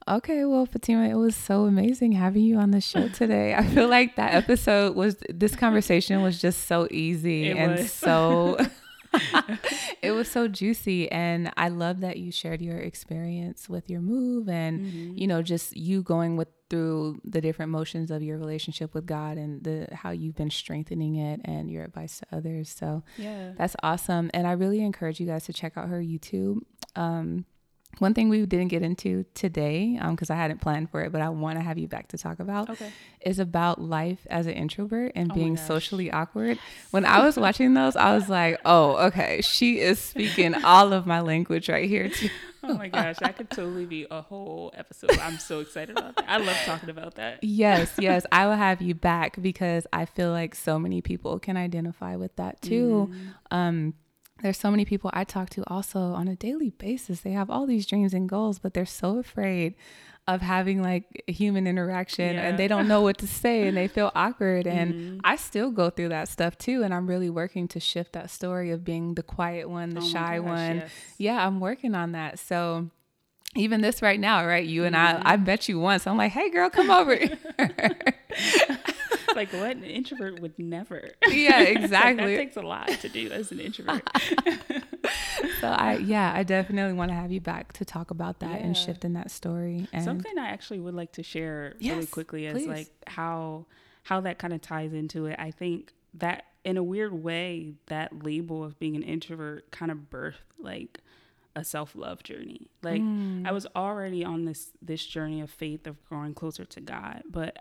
Okay, 0.07 0.45
well, 0.45 0.67
Fatima, 0.67 1.09
it 1.09 1.15
was 1.15 1.35
so 1.35 1.65
amazing 1.65 2.13
having 2.13 2.43
you 2.43 2.59
on 2.59 2.71
the 2.71 2.81
show 2.81 3.09
today. 3.15 3.55
I 3.55 3.65
feel 3.65 3.89
like 3.89 4.17
that 4.17 4.35
episode 4.35 4.97
was 4.97 5.17
this 5.29 5.57
conversation 5.57 6.23
was 6.23 6.41
just 6.41 6.67
so 6.67 6.87
easy 6.91 7.49
it 7.49 7.57
and 7.57 7.73
was. 7.73 7.93
so 7.93 8.59
it 10.03 10.13
was 10.13 10.31
so 10.31 10.49
juicy. 10.49 11.11
And 11.11 11.53
I 11.57 11.69
love 11.69 12.01
that 12.01 12.19
you 12.19 12.33
shared 12.33 12.61
your 12.61 12.79
experience 12.79 13.69
with 13.69 13.89
your 13.89 14.01
move 14.01 14.49
and, 14.49 14.81
mm-hmm. 14.81 15.19
you 15.19 15.27
know, 15.27 15.43
just 15.43 15.77
you 15.77 16.03
going 16.03 16.37
with 16.37 16.49
through 16.71 17.21
the 17.25 17.41
different 17.41 17.71
motions 17.71 18.11
of 18.11 18.23
your 18.23 18.39
relationship 18.39 18.95
with 18.95 19.07
God 19.07 19.37
and 19.37 19.63
the 19.63 19.87
how 19.93 20.11
you've 20.11 20.35
been 20.35 20.51
strengthening 20.51 21.17
it 21.17 21.41
and 21.45 21.71
your 21.71 21.85
advice 21.85 22.21
to 22.21 22.27
others. 22.37 22.69
So 22.69 23.05
yeah, 23.17 23.53
that's 23.57 23.77
awesome. 23.83 24.31
And 24.35 24.47
I 24.47 24.53
really 24.53 24.81
encourage 24.81 25.21
you 25.21 25.27
guys 25.27 25.45
to 25.45 25.53
check 25.53 25.75
out 25.77 25.89
her 25.89 26.01
YouTube. 26.01 26.61
Um, 26.97 27.45
one 27.99 28.15
thing 28.15 28.29
we 28.29 28.45
didn't 28.47 28.69
get 28.69 28.83
into 28.83 29.25
today, 29.35 29.99
because 30.11 30.31
um, 30.31 30.37
I 30.37 30.41
hadn't 30.41 30.61
planned 30.61 30.91
for 30.91 31.03
it, 31.03 31.13
but 31.13 31.21
I 31.21 31.29
want 31.29 31.59
to 31.59 31.63
have 31.63 31.79
you 31.79 31.89
back 31.89 32.09
to 32.09 32.19
talk 32.19 32.41
about, 32.41 32.71
okay. 32.71 32.91
is 33.21 33.39
about 33.39 33.81
life 33.81 34.27
as 34.31 34.47
an 34.47 34.53
introvert 34.53 35.13
and 35.15 35.31
oh 35.31 35.35
being 35.35 35.57
socially 35.57 36.11
awkward. 36.11 36.59
When 36.91 37.05
I 37.05 37.25
was 37.25 37.37
watching 37.37 37.75
those, 37.75 37.97
I 37.97 38.15
was 38.15 38.29
like, 38.29 38.61
oh, 38.65 38.97
okay, 39.07 39.41
she 39.43 39.81
is 39.81 39.99
speaking 39.99 40.55
all 40.65 40.93
of 40.93 41.07
my 41.07 41.21
language 41.21 41.69
right 41.69 41.89
here, 41.89 42.09
too. 42.09 42.31
oh 42.65 42.75
my 42.75 42.89
gosh, 42.89 43.17
that 43.19 43.37
could 43.37 43.51
totally 43.51 43.87
be 43.87 44.07
a 44.11 44.23
whole 44.23 44.73
episode. 44.75 45.19
I'm 45.19 45.39
so 45.39 45.61
excited 45.61 45.97
about 45.99 46.17
that. 46.17 46.25
I 46.29 46.39
love 46.39 46.57
talking 46.65 46.91
about 46.91 47.17
that. 47.17 47.43
Yes, 47.43 47.93
yes. 47.99 48.25
I 48.33 48.47
will 48.47 48.57
have 48.57 48.81
you 48.81 48.95
back 48.95 49.41
because 49.41 49.87
I 49.93 50.05
feel 50.07 50.31
like 50.31 50.55
so 50.55 50.79
many 50.79 51.03
people 51.03 51.39
can 51.39 51.57
identify 51.57 52.17
with 52.17 52.35
that 52.37 52.63
too. 52.63 53.11
Mm. 53.13 53.57
Um, 53.57 53.95
there's 54.45 54.59
so 54.59 54.71
many 54.71 54.85
people 54.85 55.09
I 55.15 55.25
talk 55.25 55.49
to 55.51 55.65
also 55.69 55.99
on 55.99 56.29
a 56.29 56.37
daily 56.37 56.69
basis. 56.69 57.23
They 57.23 57.31
have 57.31 57.49
all 57.49 57.67
these 57.67 57.87
dreams 57.87 58.13
and 58.13 58.29
goals, 58.29 58.59
but 58.59 58.75
they're 58.75 58.85
so 58.85 59.19
afraid 59.19 59.75
of 60.29 60.43
having 60.43 60.83
like 60.83 61.25
human 61.27 61.67
interaction 61.67 62.35
yeah. 62.35 62.43
and 62.43 62.59
they 62.59 62.69
don't 62.69 62.87
know 62.87 63.01
what 63.01 63.17
to 63.19 63.27
say 63.27 63.67
and 63.67 63.75
they 63.75 63.89
feel 63.89 64.13
awkward. 64.15 64.67
And 64.67 64.95
mm-hmm. 64.95 65.21
I 65.25 65.37
still 65.37 65.71
go 65.71 65.89
through 65.89 66.11
that 66.11 66.29
stuff 66.29 66.59
too. 66.59 66.83
And 66.83 66.93
I'm 66.93 67.07
really 67.07 67.31
working 67.31 67.69
to 67.69 67.81
shift 67.81 68.13
that 68.13 68.29
story 68.29 68.71
of 68.71 68.85
being 68.85 69.15
the 69.15 69.23
quiet 69.23 69.71
one, 69.71 69.95
the 69.95 70.03
oh 70.03 70.09
shy 70.11 70.37
gosh, 70.37 70.47
one. 70.47 70.77
Yes. 70.77 70.91
Yeah, 71.17 71.47
I'm 71.47 71.59
working 71.59 71.95
on 71.95 72.13
that. 72.13 72.39
So 72.39 72.91
even 73.57 73.81
this 73.81 74.03
right 74.03 74.21
now, 74.21 74.47
right? 74.47 74.67
You 74.67 74.85
and 74.85 74.95
mm-hmm. 74.95 75.27
I, 75.27 75.33
I 75.33 75.37
bet 75.37 75.71
you 75.71 75.79
once. 75.81 76.07
I'm 76.07 76.19
like, 76.19 76.33
hey, 76.33 76.51
girl, 76.51 76.69
come 76.69 76.91
over. 76.91 77.17
like 79.37 79.53
what 79.53 79.77
an 79.77 79.85
introvert 79.85 80.41
would 80.41 80.59
never. 80.59 81.11
Yeah, 81.29 81.61
exactly. 81.63 82.37
that 82.37 82.39
takes 82.39 82.57
a 82.57 82.63
lot 82.63 82.89
to 82.89 83.09
do 83.09 83.31
as 83.31 83.53
an 83.53 83.61
introvert. 83.61 84.03
so 85.61 85.69
I, 85.69 85.97
yeah, 85.97 86.33
I 86.35 86.43
definitely 86.43 86.95
want 86.95 87.11
to 87.11 87.15
have 87.15 87.33
you 87.33 87.41
back 87.41 87.73
to 87.75 87.85
talk 87.85 88.11
about 88.11 88.41
that 88.41 88.61
yeah. 88.61 88.67
and 88.67 88.77
shifting 88.77 89.15
that 89.15 89.31
story. 89.31 89.89
And 89.93 90.05
something 90.05 90.39
I 90.39 90.49
actually 90.49 90.81
would 90.81 90.95
like 90.95 91.13
to 91.13 91.23
share 91.23 91.77
yes, 91.79 91.95
really 91.95 92.07
quickly 92.07 92.47
is 92.47 92.55
please. 92.55 92.69
like 92.69 92.89
how 93.07 93.67
how 94.05 94.21
that 94.21 94.39
kind 94.39 94.53
of 94.53 94.61
ties 94.61 94.93
into 94.93 95.27
it. 95.27 95.37
I 95.39 95.51
think 95.51 95.93
that 96.15 96.45
in 96.65 96.77
a 96.77 96.83
weird 96.83 97.13
way, 97.13 97.75
that 97.87 98.23
label 98.23 98.65
of 98.65 98.79
being 98.79 98.97
an 98.97 99.03
introvert 99.03 99.71
kind 99.71 99.91
of 99.91 100.11
birthed 100.11 100.37
like 100.59 101.01
a 101.57 101.65
self-love 101.65 102.23
journey. 102.23 102.69
Like 102.83 103.01
mm. 103.01 103.47
I 103.47 103.53
was 103.53 103.67
already 103.77 104.25
on 104.25 104.45
this 104.45 104.71
this 104.83 105.05
journey 105.05 105.41
of 105.41 105.51
faith 105.51 105.87
of 105.87 106.03
growing 106.09 106.35
closer 106.35 106.65
to 106.65 106.81
God, 106.81 107.23
but 107.29 107.59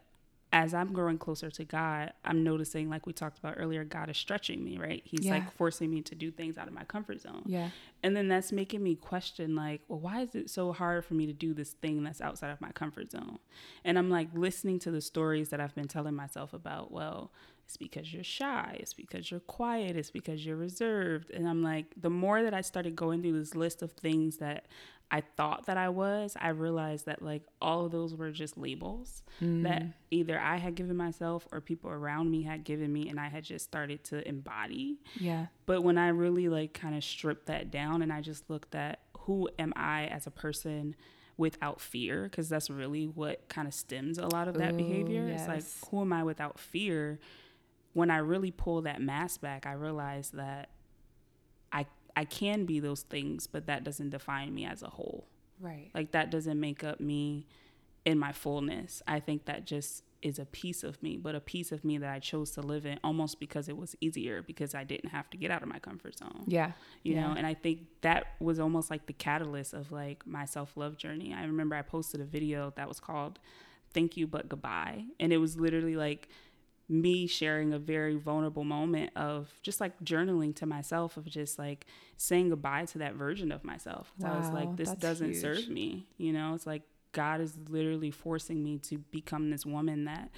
as 0.54 0.72
I'm 0.76 0.93
growing 0.93 1.18
closer 1.18 1.49
to 1.49 1.66
God, 1.66 2.14
I'm 2.24 2.43
noticing, 2.43 2.88
like 2.88 3.08
we 3.08 3.12
talked 3.12 3.39
about 3.39 3.56
earlier, 3.58 3.84
God 3.84 4.12
is 4.12 4.18
stretching 4.18 4.64
me, 4.64 4.78
right? 4.78 5.01
He's 5.04 5.26
yeah. 5.26 5.34
like 5.34 5.51
forcing 5.51 5.89
me 5.89 6.04
to 6.04 6.14
do 6.14 6.30
things 6.30 6.60
out 6.60 6.68
of 6.68 6.76
my 6.76 6.84
comfort 6.84 7.22
zone. 7.22 7.41
Yeah. 7.47 7.70
And 8.04 8.16
then 8.16 8.28
that's 8.28 8.51
making 8.51 8.84
me 8.84 8.93
question, 8.93 9.56
like, 9.56 9.82
well, 9.88 9.99
why 9.99 10.22
is 10.22 10.36
it 10.36 10.51
so 10.51 10.72
hard 10.72 11.06
for 11.06 11.16
me 11.16 11.26
to 11.26 11.34
do 11.34 11.56
this 11.56 11.72
thing 11.72 12.04
that's 12.04 12.22
outside 12.22 12.51
of 12.51 12.62
my 12.62 12.72
comfort 12.72 13.10
zone? 13.10 13.39
And 13.84 13.97
I'm 13.97 14.12
like 14.12 14.28
listening 14.36 14.78
to 14.80 14.91
the 14.91 15.01
stories 15.01 15.49
that 15.49 15.60
I've 15.60 15.74
been 15.74 15.88
telling 15.88 16.14
myself 16.14 16.54
about, 16.54 16.91
well, 16.91 17.32
it's 17.66 17.78
because 17.78 18.14
you're 18.14 18.24
shy, 18.24 18.78
it's 18.80 18.93
because 18.93 19.32
you're 19.32 19.39
quiet, 19.39 19.95
it's 19.95 20.11
because 20.11 20.45
you're 20.45 20.55
reserved. 20.55 21.32
And 21.32 21.47
I'm 21.47 21.64
like, 21.64 21.86
the 21.97 22.09
more 22.09 22.43
that 22.43 22.53
I 22.53 22.61
started 22.61 22.95
going 22.95 23.22
through 23.22 23.39
this 23.39 23.55
list 23.55 23.82
of 23.82 23.91
things 23.93 24.38
that 24.38 24.66
I 25.14 25.22
thought 25.22 25.68
that 25.68 25.78
I 25.78 25.89
was, 25.89 26.36
I 26.39 26.49
realized 26.49 27.05
that 27.05 27.22
like 27.22 27.43
all 27.61 27.86
of 27.86 27.91
those 27.91 28.16
were 28.16 28.32
just 28.32 28.57
labels 28.57 29.22
mm. 29.39 29.61
that 29.61 29.84
either 30.09 30.39
I 30.39 30.57
had 30.57 30.74
given 30.74 30.97
myself 30.97 31.47
or 31.51 31.61
people 31.61 31.91
around 31.91 32.32
me 32.32 32.41
had 32.41 32.64
given 32.64 32.91
me 32.91 33.09
and 33.09 33.20
I 33.20 33.28
had 33.28 33.43
just 33.43 33.64
started 33.64 34.03
to 34.05 34.28
embody. 34.28 34.97
Yeah. 35.20 35.47
But 35.68 35.84
when 35.84 35.99
I 35.99 36.07
really 36.07 36.49
like 36.49 36.74
kind 36.74 36.95
of 36.95 37.03
stripped 37.03 37.45
that 37.45 37.70
down 37.70 38.01
and 38.01 38.11
I 38.11 38.22
just 38.22 38.49
looked 38.49 38.74
at 38.74 39.01
who 39.20 39.49
am 39.59 39.72
I 39.76 40.05
as 40.05 40.26
a 40.26 40.32
person 40.32 40.95
without 41.38 41.80
fear 41.80 42.24
because 42.24 42.49
that's 42.49 42.72
really 42.72 43.05
what 43.05 43.47
kind 43.49 43.68
of 43.68 43.74
stems 43.76 44.18
a 44.18 44.28
lot 44.28 44.47
of 44.47 44.55
that 44.55 44.74
Ooh, 44.74 44.78
behavior. 44.78 45.28
Yes. 45.28 45.41
It's 45.41 45.47
like 45.47 45.89
who 45.91 46.01
am 46.01 46.11
I 46.11 46.24
without 46.24 46.59
fear? 46.59 47.20
When 47.94 48.10
I 48.10 48.18
really 48.18 48.52
pull 48.52 48.82
that 48.84 49.02
mask 49.02 49.41
back, 49.41 49.66
I 49.66 49.74
realize 49.74 50.32
that 50.32 50.70
I 51.72 51.86
I 52.16 52.26
can 52.26 52.66
be 52.66 52.80
those 52.80 53.02
things, 53.02 53.48
but 53.48 53.68
that 53.68 53.84
doesn't 53.84 54.10
define 54.10 54.54
me 54.54 54.66
as 54.66 54.84
a 54.84 54.89
whole. 54.89 55.28
Right. 55.60 55.89
Like 55.94 56.12
that 56.12 56.32
doesn't 56.32 56.60
make 56.60 56.84
up 56.84 57.00
me 57.00 57.48
in 58.06 58.20
my 58.20 58.32
fullness. 58.32 59.02
I 59.08 59.20
think 59.20 59.46
that 59.46 59.66
just 59.66 60.04
is 60.22 60.39
a 60.39 60.46
piece 60.46 60.84
of 60.84 61.02
me, 61.04 61.18
but 61.18 61.36
a 61.36 61.39
piece 61.39 61.72
of 61.72 61.84
me 61.84 61.98
that 61.98 62.10
I 62.10 62.20
chose 62.20 62.52
to 62.52 62.62
live 62.62 62.86
in 62.86 62.98
almost 63.04 63.39
because 63.39 63.68
it 63.68 63.78
was 63.78 63.96
easier 64.00 64.41
because 64.41 64.74
I 64.74 64.84
didn't 64.84 65.10
have 65.10 65.30
to 65.32 65.38
get 65.38 65.52
out 65.52 65.62
of 65.62 65.70
my 65.70 65.80
comfort 65.80 66.18
zone. 66.18 66.46
Yeah. 66.48 66.72
You 67.04 67.16
yeah. 67.16 67.28
know, 67.28 67.34
and 67.36 67.46
I 67.46 67.54
think 67.54 67.82
that 68.02 68.26
was 68.39 68.60
almost 68.60 68.89
like 68.89 69.06
the 69.06 69.14
catalyst 69.14 69.74
of 69.74 69.91
like 69.91 70.26
my 70.26 70.46
self-love 70.46 70.98
journey. 70.98 71.34
I 71.34 71.44
remember 71.44 71.76
I 71.76 71.82
posted 71.82 72.22
a 72.22 72.26
video 72.26 72.74
that 72.78 72.88
was 72.88 73.00
called 73.00 73.39
Thank 73.94 74.16
You 74.16 74.26
But 74.28 74.48
Goodbye, 74.50 75.06
and 75.20 75.34
it 75.34 75.38
was 75.38 75.60
literally 75.60 75.96
like 75.96 76.30
me 76.90 77.28
sharing 77.28 77.74
a 77.74 77.80
very 77.80 78.16
vulnerable 78.16 78.64
moment 78.64 79.12
of 79.16 79.52
just 79.62 79.80
like 79.80 79.98
journaling 80.04 80.56
to 80.56 80.66
myself 80.66 81.18
of 81.18 81.26
just 81.26 81.58
like 81.58 81.86
saying 82.18 82.50
goodbye 82.50 82.86
to 82.86 82.98
that 83.00 83.16
version 83.16 83.52
of 83.52 83.64
myself. 83.64 84.12
Wow, 84.20 84.34
I 84.34 84.38
was 84.38 84.50
like, 84.50 84.76
this 84.76 84.92
doesn't 84.92 85.32
huge. 85.32 85.42
serve 85.42 85.70
me. 85.70 86.08
You 86.18 86.34
know, 86.34 86.54
it's 86.54 86.68
like 86.68 86.84
God 87.14 87.42
is 87.42 87.58
literally 87.70 88.12
forcing 88.12 88.64
me 88.64 88.78
to 88.80 88.98
become 88.98 89.50
this 89.50 89.66
woman 89.66 90.06
that 90.06 90.30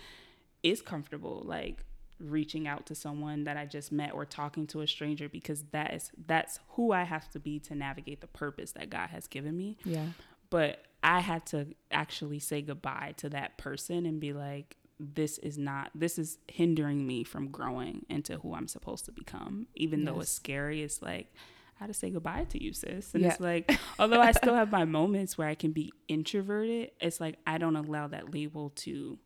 is 0.61 0.81
comfortable, 0.81 1.41
like 1.45 1.83
reaching 2.19 2.67
out 2.67 2.85
to 2.85 2.95
someone 2.95 3.43
that 3.43 3.57
I 3.57 3.65
just 3.65 3.91
met 3.91 4.13
or 4.13 4.25
talking 4.25 4.67
to 4.67 4.81
a 4.81 4.87
stranger 4.87 5.27
because 5.27 5.63
that 5.71 5.93
is 5.93 6.11
that's 6.27 6.59
who 6.69 6.91
I 6.91 7.03
have 7.03 7.29
to 7.31 7.39
be 7.39 7.59
to 7.61 7.75
navigate 7.75 8.21
the 8.21 8.27
purpose 8.27 8.71
that 8.73 8.89
God 8.89 9.09
has 9.09 9.27
given 9.27 9.57
me. 9.57 9.77
Yeah. 9.83 10.07
But 10.49 10.83
I 11.03 11.19
had 11.19 11.45
to 11.47 11.67
actually 11.91 12.39
say 12.39 12.61
goodbye 12.61 13.15
to 13.17 13.29
that 13.29 13.57
person 13.57 14.05
and 14.05 14.19
be 14.19 14.33
like, 14.33 14.77
this 14.99 15.37
is 15.39 15.57
not 15.57 15.91
this 15.93 16.17
is 16.17 16.37
hindering 16.47 17.05
me 17.05 17.23
from 17.23 17.49
growing 17.49 18.05
into 18.09 18.37
who 18.37 18.53
I'm 18.53 18.67
supposed 18.67 19.05
to 19.05 19.11
become. 19.11 19.67
Even 19.75 20.01
yes. 20.01 20.07
though 20.07 20.19
it's 20.21 20.31
scary, 20.31 20.81
it's 20.83 21.01
like 21.01 21.33
I 21.79 21.83
had 21.83 21.87
to 21.87 21.93
say 21.93 22.09
goodbye 22.09 22.45
to 22.49 22.63
you, 22.63 22.71
sis. 22.71 23.13
And 23.13 23.23
yeah. 23.23 23.31
it's 23.31 23.39
like, 23.39 23.77
although 23.99 24.21
I 24.21 24.31
still 24.31 24.55
have 24.55 24.71
my 24.71 24.85
moments 24.85 25.37
where 25.37 25.47
I 25.47 25.55
can 25.55 25.71
be 25.71 25.91
introverted, 26.07 26.91
it's 27.01 27.19
like 27.19 27.37
I 27.45 27.57
don't 27.57 27.75
allow 27.75 28.07
that 28.07 28.33
label 28.33 28.69
to 28.77 29.19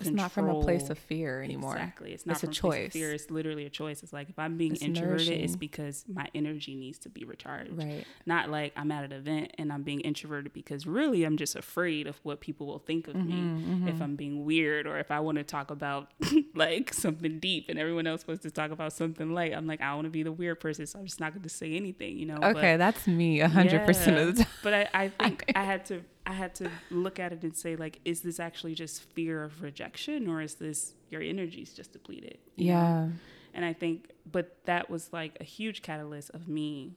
it's 0.00 0.08
control. 0.08 0.24
not 0.24 0.32
from 0.32 0.48
a 0.48 0.62
place 0.62 0.90
of 0.90 0.98
fear 0.98 1.42
anymore. 1.42 1.74
Exactly. 1.74 2.12
It's 2.12 2.26
not 2.26 2.32
it's 2.32 2.40
from 2.40 2.50
a 2.50 2.52
choice. 2.52 2.92
fear. 2.92 3.12
It's 3.12 3.30
literally 3.30 3.66
a 3.66 3.70
choice. 3.70 4.02
It's 4.02 4.12
like 4.12 4.28
if 4.28 4.38
I'm 4.38 4.56
being 4.56 4.72
it's 4.72 4.82
introverted, 4.82 5.28
nourishing. 5.28 5.44
it's 5.44 5.56
because 5.56 6.04
my 6.12 6.28
energy 6.34 6.74
needs 6.74 6.98
to 7.00 7.08
be 7.08 7.24
recharged. 7.24 7.76
Right. 7.76 8.04
Not 8.26 8.50
like 8.50 8.72
I'm 8.76 8.90
at 8.92 9.04
an 9.04 9.12
event 9.12 9.52
and 9.58 9.72
I'm 9.72 9.82
being 9.82 10.00
introverted 10.00 10.52
because 10.52 10.86
really 10.86 11.24
I'm 11.24 11.36
just 11.36 11.56
afraid 11.56 12.06
of 12.06 12.18
what 12.22 12.40
people 12.40 12.66
will 12.66 12.78
think 12.78 13.08
of 13.08 13.14
mm-hmm, 13.14 13.28
me 13.28 13.62
mm-hmm. 13.74 13.88
if 13.88 14.00
I'm 14.00 14.16
being 14.16 14.44
weird 14.44 14.86
or 14.86 14.98
if 14.98 15.10
I 15.10 15.20
want 15.20 15.38
to 15.38 15.44
talk 15.44 15.70
about 15.70 16.10
like 16.54 16.92
something 16.94 17.38
deep 17.38 17.66
and 17.68 17.78
everyone 17.78 18.06
else 18.06 18.26
wants 18.26 18.42
to 18.42 18.50
talk 18.50 18.70
about 18.70 18.92
something 18.92 19.32
light. 19.32 19.52
I'm 19.54 19.66
like, 19.66 19.80
I 19.80 19.94
want 19.94 20.06
to 20.06 20.10
be 20.10 20.22
the 20.22 20.32
weird 20.32 20.60
person, 20.60 20.86
so 20.86 20.98
I'm 20.98 21.06
just 21.06 21.20
not 21.20 21.32
going 21.32 21.42
to 21.42 21.48
say 21.48 21.74
anything, 21.74 22.18
you 22.18 22.26
know. 22.26 22.36
Okay, 22.36 22.74
but, 22.74 22.78
that's 22.78 23.06
me 23.06 23.40
a 23.40 23.48
hundred 23.48 23.86
percent 23.86 24.16
of 24.16 24.36
the 24.36 24.44
time. 24.44 24.52
But 24.62 24.74
I, 24.74 24.88
I 24.94 25.08
think 25.08 25.44
I 25.54 25.64
had 25.64 25.84
to 25.86 26.02
I 26.26 26.32
had 26.32 26.54
to 26.56 26.70
look 26.90 27.18
at 27.18 27.32
it 27.32 27.42
and 27.42 27.56
say, 27.56 27.76
like, 27.76 28.00
is 28.04 28.20
this 28.20 28.38
actually 28.38 28.74
just 28.74 29.02
fear 29.02 29.42
of 29.42 29.62
rejection 29.62 30.28
or 30.28 30.42
is 30.42 30.54
this 30.54 30.94
your 31.08 31.22
energy's 31.22 31.72
just 31.72 31.92
depleted? 31.92 32.38
Yeah. 32.56 33.06
Know? 33.06 33.12
And 33.54 33.64
I 33.64 33.72
think, 33.72 34.10
but 34.30 34.56
that 34.66 34.90
was 34.90 35.12
like 35.12 35.36
a 35.40 35.44
huge 35.44 35.82
catalyst 35.82 36.30
of 36.30 36.48
me 36.48 36.94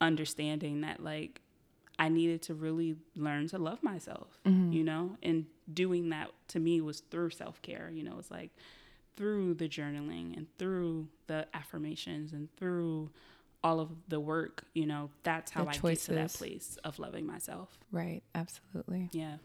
understanding 0.00 0.80
that, 0.82 1.02
like, 1.02 1.42
I 1.98 2.08
needed 2.08 2.42
to 2.42 2.54
really 2.54 2.96
learn 3.14 3.48
to 3.48 3.58
love 3.58 3.82
myself, 3.82 4.38
mm-hmm. 4.46 4.72
you 4.72 4.84
know? 4.84 5.16
And 5.22 5.46
doing 5.72 6.08
that 6.10 6.30
to 6.48 6.60
me 6.60 6.80
was 6.80 7.00
through 7.00 7.30
self 7.30 7.60
care. 7.62 7.90
You 7.92 8.04
know, 8.04 8.16
it's 8.18 8.30
like 8.30 8.50
through 9.16 9.54
the 9.54 9.68
journaling 9.68 10.36
and 10.36 10.46
through 10.58 11.08
the 11.26 11.46
affirmations 11.54 12.32
and 12.32 12.48
through 12.56 13.10
all 13.64 13.78
of 13.78 13.90
the 14.08 14.18
work, 14.18 14.64
you 14.74 14.86
know, 14.86 15.10
that's 15.22 15.52
how 15.52 15.64
the 15.64 15.70
I 15.70 15.72
choices. 15.72 16.08
get 16.08 16.14
to 16.14 16.20
that 16.20 16.32
place 16.32 16.78
of 16.84 16.98
loving 16.98 17.26
myself. 17.26 17.68
Right. 17.92 18.22
Absolutely. 18.34 19.08
Yeah. 19.12 19.36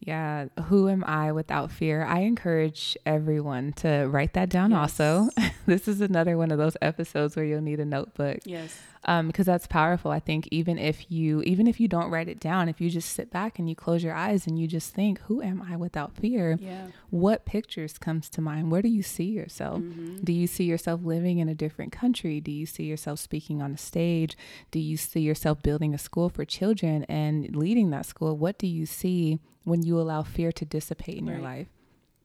Yeah. 0.00 0.46
Who 0.66 0.88
am 0.88 1.02
I 1.04 1.32
without 1.32 1.72
fear? 1.72 2.04
I 2.04 2.20
encourage 2.20 2.96
everyone 3.04 3.72
to 3.74 4.06
write 4.06 4.34
that 4.34 4.48
down 4.48 4.70
yes. 4.70 4.78
also. 4.78 5.28
this 5.66 5.88
is 5.88 6.00
another 6.00 6.36
one 6.36 6.50
of 6.50 6.58
those 6.58 6.76
episodes 6.80 7.34
where 7.34 7.44
you'll 7.44 7.62
need 7.62 7.80
a 7.80 7.84
notebook. 7.84 8.38
Yes 8.44 8.78
um, 9.06 9.26
because 9.26 9.46
that's 9.46 9.66
powerful. 9.66 10.10
I 10.10 10.20
think 10.20 10.48
even 10.50 10.78
if 10.78 11.10
you 11.10 11.42
even 11.42 11.66
if 11.66 11.78
you 11.78 11.88
don't 11.88 12.10
write 12.10 12.28
it 12.28 12.40
down, 12.40 12.68
if 12.68 12.80
you 12.80 12.88
just 12.88 13.10
sit 13.10 13.30
back 13.30 13.58
and 13.58 13.68
you 13.68 13.74
close 13.74 14.02
your 14.02 14.14
eyes 14.14 14.46
and 14.46 14.58
you 14.58 14.66
just 14.66 14.94
think, 14.94 15.20
"Who 15.22 15.42
am 15.42 15.62
I 15.62 15.76
without 15.76 16.16
fear?" 16.16 16.58
Yeah. 16.60 16.86
What 17.10 17.44
pictures 17.44 17.98
comes 17.98 18.28
to 18.30 18.40
mind? 18.40 18.70
Where 18.70 18.82
do 18.82 18.88
you 18.88 19.02
see 19.02 19.24
yourself? 19.24 19.80
Mm-hmm. 19.80 20.24
Do 20.24 20.32
you 20.32 20.46
see 20.46 20.64
yourself 20.64 21.00
living 21.04 21.38
in 21.38 21.48
a 21.48 21.54
different 21.54 21.92
country? 21.92 22.40
Do 22.40 22.50
you 22.50 22.66
see 22.66 22.84
yourself 22.84 23.18
speaking 23.18 23.60
on 23.64 23.72
a 23.72 23.78
stage? 23.78 24.36
Do 24.70 24.78
you 24.78 24.96
see 24.96 25.20
yourself 25.20 25.62
building 25.62 25.94
a 25.94 25.98
school 25.98 26.28
for 26.28 26.44
children 26.44 27.04
and 27.04 27.56
leading 27.56 27.90
that 27.90 28.06
school? 28.06 28.36
What 28.36 28.58
do 28.58 28.66
you 28.66 28.86
see 28.86 29.40
when 29.64 29.82
you 29.82 29.98
allow 29.98 30.22
fear 30.22 30.52
to 30.52 30.64
dissipate 30.64 31.18
in 31.18 31.26
right. 31.26 31.32
your 31.34 31.42
life? 31.42 31.68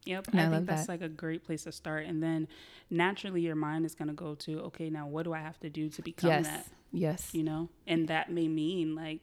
Yep, 0.06 0.30
and 0.32 0.42
I, 0.42 0.48
I 0.48 0.50
think 0.50 0.68
that's 0.68 0.88
that. 0.88 0.92
like 0.92 1.02
a 1.02 1.10
great 1.10 1.44
place 1.44 1.64
to 1.64 1.72
start. 1.72 2.06
And 2.06 2.22
then 2.24 2.48
naturally, 2.90 3.42
your 3.42 3.56
mind 3.56 3.86
is 3.86 3.96
going 3.96 4.08
to 4.08 4.14
go 4.14 4.36
to, 4.36 4.60
okay, 4.62 4.90
now 4.90 5.08
what 5.08 5.24
do 5.24 5.34
I 5.34 5.40
have 5.40 5.60
to 5.60 5.70
do 5.70 5.90
to 5.90 6.02
become 6.02 6.30
yes. 6.30 6.48
that? 6.48 6.68
Yes. 6.92 7.34
You 7.34 7.44
know, 7.44 7.70
and 7.86 8.08
that 8.08 8.32
may 8.32 8.48
mean 8.48 8.96
like 8.96 9.20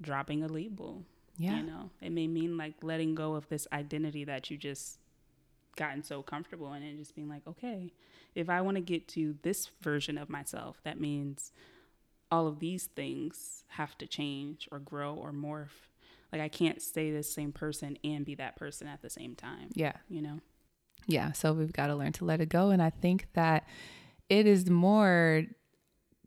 dropping 0.00 0.42
a 0.42 0.48
label. 0.48 1.04
Yeah. 1.36 1.56
You 1.56 1.62
know, 1.64 1.90
it 2.00 2.10
may 2.10 2.26
mean 2.26 2.56
like 2.56 2.74
letting 2.82 3.14
go 3.14 3.34
of 3.34 3.48
this 3.48 3.68
identity 3.72 4.24
that 4.24 4.50
you 4.50 4.56
just 4.56 4.98
gotten 5.76 6.02
so 6.02 6.22
comfortable 6.22 6.72
in 6.72 6.82
and 6.82 6.98
just 6.98 7.14
being 7.14 7.28
like, 7.28 7.46
okay, 7.46 7.92
if 8.38 8.48
I 8.48 8.60
want 8.60 8.76
to 8.76 8.80
get 8.80 9.08
to 9.08 9.34
this 9.42 9.68
version 9.82 10.16
of 10.16 10.30
myself, 10.30 10.80
that 10.84 11.00
means 11.00 11.52
all 12.30 12.46
of 12.46 12.60
these 12.60 12.86
things 12.86 13.64
have 13.68 13.98
to 13.98 14.06
change 14.06 14.68
or 14.70 14.78
grow 14.78 15.14
or 15.14 15.32
morph. 15.32 15.88
Like 16.32 16.40
I 16.40 16.48
can't 16.48 16.80
stay 16.80 17.10
the 17.10 17.24
same 17.24 17.52
person 17.52 17.98
and 18.04 18.24
be 18.24 18.36
that 18.36 18.54
person 18.54 18.86
at 18.86 19.02
the 19.02 19.10
same 19.10 19.34
time. 19.34 19.70
Yeah. 19.74 19.94
You 20.08 20.22
know? 20.22 20.40
Yeah. 21.06 21.32
So 21.32 21.52
we've 21.52 21.72
got 21.72 21.88
to 21.88 21.96
learn 21.96 22.12
to 22.12 22.24
let 22.24 22.40
it 22.40 22.48
go. 22.48 22.70
And 22.70 22.80
I 22.80 22.90
think 22.90 23.26
that 23.32 23.66
it 24.28 24.46
is 24.46 24.70
more 24.70 25.44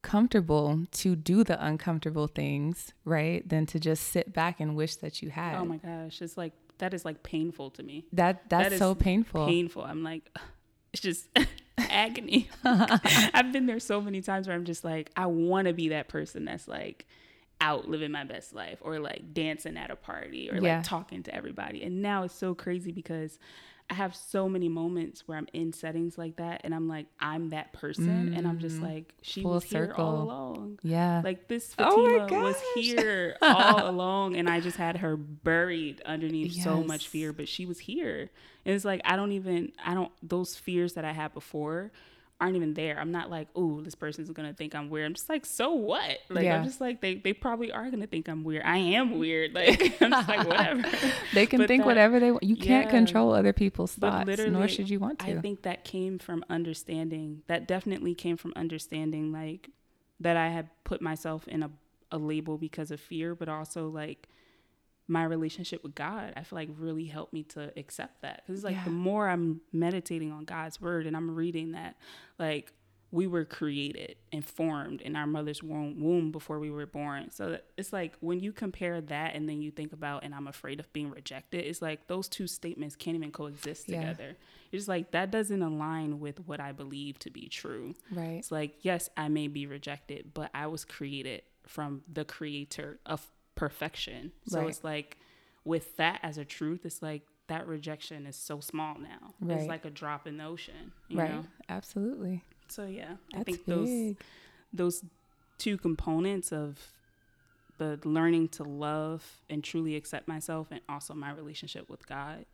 comfortable 0.01 0.85
to 0.91 1.15
do 1.15 1.45
the 1.45 1.63
uncomfortable 1.63 2.27
things, 2.27 2.93
right? 3.05 3.47
Than 3.47 3.65
to 3.67 3.79
just 3.79 4.09
sit 4.09 4.33
back 4.33 4.59
and 4.59 4.75
wish 4.75 4.97
that 4.97 5.21
you 5.21 5.29
had. 5.29 5.55
Oh 5.55 5.65
my 5.65 5.77
gosh. 5.77 6.21
It's 6.21 6.35
like 6.35 6.53
that 6.79 6.93
is 6.93 7.05
like 7.05 7.23
painful 7.23 7.69
to 7.71 7.83
me. 7.83 8.05
That 8.11 8.49
that's 8.49 8.71
that 8.71 8.79
so 8.79 8.95
painful. 8.95 9.45
Painful. 9.45 9.83
I'm 9.83 10.03
like, 10.03 10.29
it's 10.93 11.01
just 11.01 11.29
agony. 11.89 12.49
I've 12.63 13.51
been 13.51 13.65
there 13.65 13.79
so 13.79 14.01
many 14.01 14.21
times 14.21 14.47
where 14.47 14.55
I'm 14.55 14.65
just 14.65 14.83
like, 14.83 15.11
I 15.15 15.25
want 15.27 15.67
to 15.67 15.73
be 15.73 15.89
that 15.89 16.07
person 16.07 16.45
that's 16.45 16.67
like 16.67 17.05
out 17.59 17.87
living 17.87 18.11
my 18.11 18.23
best 18.23 18.53
life 18.53 18.79
or 18.81 18.99
like 18.99 19.33
dancing 19.33 19.77
at 19.77 19.91
a 19.91 19.95
party 19.95 20.49
or 20.51 20.55
yeah. 20.55 20.77
like 20.77 20.83
talking 20.83 21.23
to 21.23 21.35
everybody. 21.35 21.83
And 21.83 22.01
now 22.01 22.23
it's 22.23 22.33
so 22.33 22.55
crazy 22.55 22.91
because 22.91 23.37
I 23.91 23.93
have 23.93 24.15
so 24.15 24.47
many 24.47 24.69
moments 24.69 25.27
where 25.27 25.37
I'm 25.37 25.49
in 25.51 25.73
settings 25.73 26.17
like 26.17 26.37
that 26.37 26.61
and 26.63 26.73
I'm 26.73 26.87
like, 26.87 27.07
I'm 27.19 27.49
that 27.49 27.73
person. 27.73 28.31
Mm, 28.31 28.37
and 28.37 28.47
I'm 28.47 28.57
just 28.57 28.77
mm. 28.77 28.83
like, 28.83 29.13
she 29.21 29.43
was 29.43 29.65
circle. 29.65 29.85
here 29.85 29.93
all 29.97 30.21
along. 30.21 30.79
Yeah. 30.81 31.21
Like 31.21 31.49
this 31.49 31.75
oh 31.77 32.07
Fatima 32.07 32.39
oh 32.39 32.41
was 32.41 32.55
here 32.73 33.35
all 33.41 33.89
along 33.89 34.37
and 34.37 34.49
I 34.49 34.61
just 34.61 34.77
had 34.77 34.95
her 34.99 35.17
buried 35.17 36.01
underneath 36.05 36.53
yes. 36.53 36.63
so 36.63 36.81
much 36.81 37.09
fear, 37.09 37.33
but 37.33 37.49
she 37.49 37.65
was 37.65 37.79
here. 37.79 38.31
And 38.65 38.73
it's 38.73 38.85
like, 38.85 39.01
I 39.03 39.17
don't 39.17 39.33
even, 39.33 39.73
I 39.83 39.93
don't, 39.93 40.11
those 40.23 40.55
fears 40.55 40.93
that 40.93 41.03
I 41.03 41.11
had 41.11 41.33
before 41.33 41.91
aren't 42.41 42.55
even 42.55 42.73
there. 42.73 42.99
I'm 42.99 43.11
not 43.11 43.29
like, 43.29 43.47
oh, 43.55 43.81
this 43.81 43.95
person's 43.95 44.29
gonna 44.31 44.53
think 44.53 44.73
I'm 44.75 44.89
weird. 44.89 45.05
I'm 45.05 45.13
just 45.13 45.29
like, 45.29 45.45
so 45.45 45.73
what? 45.73 46.17
Like 46.29 46.43
yeah. 46.43 46.57
I'm 46.57 46.65
just 46.65 46.81
like 46.81 46.99
they 46.99 47.15
they 47.15 47.31
probably 47.31 47.71
are 47.71 47.89
gonna 47.89 48.07
think 48.07 48.27
I'm 48.27 48.43
weird. 48.43 48.63
I 48.65 48.77
am 48.77 49.19
weird. 49.19 49.53
Like 49.53 49.95
I'm 50.01 50.11
just 50.11 50.27
like 50.27 50.47
whatever. 50.47 50.83
they 51.33 51.45
can 51.45 51.59
but 51.59 51.67
think 51.67 51.83
that, 51.83 51.87
whatever 51.87 52.19
they 52.19 52.31
want. 52.31 52.43
You 52.43 52.55
yeah. 52.55 52.65
can't 52.65 52.89
control 52.89 53.31
other 53.33 53.53
people's 53.53 53.93
thoughts, 53.93 54.27
nor 54.47 54.67
should 54.67 54.89
you 54.89 54.99
want 54.99 55.19
to. 55.19 55.27
I 55.27 55.39
think 55.39 55.61
that 55.61 55.85
came 55.85 56.19
from 56.19 56.43
understanding. 56.49 57.43
That 57.47 57.67
definitely 57.67 58.15
came 58.15 58.35
from 58.35 58.51
understanding 58.55 59.31
like 59.31 59.69
that 60.19 60.35
I 60.35 60.49
had 60.49 60.69
put 60.83 61.01
myself 61.01 61.47
in 61.47 61.63
a 61.63 61.69
a 62.11 62.17
label 62.17 62.57
because 62.57 62.91
of 62.91 62.99
fear, 62.99 63.35
but 63.35 63.47
also 63.47 63.87
like 63.87 64.27
my 65.11 65.25
relationship 65.25 65.83
with 65.83 65.93
God, 65.93 66.33
I 66.37 66.43
feel 66.43 66.57
like 66.57 66.69
really 66.77 67.05
helped 67.05 67.33
me 67.33 67.43
to 67.43 67.73
accept 67.77 68.21
that. 68.21 68.43
Cause 68.47 68.55
it's 68.55 68.63
like 68.63 68.75
yeah. 68.75 68.85
the 68.85 68.91
more 68.91 69.27
I'm 69.27 69.59
meditating 69.73 70.31
on 70.31 70.45
God's 70.45 70.79
word 70.79 71.05
and 71.05 71.17
I'm 71.17 71.35
reading 71.35 71.73
that, 71.73 71.97
like 72.39 72.71
we 73.11 73.27
were 73.27 73.43
created 73.43 74.15
and 74.31 74.45
formed 74.45 75.01
in 75.01 75.17
our 75.17 75.27
mother's 75.27 75.61
womb, 75.61 76.01
womb 76.01 76.31
before 76.31 76.59
we 76.59 76.71
were 76.71 76.85
born. 76.85 77.29
So 77.29 77.57
it's 77.77 77.91
like 77.91 78.15
when 78.21 78.39
you 78.39 78.53
compare 78.53 79.01
that 79.01 79.35
and 79.35 79.49
then 79.49 79.61
you 79.61 79.69
think 79.69 79.91
about, 79.91 80.23
and 80.23 80.33
I'm 80.33 80.47
afraid 80.47 80.79
of 80.79 80.91
being 80.93 81.11
rejected, 81.11 81.65
it's 81.65 81.81
like 81.81 82.07
those 82.07 82.29
two 82.29 82.47
statements 82.47 82.95
can't 82.95 83.17
even 83.17 83.31
coexist 83.31 83.89
yeah. 83.89 83.99
together. 83.99 84.37
It's 84.71 84.87
like 84.87 85.11
that 85.11 85.29
doesn't 85.29 85.61
align 85.61 86.21
with 86.21 86.47
what 86.47 86.61
I 86.61 86.71
believe 86.71 87.19
to 87.19 87.29
be 87.29 87.49
true. 87.49 87.95
Right. 88.09 88.37
It's 88.37 88.51
like, 88.51 88.75
yes, 88.79 89.09
I 89.17 89.27
may 89.27 89.49
be 89.49 89.67
rejected, 89.67 90.31
but 90.33 90.49
I 90.53 90.67
was 90.67 90.85
created 90.85 91.41
from 91.67 92.03
the 92.11 92.23
creator 92.23 93.01
of 93.05 93.27
perfection. 93.55 94.31
So 94.47 94.59
right. 94.59 94.69
it's 94.69 94.83
like 94.83 95.17
with 95.65 95.95
that 95.97 96.19
as 96.23 96.37
a 96.37 96.45
truth, 96.45 96.85
it's 96.85 97.01
like 97.01 97.23
that 97.47 97.67
rejection 97.67 98.25
is 98.25 98.35
so 98.35 98.59
small 98.59 98.97
now. 98.97 99.33
Right. 99.39 99.59
It's 99.59 99.67
like 99.67 99.85
a 99.85 99.89
drop 99.89 100.27
in 100.27 100.37
the 100.37 100.45
ocean. 100.45 100.93
right. 101.13 101.31
Know? 101.31 101.45
Absolutely. 101.69 102.43
So 102.67 102.85
yeah, 102.85 103.15
That's 103.31 103.41
I 103.41 103.43
think 103.43 103.65
big. 103.65 103.75
those 103.75 104.15
those 104.73 105.03
two 105.57 105.77
components 105.77 106.51
of 106.51 106.79
the 107.77 107.99
learning 108.03 108.47
to 108.47 108.63
love 108.63 109.41
and 109.49 109.63
truly 109.63 109.95
accept 109.95 110.27
myself 110.27 110.67
and 110.71 110.81
also 110.87 111.13
my 111.13 111.31
relationship 111.31 111.89
with 111.89 112.07
God 112.07 112.45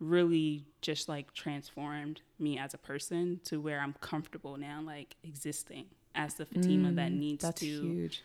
really 0.00 0.64
just 0.80 1.08
like 1.08 1.32
transformed 1.34 2.20
me 2.38 2.58
as 2.58 2.74
a 2.74 2.78
person 2.78 3.40
to 3.44 3.60
where 3.60 3.80
I'm 3.80 3.94
comfortable 4.00 4.56
now 4.56 4.80
like 4.84 5.16
existing 5.22 5.86
as 6.14 6.34
the 6.34 6.46
Fatima 6.46 6.90
mm, 6.90 6.96
that 6.96 7.12
needs 7.12 7.48
to 7.48 7.64
huge. 7.64 8.22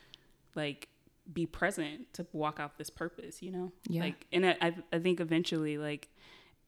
like 0.55 0.87
be 1.33 1.45
present 1.45 2.13
to 2.13 2.25
walk 2.33 2.59
out 2.59 2.77
this 2.77 2.89
purpose, 2.89 3.41
you 3.41 3.51
know? 3.51 3.71
Yeah. 3.87 4.01
Like, 4.01 4.25
and 4.31 4.45
I, 4.45 4.73
I 4.91 4.99
think 4.99 5.19
eventually, 5.19 5.77
like, 5.77 6.09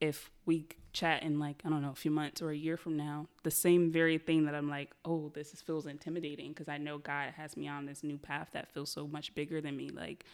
if 0.00 0.30
we 0.46 0.66
chat 0.92 1.22
in 1.22 1.38
like, 1.38 1.62
I 1.64 1.68
don't 1.68 1.80
know, 1.80 1.90
a 1.90 1.94
few 1.94 2.10
months 2.10 2.42
or 2.42 2.50
a 2.50 2.56
year 2.56 2.76
from 2.76 2.96
now, 2.96 3.28
the 3.44 3.50
same 3.50 3.90
very 3.90 4.18
thing 4.18 4.44
that 4.46 4.54
I'm 4.54 4.68
like, 4.68 4.90
oh, 5.04 5.30
this 5.34 5.54
is, 5.54 5.62
feels 5.62 5.86
intimidating 5.86 6.48
because 6.48 6.68
I 6.68 6.78
know 6.78 6.98
God 6.98 7.30
has 7.36 7.56
me 7.56 7.68
on 7.68 7.86
this 7.86 8.02
new 8.02 8.18
path 8.18 8.48
that 8.52 8.72
feels 8.72 8.90
so 8.90 9.06
much 9.06 9.34
bigger 9.34 9.60
than 9.60 9.76
me. 9.76 9.90
Like, 9.90 10.24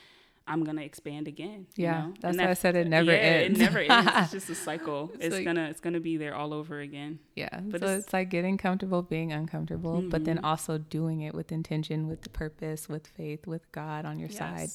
I'm 0.49 0.65
gonna 0.65 0.83
expand 0.83 1.29
again. 1.29 1.67
Yeah, 1.77 2.07
know? 2.07 2.15
that's 2.21 2.37
why 2.39 2.51
I 2.51 2.55
said 2.55 2.77
it 2.77 2.87
never 2.89 3.13
yeah, 3.13 3.19
ends. 3.19 3.61
It 3.61 3.63
never 3.63 3.79
ends. 3.89 4.11
It's 4.17 4.33
just 4.33 4.51
a 4.51 4.55
cycle. 4.55 5.11
it's, 5.15 5.27
it's 5.27 5.37
like, 5.37 5.45
gonna 5.45 5.69
it's 5.69 5.81
gonna 5.81 6.01
be 6.01 6.17
there 6.17 6.35
all 6.35 6.55
over 6.55 6.81
again. 6.81 7.19
Yeah, 7.37 7.61
but 7.63 7.81
so 7.81 7.87
it's, 7.87 8.05
it's 8.05 8.13
like 8.13 8.31
getting 8.31 8.59
comfortable 8.59 9.03
being 9.03 9.33
uncomfortable, 9.33 9.99
mm-hmm. 9.99 10.09
but 10.09 10.25
then 10.25 10.37
mm-hmm. 10.37 10.47
also 10.47 10.79
doing 10.79 11.21
it 11.21 11.35
with 11.35 11.53
intention, 11.53 12.09
with 12.09 12.23
the 12.23 12.31
purpose, 12.31 12.89
with 12.89 13.07
faith, 13.07 13.47
with 13.47 13.71
God 13.73 14.05
on 14.05 14.19
your 14.19 14.31
yes. 14.31 14.39
side. 14.39 14.69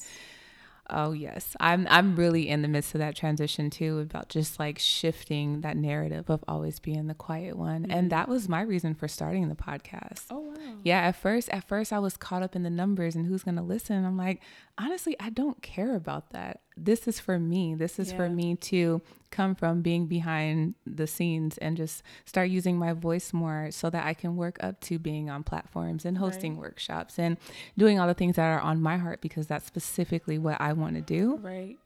Oh 0.90 1.12
yes, 1.12 1.56
I'm 1.60 1.86
I'm 1.88 2.14
really 2.14 2.48
in 2.48 2.62
the 2.62 2.68
midst 2.68 2.94
of 2.94 2.98
that 2.98 3.16
transition 3.16 3.70
too 3.70 4.00
about 4.00 4.28
just 4.28 4.58
like 4.58 4.78
shifting 4.78 5.62
that 5.62 5.76
narrative 5.76 6.28
of 6.28 6.44
always 6.46 6.78
being 6.78 7.06
the 7.06 7.14
quiet 7.14 7.56
one. 7.56 7.82
Mm-hmm. 7.82 7.90
And 7.90 8.10
that 8.10 8.28
was 8.28 8.48
my 8.48 8.60
reason 8.60 8.94
for 8.94 9.08
starting 9.08 9.48
the 9.48 9.54
podcast. 9.54 10.24
Oh 10.30 10.40
wow. 10.40 10.54
Yeah, 10.82 11.00
at 11.00 11.16
first 11.16 11.48
at 11.48 11.64
first 11.64 11.92
I 11.92 11.98
was 12.00 12.16
caught 12.16 12.42
up 12.42 12.54
in 12.54 12.64
the 12.64 12.70
numbers 12.70 13.16
and 13.16 13.26
who's 13.26 13.42
going 13.42 13.56
to 13.56 13.62
listen. 13.62 14.04
I'm 14.04 14.18
like, 14.18 14.42
honestly, 14.76 15.16
I 15.18 15.30
don't 15.30 15.62
care 15.62 15.96
about 15.96 16.30
that. 16.30 16.60
This 16.76 17.06
is 17.06 17.20
for 17.20 17.38
me. 17.38 17.74
This 17.74 17.98
is 17.98 18.10
yeah. 18.10 18.16
for 18.16 18.28
me 18.28 18.56
to 18.56 19.00
come 19.30 19.54
from 19.54 19.82
being 19.82 20.06
behind 20.06 20.74
the 20.86 21.06
scenes 21.06 21.58
and 21.58 21.76
just 21.76 22.02
start 22.24 22.50
using 22.50 22.78
my 22.78 22.92
voice 22.92 23.32
more 23.32 23.70
so 23.70 23.90
that 23.90 24.04
I 24.06 24.14
can 24.14 24.36
work 24.36 24.56
up 24.62 24.80
to 24.82 24.98
being 24.98 25.30
on 25.30 25.42
platforms 25.42 26.04
and 26.04 26.18
hosting 26.18 26.54
right. 26.54 26.62
workshops 26.62 27.18
and 27.18 27.36
doing 27.76 27.98
all 27.98 28.06
the 28.06 28.14
things 28.14 28.36
that 28.36 28.46
are 28.46 28.60
on 28.60 28.80
my 28.80 28.96
heart 28.96 29.20
because 29.20 29.46
that's 29.46 29.66
specifically 29.66 30.38
what 30.38 30.60
I 30.60 30.72
want 30.72 30.94
to 30.96 31.00
do. 31.00 31.36
Right. 31.36 31.78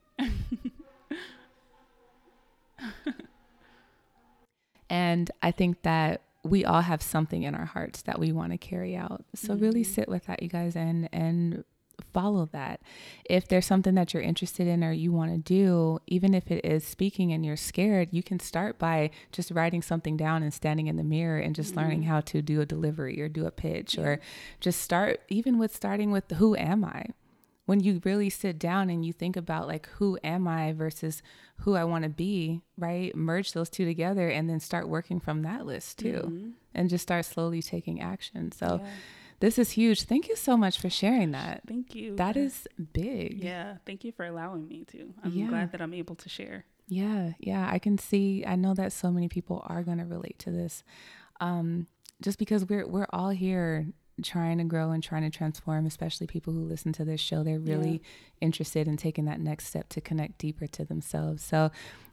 and 4.89 5.31
I 5.41 5.51
think 5.51 5.81
that 5.83 6.21
we 6.43 6.65
all 6.65 6.81
have 6.81 7.01
something 7.01 7.43
in 7.43 7.55
our 7.55 7.65
hearts 7.65 8.01
that 8.03 8.19
we 8.19 8.31
want 8.31 8.51
to 8.53 8.57
carry 8.57 8.95
out. 8.95 9.23
So 9.35 9.53
mm-hmm. 9.53 9.63
really 9.63 9.83
sit 9.83 10.07
with 10.07 10.25
that 10.25 10.41
you 10.41 10.49
guys 10.49 10.75
and 10.75 11.09
and 11.11 11.63
follow 12.13 12.49
that. 12.51 12.81
If 13.25 13.47
there's 13.47 13.65
something 13.65 13.95
that 13.95 14.13
you're 14.13 14.23
interested 14.23 14.67
in 14.67 14.83
or 14.83 14.91
you 14.91 15.11
want 15.11 15.31
to 15.31 15.37
do, 15.37 15.99
even 16.07 16.33
if 16.33 16.51
it 16.51 16.65
is 16.65 16.83
speaking 16.83 17.31
and 17.31 17.45
you're 17.45 17.57
scared, 17.57 18.09
you 18.11 18.23
can 18.23 18.39
start 18.39 18.77
by 18.79 19.11
just 19.31 19.51
writing 19.51 19.81
something 19.81 20.17
down 20.17 20.43
and 20.43 20.53
standing 20.53 20.87
in 20.87 20.97
the 20.97 21.03
mirror 21.03 21.39
and 21.39 21.55
just 21.55 21.71
mm-hmm. 21.71 21.79
learning 21.79 22.03
how 22.03 22.21
to 22.21 22.41
do 22.41 22.61
a 22.61 22.65
delivery 22.65 23.21
or 23.21 23.29
do 23.29 23.45
a 23.45 23.51
pitch 23.51 23.95
yeah. 23.95 24.03
or 24.03 24.21
just 24.59 24.81
start 24.81 25.21
even 25.29 25.57
with 25.57 25.75
starting 25.75 26.11
with 26.11 26.29
who 26.31 26.55
am 26.55 26.83
I? 26.83 27.05
When 27.65 27.81
you 27.81 28.01
really 28.03 28.31
sit 28.31 28.57
down 28.57 28.89
and 28.89 29.05
you 29.05 29.13
think 29.13 29.37
about 29.37 29.67
like 29.67 29.87
who 29.97 30.17
am 30.23 30.47
I 30.47 30.73
versus 30.73 31.21
who 31.57 31.75
I 31.75 31.83
want 31.83 32.03
to 32.03 32.09
be, 32.09 32.61
right? 32.77 33.15
Merge 33.15 33.51
those 33.51 33.69
two 33.69 33.85
together 33.85 34.27
and 34.27 34.49
then 34.49 34.59
start 34.59 34.89
working 34.89 35.19
from 35.19 35.43
that 35.43 35.67
list 35.67 35.99
too. 35.99 36.23
Mm-hmm. 36.25 36.49
And 36.73 36.89
just 36.89 37.03
start 37.03 37.25
slowly 37.25 37.61
taking 37.61 38.01
action. 38.01 38.51
So 38.51 38.81
yeah 38.83 38.89
this 39.39 39.57
is 39.57 39.71
huge. 39.71 40.03
Thank 40.03 40.27
you 40.27 40.35
so 40.35 40.57
much 40.57 40.79
for 40.79 40.89
sharing 40.89 41.31
that. 41.31 41.61
Thank 41.67 41.95
you. 41.95 42.15
That 42.15 42.35
is 42.35 42.67
big. 42.93 43.43
Yeah. 43.43 43.77
Thank 43.85 44.03
you 44.03 44.11
for 44.11 44.25
allowing 44.25 44.67
me 44.67 44.85
to. 44.91 45.13
I'm 45.23 45.31
yeah. 45.31 45.47
glad 45.47 45.71
that 45.71 45.81
I'm 45.81 45.93
able 45.93 46.15
to 46.15 46.29
share. 46.29 46.65
Yeah. 46.87 47.33
Yeah. 47.39 47.69
I 47.71 47.79
can 47.79 47.97
see, 47.97 48.43
I 48.45 48.55
know 48.55 48.73
that 48.73 48.91
so 48.91 49.11
many 49.11 49.29
people 49.29 49.63
are 49.67 49.83
going 49.83 49.99
to 49.99 50.05
relate 50.05 50.39
to 50.39 50.51
this. 50.51 50.83
Um, 51.39 51.87
just 52.21 52.37
because 52.37 52.67
we're, 52.67 52.87
we're 52.87 53.07
all 53.11 53.29
here 53.29 53.87
trying 54.23 54.57
to 54.57 54.65
grow 54.65 54.91
and 54.91 55.01
trying 55.01 55.23
to 55.23 55.29
transform, 55.29 55.85
especially 55.85 56.27
people 56.27 56.51
who 56.51 56.63
listen 56.63 56.91
to 56.93 57.05
this 57.05 57.21
show, 57.21 57.43
they're 57.43 57.59
really 57.59 57.91
yeah. 57.91 58.07
interested 58.41 58.87
in 58.87 58.97
taking 58.97 59.25
that 59.25 59.39
next 59.39 59.67
step 59.67 59.87
to 59.89 60.01
connect 60.01 60.37
deeper 60.37 60.67
to 60.67 60.83
themselves. 60.83 61.43
So 61.43 61.71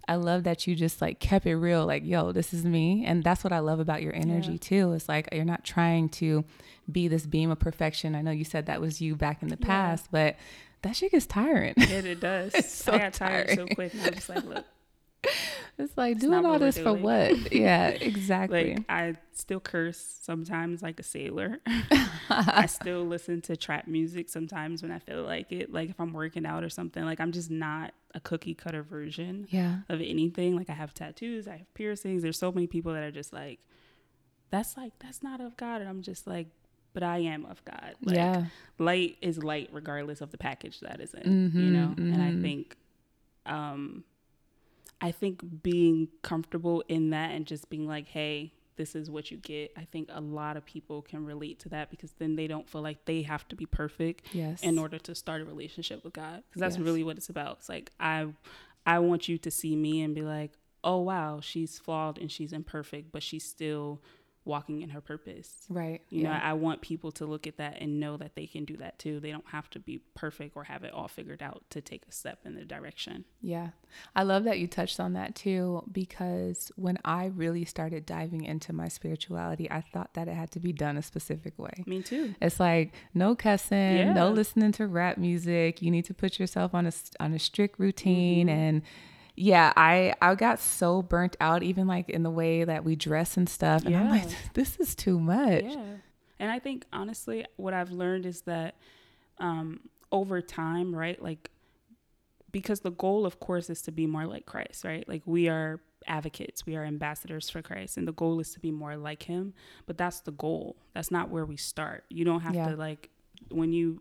I 0.09 0.16
love 0.16 0.44
that 0.44 0.66
you 0.66 0.76
just 0.76 1.00
like 1.00 1.18
kept 1.18 1.46
it 1.46 1.57
real, 1.57 1.84
like, 1.86 2.04
yo, 2.04 2.32
this 2.32 2.54
is 2.54 2.64
me. 2.64 3.04
And 3.04 3.24
that's 3.24 3.42
what 3.42 3.52
I 3.52 3.59
love 3.59 3.80
about 3.80 4.02
your 4.02 4.14
energy 4.14 4.52
yeah. 4.52 4.59
too. 4.59 4.92
It's 4.92 5.09
like 5.09 5.28
you're 5.32 5.44
not 5.44 5.64
trying 5.64 6.09
to 6.11 6.44
be 6.90 7.09
this 7.09 7.26
beam 7.26 7.50
of 7.50 7.59
perfection. 7.59 8.14
I 8.14 8.22
know 8.22 8.30
you 8.30 8.44
said 8.44 8.66
that 8.66 8.80
was 8.80 9.00
you 9.00 9.16
back 9.16 9.42
in 9.42 9.48
the 9.48 9.59
yeah. 9.61 9.66
past, 9.66 10.09
but 10.11 10.36
that 10.82 10.94
shit 10.94 11.12
gets 11.12 11.26
tiring. 11.26 11.74
Yeah, 11.76 11.98
it 11.98 12.20
does. 12.20 12.52
so 12.72 12.92
I 12.92 12.98
got 12.98 13.14
tired 13.14 13.48
tiring. 13.48 13.68
so 13.68 13.74
quick. 13.74 13.94
And 13.94 14.02
I'm 14.02 14.14
just 14.14 14.28
like, 14.28 14.44
look. 14.44 14.64
It's 15.78 15.96
like 15.96 16.12
it's 16.12 16.24
doing 16.24 16.46
all 16.46 16.58
this 16.58 16.78
for 16.78 16.94
what? 16.94 17.52
Yeah, 17.52 17.88
exactly. 17.88 18.76
like 18.76 18.84
I 18.88 19.14
still 19.32 19.60
curse 19.60 19.98
sometimes 20.22 20.82
like 20.82 20.98
a 20.98 21.02
sailor. 21.02 21.60
I 22.30 22.64
still 22.66 23.04
listen 23.04 23.42
to 23.42 23.56
trap 23.56 23.86
music 23.86 24.30
sometimes 24.30 24.82
when 24.82 24.90
I 24.90 24.98
feel 24.98 25.22
like 25.22 25.52
it. 25.52 25.72
Like 25.72 25.90
if 25.90 26.00
I'm 26.00 26.14
working 26.14 26.46
out 26.46 26.64
or 26.64 26.70
something. 26.70 27.04
Like 27.04 27.20
I'm 27.20 27.30
just 27.30 27.50
not 27.50 27.92
a 28.14 28.20
cookie 28.20 28.54
cutter 28.54 28.82
version 28.82 29.46
yeah. 29.50 29.80
of 29.90 30.00
anything. 30.00 30.56
Like 30.56 30.70
I 30.70 30.72
have 30.72 30.94
tattoos, 30.94 31.46
I 31.46 31.58
have 31.58 31.74
piercings. 31.74 32.22
There's 32.22 32.38
so 32.38 32.50
many 32.50 32.66
people 32.66 32.94
that 32.94 33.02
are 33.02 33.10
just 33.10 33.34
like, 33.34 33.58
that's 34.50 34.78
like 34.78 34.98
that's 34.98 35.22
not 35.22 35.42
of 35.42 35.58
God. 35.58 35.82
And 35.82 35.90
I'm 35.90 36.00
just 36.00 36.26
like, 36.26 36.46
but 36.94 37.02
I 37.02 37.18
am 37.18 37.44
of 37.44 37.62
God. 37.66 37.96
Like, 38.00 38.16
yeah. 38.16 38.46
Light 38.78 39.18
is 39.20 39.44
light 39.44 39.68
regardless 39.72 40.22
of 40.22 40.30
the 40.30 40.38
package 40.38 40.80
that 40.80 41.02
is 41.02 41.12
in. 41.12 41.50
Mm-hmm, 41.50 41.60
you 41.60 41.70
know? 41.70 41.88
Mm-hmm. 41.88 42.12
And 42.14 42.22
I 42.22 42.30
mm-hmm. 42.30 42.42
think 42.42 42.76
um 43.44 44.04
I 45.01 45.11
think 45.12 45.62
being 45.62 46.09
comfortable 46.22 46.82
in 46.88 47.11
that 47.11 47.32
and 47.32 47.47
just 47.47 47.68
being 47.68 47.86
like, 47.86 48.09
hey, 48.09 48.53
this 48.76 48.94
is 48.94 49.11
what 49.11 49.30
you 49.30 49.36
get. 49.38 49.72
I 49.76 49.84
think 49.84 50.09
a 50.12 50.20
lot 50.20 50.57
of 50.57 50.64
people 50.64 51.03
can 51.03 51.24
relate 51.24 51.59
to 51.61 51.68
that 51.70 51.90
because 51.90 52.12
then 52.18 52.36
they 52.36 52.47
don't 52.47 52.68
feel 52.68 52.82
like 52.82 53.05
they 53.05 53.22
have 53.22 53.47
to 53.49 53.57
be 53.57 53.66
perfect 53.66 54.26
yes. 54.32 54.62
in 54.62 54.78
order 54.78 54.99
to 54.99 55.14
start 55.14 55.40
a 55.40 55.44
relationship 55.44 56.05
with 56.05 56.12
God. 56.12 56.42
Because 56.49 56.61
that's 56.61 56.76
yes. 56.76 56.84
really 56.84 57.03
what 57.03 57.16
it's 57.16 57.28
about. 57.28 57.59
It's 57.59 57.68
like 57.68 57.90
I 57.99 58.28
I 58.86 58.99
want 59.01 59.28
you 59.28 59.38
to 59.38 59.51
see 59.51 59.74
me 59.74 60.03
and 60.03 60.14
be 60.14 60.22
like, 60.22 60.53
"Oh 60.84 60.99
wow, 60.99 61.40
she's 61.40 61.78
flawed 61.78 62.18
and 62.18 62.30
she's 62.30 62.53
imperfect, 62.53 63.12
but 63.12 63.22
she's 63.22 63.44
still 63.44 64.01
walking 64.47 64.82
in 64.82 64.90
her 64.90 65.01
purpose. 65.01 65.66
Right. 65.68 66.01
You 66.09 66.22
yeah. 66.22 66.32
know, 66.32 66.40
I 66.42 66.53
want 66.55 66.80
people 66.80 67.11
to 67.12 67.26
look 67.26 67.47
at 67.47 67.59
that 67.59 67.78
and 67.80 67.99
know 67.99 68.16
that 68.16 68.36
they 68.36 68.47
can 68.47 68.64
do 68.64 68.76
that 68.76 68.99
too. 68.99 69.20
They 69.20 69.30
don't 69.30 69.49
have 69.49 69.68
to 69.70 69.78
be 69.78 70.01
perfect 70.14 70.57
or 70.57 70.64
have 70.64 70.84
it 70.84 70.92
all 70.92 71.09
figured 71.09 71.42
out 71.42 71.64
to 71.70 71.80
take 71.80 72.05
a 72.09 72.12
step 72.12 72.38
in 72.44 72.55
the 72.55 72.64
direction. 72.64 73.24
Yeah. 73.42 73.70
I 74.14 74.22
love 74.22 74.44
that 74.44 74.59
you 74.59 74.66
touched 74.68 75.01
on 75.01 75.14
that 75.14 75.34
too 75.34 75.82
because 75.90 76.70
when 76.76 76.99
I 77.05 77.26
really 77.26 77.64
started 77.64 78.07
diving 78.07 78.44
into 78.44 78.72
my 78.72 78.88
spirituality, 78.88 79.70
I 79.70 79.80
thought 79.80 80.14
that 80.14 80.28
it 80.28 80.34
had 80.34 80.51
to 80.53 80.61
be 80.61 80.72
done 80.72 80.97
a 80.97 81.03
specific 81.03 81.59
way. 81.59 81.84
Me 81.86 82.03
too. 82.03 82.34
It's 82.40 82.61
like 82.61 82.92
no 83.14 83.34
cussing, 83.34 83.97
yeah. 83.97 84.12
no 84.12 84.30
listening 84.30 84.72
to 84.72 84.86
rap 84.86 85.18
music. 85.18 85.82
You 85.82 85.90
need 85.90 86.05
to 86.07 86.14
put 86.14 86.38
yourself 86.38 86.74
on 86.74 86.86
a 86.86 86.92
on 87.18 87.34
a 87.34 87.38
strict 87.38 87.78
routine 87.78 88.47
mm-hmm. 88.47 88.59
and 88.59 88.82
yeah, 89.37 89.72
I 89.76 90.14
I 90.20 90.34
got 90.34 90.59
so 90.59 91.03
burnt 91.03 91.37
out 91.41 91.62
even 91.62 91.87
like 91.87 92.09
in 92.09 92.22
the 92.22 92.30
way 92.30 92.64
that 92.64 92.84
we 92.84 92.97
dress 92.97 93.37
and 93.37 93.49
stuff. 93.49 93.84
And 93.84 93.93
yeah. 93.93 94.01
I'm 94.01 94.11
like, 94.11 94.28
this 94.55 94.76
is 94.78 94.95
too 94.95 95.20
much. 95.20 95.64
Yeah. 95.64 95.84
And 96.39 96.51
I 96.51 96.59
think 96.59 96.84
honestly, 96.93 97.47
what 97.57 97.74
I've 97.74 97.91
learned 97.91 98.26
is 98.26 98.43
that 98.43 98.76
um, 99.39 99.80
over 100.11 100.41
time, 100.41 100.95
right? 100.95 101.22
Like 101.22 101.51
because 102.51 102.80
the 102.80 102.91
goal 102.91 103.26
of 103.26 103.39
course 103.39 103.68
is 103.68 103.82
to 103.82 103.93
be 103.93 104.07
more 104.07 104.26
like 104.26 104.47
Christ, 104.47 104.84
right? 104.84 105.07
Like 105.07 105.22
we 105.26 105.49
are 105.49 105.80
advocates, 106.07 106.64
we 106.64 106.76
are 106.76 106.84
ambassadors 106.84 107.51
for 107.51 107.61
Christ, 107.61 107.99
and 107.99 108.09
the 108.09 108.12
goal 108.12 108.41
is 108.41 108.53
to 108.53 108.61
be 108.61 108.70
more 108.70 108.97
like 108.97 109.24
him. 109.24 109.53
But 109.84 109.99
that's 109.99 110.20
the 110.20 110.32
goal. 110.32 110.76
That's 110.95 111.11
not 111.11 111.28
where 111.28 111.45
we 111.45 111.59
start. 111.59 112.05
You 112.09 112.24
don't 112.24 112.41
have 112.41 112.55
yeah. 112.55 112.70
to 112.70 112.76
like 112.76 113.11
when 113.51 113.72
you 113.72 114.01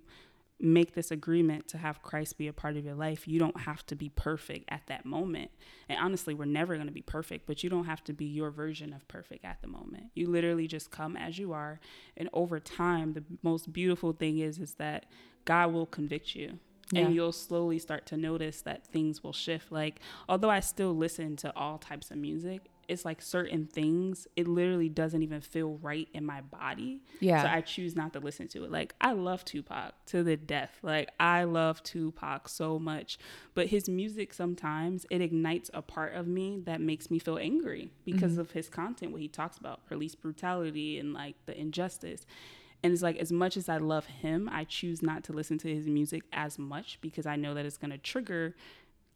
make 0.60 0.93
this 0.93 1.12
agreement 1.12 1.68
to 1.68 1.78
have 1.78 2.01
Christ 2.01 2.38
be 2.38 2.47
a 2.47 2.53
part 2.53 2.78
of 2.78 2.86
your 2.86 2.95
life, 2.95 3.28
you 3.28 3.39
don't 3.39 3.62
have 3.62 3.86
to 3.88 3.95
be 3.95 4.10
perfect 4.10 4.66
at 4.70 4.88
that 4.88 5.06
moment. 5.06 5.51
And 5.89 5.99
honestly, 5.99 6.34
we're 6.34 6.45
never 6.45 6.76
going 6.76 6.88
to 6.88 6.93
be 6.93 7.01
perfect, 7.01 7.45
but 7.45 7.64
you 7.64 7.70
don't 7.70 7.86
have 7.86 8.03
to 8.06 8.14
be 8.14 8.26
your 8.26 8.51
version 8.51 8.93
of 8.93 9.08
perfect 9.08 9.43
at 9.43 9.62
the 9.62 9.68
moment. 9.68 10.06
You 10.14 10.28
literally 10.28 10.68
just 10.68 10.91
come 10.91 11.18
as 11.18 11.38
you 11.38 11.51
are, 11.51 11.80
and 12.16 12.30
over 12.34 12.60
time, 12.60 13.14
the 13.14 13.24
most 13.43 13.74
beautiful 13.74 14.14
thing 14.14 14.39
is 14.39 14.60
is 14.60 14.76
that 14.76 15.06
God 15.43 15.74
will 15.74 15.86
convict 15.86 16.36
you. 16.36 16.60
Yeah. 16.91 17.01
And 17.01 17.16
you'll 17.16 17.32
slowly 17.32 17.80
start 17.80 18.06
to 18.08 18.18
notice 18.18 18.62
that 18.62 18.86
things 18.86 19.24
will 19.24 19.34
shift. 19.34 19.72
Like, 19.72 19.99
although 20.30 20.51
I 20.51 20.60
still 20.60 20.95
listen 20.95 21.36
to 21.38 21.51
all 21.56 21.80
types 21.80 22.12
of 22.12 22.18
music, 22.18 22.70
it's 22.88 23.06
like 23.06 23.22
certain 23.22 23.66
things 23.66 24.28
it 24.36 24.48
literally 24.48 24.90
doesn't 24.90 25.24
even 25.24 25.42
feel 25.42 25.78
right 25.82 26.08
in 26.14 26.26
my 26.26 26.42
body. 26.42 27.02
Yeah. 27.20 27.44
So 27.44 27.50
i 27.50 27.62
choose 27.62 27.96
not 27.96 28.14
to 28.14 28.20
listen 28.20 28.48
to 28.50 28.64
it. 28.64 28.72
Like 28.72 28.96
i 29.02 29.14
love 29.14 29.46
tupac 29.46 29.94
to 30.08 30.24
the 30.24 30.38
death. 30.38 30.78
Like 30.82 31.10
i 31.20 31.44
love 31.44 31.84
tupac 31.84 32.50
so 32.50 32.80
much. 32.80 33.18
But 33.54 33.68
his 33.68 33.90
music 33.90 34.34
sometimes 34.34 35.06
it 35.10 35.22
ignites 35.22 35.70
a 35.74 35.82
part 35.82 36.14
of 36.16 36.28
me 36.28 36.62
that 36.66 36.82
makes 36.82 37.10
me 37.10 37.20
feel 37.20 37.38
angry 37.38 37.92
because 38.06 38.34
mm-hmm. 38.34 38.42
of 38.42 38.52
his 38.52 38.70
content 38.70 39.12
what 39.12 39.22
he 39.22 39.28
talks 39.28 39.58
about 39.58 39.86
police 39.88 40.16
brutality 40.16 41.00
and 41.00 41.14
like 41.14 41.36
the 41.46 41.60
injustice. 41.60 42.26
And 42.84 42.94
it's 42.94 43.02
like 43.02 43.18
as 43.18 43.32
much 43.32 43.58
as 43.58 43.68
i 43.68 43.78
love 43.78 44.06
him 44.06 44.48
i 44.52 44.64
choose 44.64 45.02
not 45.02 45.24
to 45.24 45.34
listen 45.34 45.58
to 45.60 45.74
his 45.74 45.88
music 45.88 46.22
as 46.32 46.60
much 46.60 47.00
because 47.02 47.26
i 47.26 47.36
know 47.36 47.56
that 47.56 47.66
it's 47.66 47.78
going 47.78 47.90
to 47.90 47.98
trigger 47.98 48.54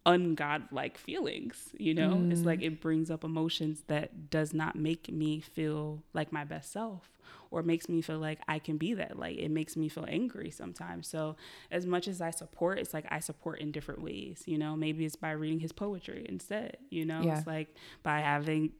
ungodlike 0.05 0.97
feelings 0.97 1.69
you 1.77 1.93
know 1.93 2.11
mm. 2.15 2.31
it's 2.31 2.41
like 2.41 2.61
it 2.61 2.81
brings 2.81 3.11
up 3.11 3.23
emotions 3.23 3.83
that 3.87 4.29
does 4.29 4.53
not 4.53 4.75
make 4.75 5.11
me 5.11 5.39
feel 5.39 6.01
like 6.13 6.31
my 6.31 6.43
best 6.43 6.71
self 6.71 7.11
or 7.51 7.63
makes 7.63 7.89
me 7.89 8.01
feel 8.01 8.19
like 8.19 8.39
I 8.47 8.59
can 8.59 8.77
be 8.77 8.93
that 8.95 9.17
like 9.17 9.37
It 9.37 9.49
makes 9.49 9.75
me 9.75 9.89
feel 9.89 10.05
angry 10.07 10.51
sometimes. 10.51 11.07
So 11.07 11.35
as 11.71 11.85
much 11.85 12.07
as 12.07 12.21
I 12.21 12.31
support, 12.31 12.79
it's 12.79 12.93
like 12.93 13.05
I 13.09 13.19
support 13.19 13.59
in 13.59 13.71
different 13.71 14.01
ways, 14.01 14.43
you 14.45 14.57
know, 14.57 14.75
maybe 14.75 15.05
it's 15.05 15.15
by 15.15 15.31
reading 15.31 15.59
his 15.59 15.71
poetry 15.71 16.25
instead, 16.27 16.77
you 16.89 17.05
know, 17.05 17.21
yeah. 17.21 17.37
it's 17.37 17.47
like 17.47 17.75
by 18.03 18.19
having 18.19 18.71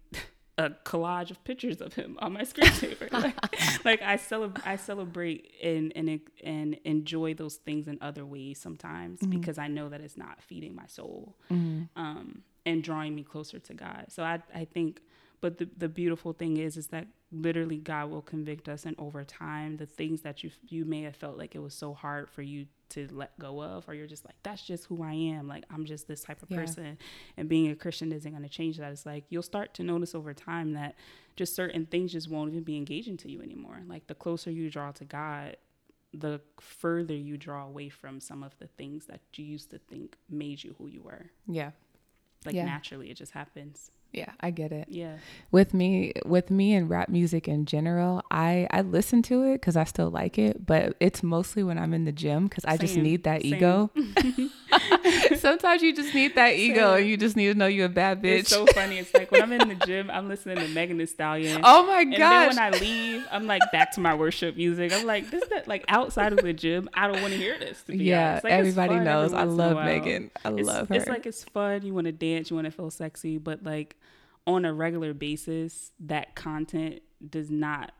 a 0.59 0.69
collage 0.83 1.31
of 1.31 1.41
pictures 1.45 1.79
of 1.79 1.93
him 1.93 2.17
on 2.21 2.33
my 2.33 2.41
screensaver. 2.41 3.11
like, 3.13 3.85
like 3.85 4.01
I 4.01 4.17
celebrate, 4.17 4.67
I 4.67 4.75
celebrate 4.75 5.51
and 5.63 5.93
and 5.95 6.19
and 6.43 6.77
enjoy 6.83 7.33
those 7.33 7.55
things 7.55 7.87
in 7.87 7.97
other 8.01 8.25
ways 8.25 8.59
sometimes 8.59 9.19
mm-hmm. 9.21 9.39
because 9.39 9.57
I 9.57 9.67
know 9.67 9.87
that 9.87 10.01
it's 10.01 10.17
not 10.17 10.41
feeding 10.41 10.75
my 10.75 10.85
soul 10.85 11.37
mm-hmm. 11.49 11.83
um, 11.95 12.43
and 12.65 12.83
drawing 12.83 13.15
me 13.15 13.23
closer 13.23 13.57
to 13.57 13.73
God. 13.73 14.07
So 14.09 14.21
I 14.23 14.41
I 14.53 14.65
think, 14.65 15.01
but 15.39 15.57
the 15.57 15.69
the 15.77 15.87
beautiful 15.87 16.33
thing 16.33 16.57
is 16.57 16.75
is 16.75 16.87
that 16.87 17.07
literally 17.31 17.77
God 17.77 18.09
will 18.09 18.21
convict 18.21 18.67
us, 18.67 18.85
and 18.85 18.95
over 18.99 19.23
time, 19.23 19.77
the 19.77 19.85
things 19.85 20.21
that 20.23 20.43
you 20.43 20.51
you 20.67 20.83
may 20.83 21.03
have 21.03 21.15
felt 21.15 21.37
like 21.37 21.55
it 21.55 21.59
was 21.59 21.73
so 21.73 21.93
hard 21.93 22.29
for 22.29 22.41
you 22.41 22.65
to 22.89 23.07
let 23.11 23.37
go 23.39 23.61
of 23.61 23.87
or 23.87 23.93
you're 23.93 24.07
just 24.07 24.25
like 24.25 24.35
that's 24.43 24.61
just 24.61 24.85
who 24.85 25.03
I 25.03 25.13
am. 25.13 25.47
Like 25.47 25.65
I'm 25.71 25.85
just 25.85 26.07
this 26.07 26.21
type 26.21 26.41
of 26.41 26.49
yeah. 26.49 26.57
person. 26.57 26.97
And 27.37 27.49
being 27.49 27.69
a 27.71 27.75
Christian 27.75 28.11
isn't 28.11 28.31
going 28.31 28.43
to 28.43 28.49
change 28.49 28.77
that. 28.77 28.91
It's 28.91 29.05
like 29.05 29.25
you'll 29.29 29.43
start 29.43 29.73
to 29.75 29.83
notice 29.83 30.15
over 30.15 30.33
time 30.33 30.73
that 30.73 30.95
just 31.35 31.55
certain 31.55 31.85
things 31.85 32.11
just 32.11 32.29
won't 32.29 32.51
even 32.51 32.63
be 32.63 32.77
engaging 32.77 33.17
to 33.17 33.31
you 33.31 33.41
anymore. 33.41 33.79
Like 33.87 34.07
the 34.07 34.15
closer 34.15 34.51
you 34.51 34.69
draw 34.69 34.91
to 34.93 35.05
God 35.05 35.57
the 36.11 36.41
further 36.59 37.13
you 37.13 37.37
draw 37.37 37.65
away 37.65 37.87
from 37.87 38.19
some 38.19 38.41
of 38.41 38.57
the 38.57 38.65
things 38.65 39.05
that 39.05 39.19
you 39.35 39.45
used 39.45 39.69
to 39.69 39.77
think 39.77 40.17
made 40.27 40.63
you 40.63 40.75
who 40.79 40.87
you 40.87 41.01
were. 41.03 41.27
Yeah. 41.47 41.71
Like 42.45 42.55
yeah. 42.55 42.65
naturally 42.65 43.11
it 43.11 43.15
just 43.15 43.33
happens 43.33 43.91
yeah, 44.11 44.31
I 44.39 44.51
get 44.51 44.71
it. 44.71 44.87
Yeah. 44.89 45.17
With 45.51 45.73
me, 45.73 46.13
with 46.25 46.49
me 46.49 46.73
and 46.73 46.89
rap 46.89 47.09
music 47.09 47.47
in 47.47 47.65
general, 47.65 48.23
I 48.31 48.67
I 48.71 48.81
listen 48.81 49.21
to 49.23 49.43
it 49.43 49.53
because 49.53 49.75
I 49.75 49.83
still 49.83 50.09
like 50.09 50.37
it, 50.37 50.65
but 50.65 50.95
it's 50.99 51.21
mostly 51.21 51.63
when 51.63 51.77
I'm 51.77 51.93
in 51.93 52.05
the 52.05 52.11
gym 52.11 52.47
because 52.47 52.65
I 52.65 52.77
just 52.77 52.97
need 52.97 53.23
that 53.23 53.41
Same. 53.41 53.53
ego. 53.55 53.91
Sometimes 55.37 55.81
you 55.81 55.95
just 55.95 56.13
need 56.13 56.35
that 56.35 56.55
ego, 56.55 56.95
and 56.95 57.07
you 57.07 57.17
just 57.17 57.35
need 57.35 57.47
to 57.47 57.53
know 57.57 57.67
you're 57.67 57.87
a 57.87 57.89
bad 57.89 58.21
bitch. 58.21 58.39
It's 58.39 58.49
so 58.49 58.65
funny. 58.67 58.97
It's 58.97 59.13
like 59.13 59.31
when 59.31 59.41
I'm 59.41 59.51
in 59.51 59.67
the 59.67 59.85
gym, 59.85 60.09
I'm 60.09 60.27
listening 60.27 60.57
to 60.57 60.67
Megan 60.69 60.97
Thee 60.97 61.05
Stallion. 61.05 61.61
Oh 61.71 61.85
my 61.85 62.03
god! 62.03 62.13
And 62.13 62.21
then 62.21 62.47
when 62.47 62.59
I 62.59 62.69
leave, 62.77 63.27
I'm 63.31 63.45
like 63.45 63.61
back 63.71 63.91
to 63.93 63.99
my 63.99 64.15
worship 64.15 64.55
music. 64.55 64.91
I'm 64.91 65.05
like, 65.05 65.29
this 65.29 65.43
is 65.43 65.49
that 65.49 65.67
like 65.67 65.85
outside 65.87 66.33
of 66.33 66.39
the 66.39 66.53
gym, 66.53 66.89
I 66.93 67.07
don't 67.07 67.21
want 67.21 67.33
to 67.33 67.37
hear 67.37 67.57
this. 67.59 67.83
yeah, 67.87 68.39
like, 68.43 68.51
everybody 68.51 68.95
knows. 68.95 69.33
I 69.33 69.43
love 69.43 69.77
Megan. 69.77 70.31
I 70.43 70.51
it's, 70.53 70.67
love 70.67 70.89
her. 70.89 70.95
It's 70.95 71.07
like 71.07 71.25
it's 71.25 71.43
fun. 71.43 71.85
You 71.85 71.93
want 71.93 72.05
to 72.05 72.11
dance. 72.11 72.49
You 72.49 72.55
want 72.55 72.65
to 72.65 72.71
feel 72.71 72.89
sexy, 72.89 73.37
but 73.37 73.63
like 73.63 73.97
on 74.47 74.65
a 74.65 74.73
regular 74.73 75.13
basis, 75.13 75.91
that 75.99 76.35
content 76.35 77.01
does 77.27 77.51
not 77.51 77.91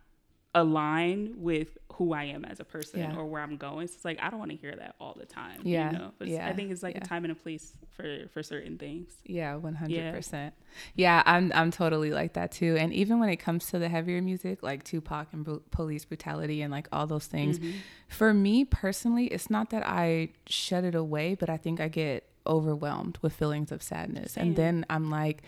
align 0.56 1.36
with 1.38 1.78
who 1.94 2.14
I 2.14 2.24
am 2.24 2.46
as 2.46 2.60
a 2.62 2.64
person 2.64 3.02
yeah. 3.02 3.16
or 3.16 3.26
where 3.26 3.42
I'm 3.42 3.58
going. 3.58 3.88
So 3.88 3.94
it's 3.96 4.06
like 4.06 4.20
I 4.22 4.30
don't 4.30 4.40
want 4.40 4.52
to 4.52 4.58
hear 4.58 4.74
that 4.74 4.96
all 5.00 5.16
the 5.20 5.26
time. 5.26 5.60
Yeah, 5.64 5.92
you 5.92 5.98
know? 5.98 6.12
but 6.18 6.28
yeah. 6.30 6.48
I 6.48 6.54
think 6.54 6.72
it's 6.72 6.82
like 6.82 6.96
yeah. 6.96 7.02
a 7.04 7.06
time 7.06 7.26
and 7.26 7.32
a 7.32 7.36
place 7.36 7.74
for 7.92 8.28
for 8.34 8.42
certain 8.42 8.78
things. 8.78 9.12
Yeah, 9.26 9.56
one 9.56 9.76
hundred 9.76 10.14
percent. 10.14 10.54
Yeah, 10.96 11.22
I'm 11.26 11.52
I'm 11.54 11.72
totally 11.72 12.12
like 12.12 12.34
that 12.34 12.52
too. 12.52 12.78
And 12.80 12.94
even 12.94 13.20
when 13.20 13.30
it 13.30 13.38
comes 13.38 13.68
to 13.68 13.80
the 13.80 13.90
heavier 13.90 14.22
music, 14.22 14.64
like 14.64 14.84
Tupac 14.86 15.28
and 15.34 15.44
br- 15.44 15.58
police 15.72 16.06
brutality 16.06 16.62
and 16.62 16.72
like 16.72 16.88
all 16.92 17.06
those 17.06 17.26
things, 17.26 17.60
mm-hmm. 17.60 17.78
for 18.08 18.34
me 18.34 18.64
personally, 18.64 19.28
it's 19.28 19.50
not 19.50 19.70
that 19.72 19.86
I 19.86 20.30
shut 20.48 20.86
it 20.86 20.96
away, 20.96 21.36
but 21.36 21.50
I 21.50 21.58
think 21.58 21.82
I 21.82 21.90
get 21.90 22.30
overwhelmed 22.48 23.20
with 23.22 23.34
feelings 23.34 23.74
of 23.74 23.84
sadness, 23.84 24.34
Same. 24.34 24.48
and 24.48 24.56
then 24.56 24.86
I'm 24.90 25.12
like 25.12 25.44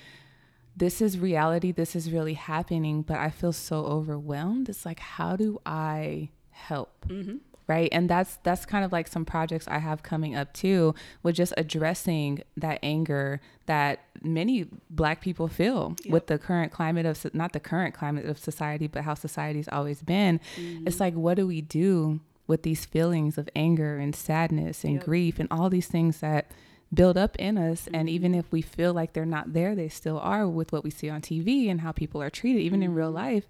this 0.82 1.00
is 1.00 1.20
reality, 1.20 1.72
this 1.72 1.96
is 1.96 2.12
really 2.12 2.34
happening, 2.34 3.04
but 3.04 3.18
I 3.18 3.30
feel 3.30 3.54
so 3.54 3.86
overwhelmed. 3.86 4.68
It's 4.68 4.84
like, 4.84 5.00
how 5.00 5.36
do 5.36 5.62
I 5.64 6.30
help. 6.50 7.06
Mm-hmm 7.08 7.38
right 7.68 7.90
and 7.92 8.10
that's 8.10 8.38
that's 8.44 8.66
kind 8.66 8.84
of 8.84 8.92
like 8.92 9.08
some 9.08 9.24
projects 9.24 9.68
i 9.68 9.78
have 9.78 10.02
coming 10.02 10.36
up 10.36 10.52
too 10.52 10.96
with 11.22 11.36
just 11.36 11.54
addressing 11.58 12.42
that 12.58 12.80
anger 12.82 13.40
that 13.68 14.00
many 14.24 14.66
black 14.90 15.22
people 15.22 15.48
feel 15.48 15.96
yep. 16.04 16.12
with 16.12 16.26
the 16.26 16.40
current 16.40 16.72
climate 16.72 17.06
of 17.06 17.34
not 17.36 17.54
the 17.54 17.60
current 17.60 17.94
climate 17.94 18.26
of 18.26 18.40
society 18.40 18.88
but 18.88 19.04
how 19.04 19.14
society's 19.14 19.70
always 19.72 20.02
been 20.02 20.40
mm-hmm. 20.56 20.88
it's 20.88 21.00
like 21.00 21.14
what 21.14 21.36
do 21.36 21.46
we 21.46 21.62
do 21.62 22.20
with 22.48 22.64
these 22.64 22.84
feelings 22.84 23.38
of 23.38 23.48
anger 23.56 24.00
and 24.00 24.16
sadness 24.16 24.84
and 24.84 24.96
yep. 24.96 25.06
grief 25.06 25.40
and 25.40 25.48
all 25.52 25.70
these 25.70 25.88
things 25.88 26.20
that 26.20 26.52
build 26.94 27.18
up 27.18 27.36
in 27.38 27.58
us 27.58 27.84
mm-hmm. 27.84 27.96
and 27.96 28.10
even 28.10 28.36
if 28.36 28.52
we 28.52 28.62
feel 28.62 28.94
like 28.94 29.14
they're 29.14 29.26
not 29.26 29.54
there 29.54 29.76
they 29.76 29.90
still 29.90 30.20
are 30.20 30.48
with 30.48 30.72
what 30.72 30.84
we 30.84 30.90
see 30.90 31.10
on 31.10 31.22
tv 31.22 31.70
and 31.70 31.82
how 31.82 31.92
people 31.92 32.22
are 32.22 32.30
treated 32.30 32.62
even 32.62 32.80
mm-hmm. 32.80 32.92
in 32.92 32.96
real 32.96 33.08
mm-hmm. 33.08 33.18
life 33.18 33.48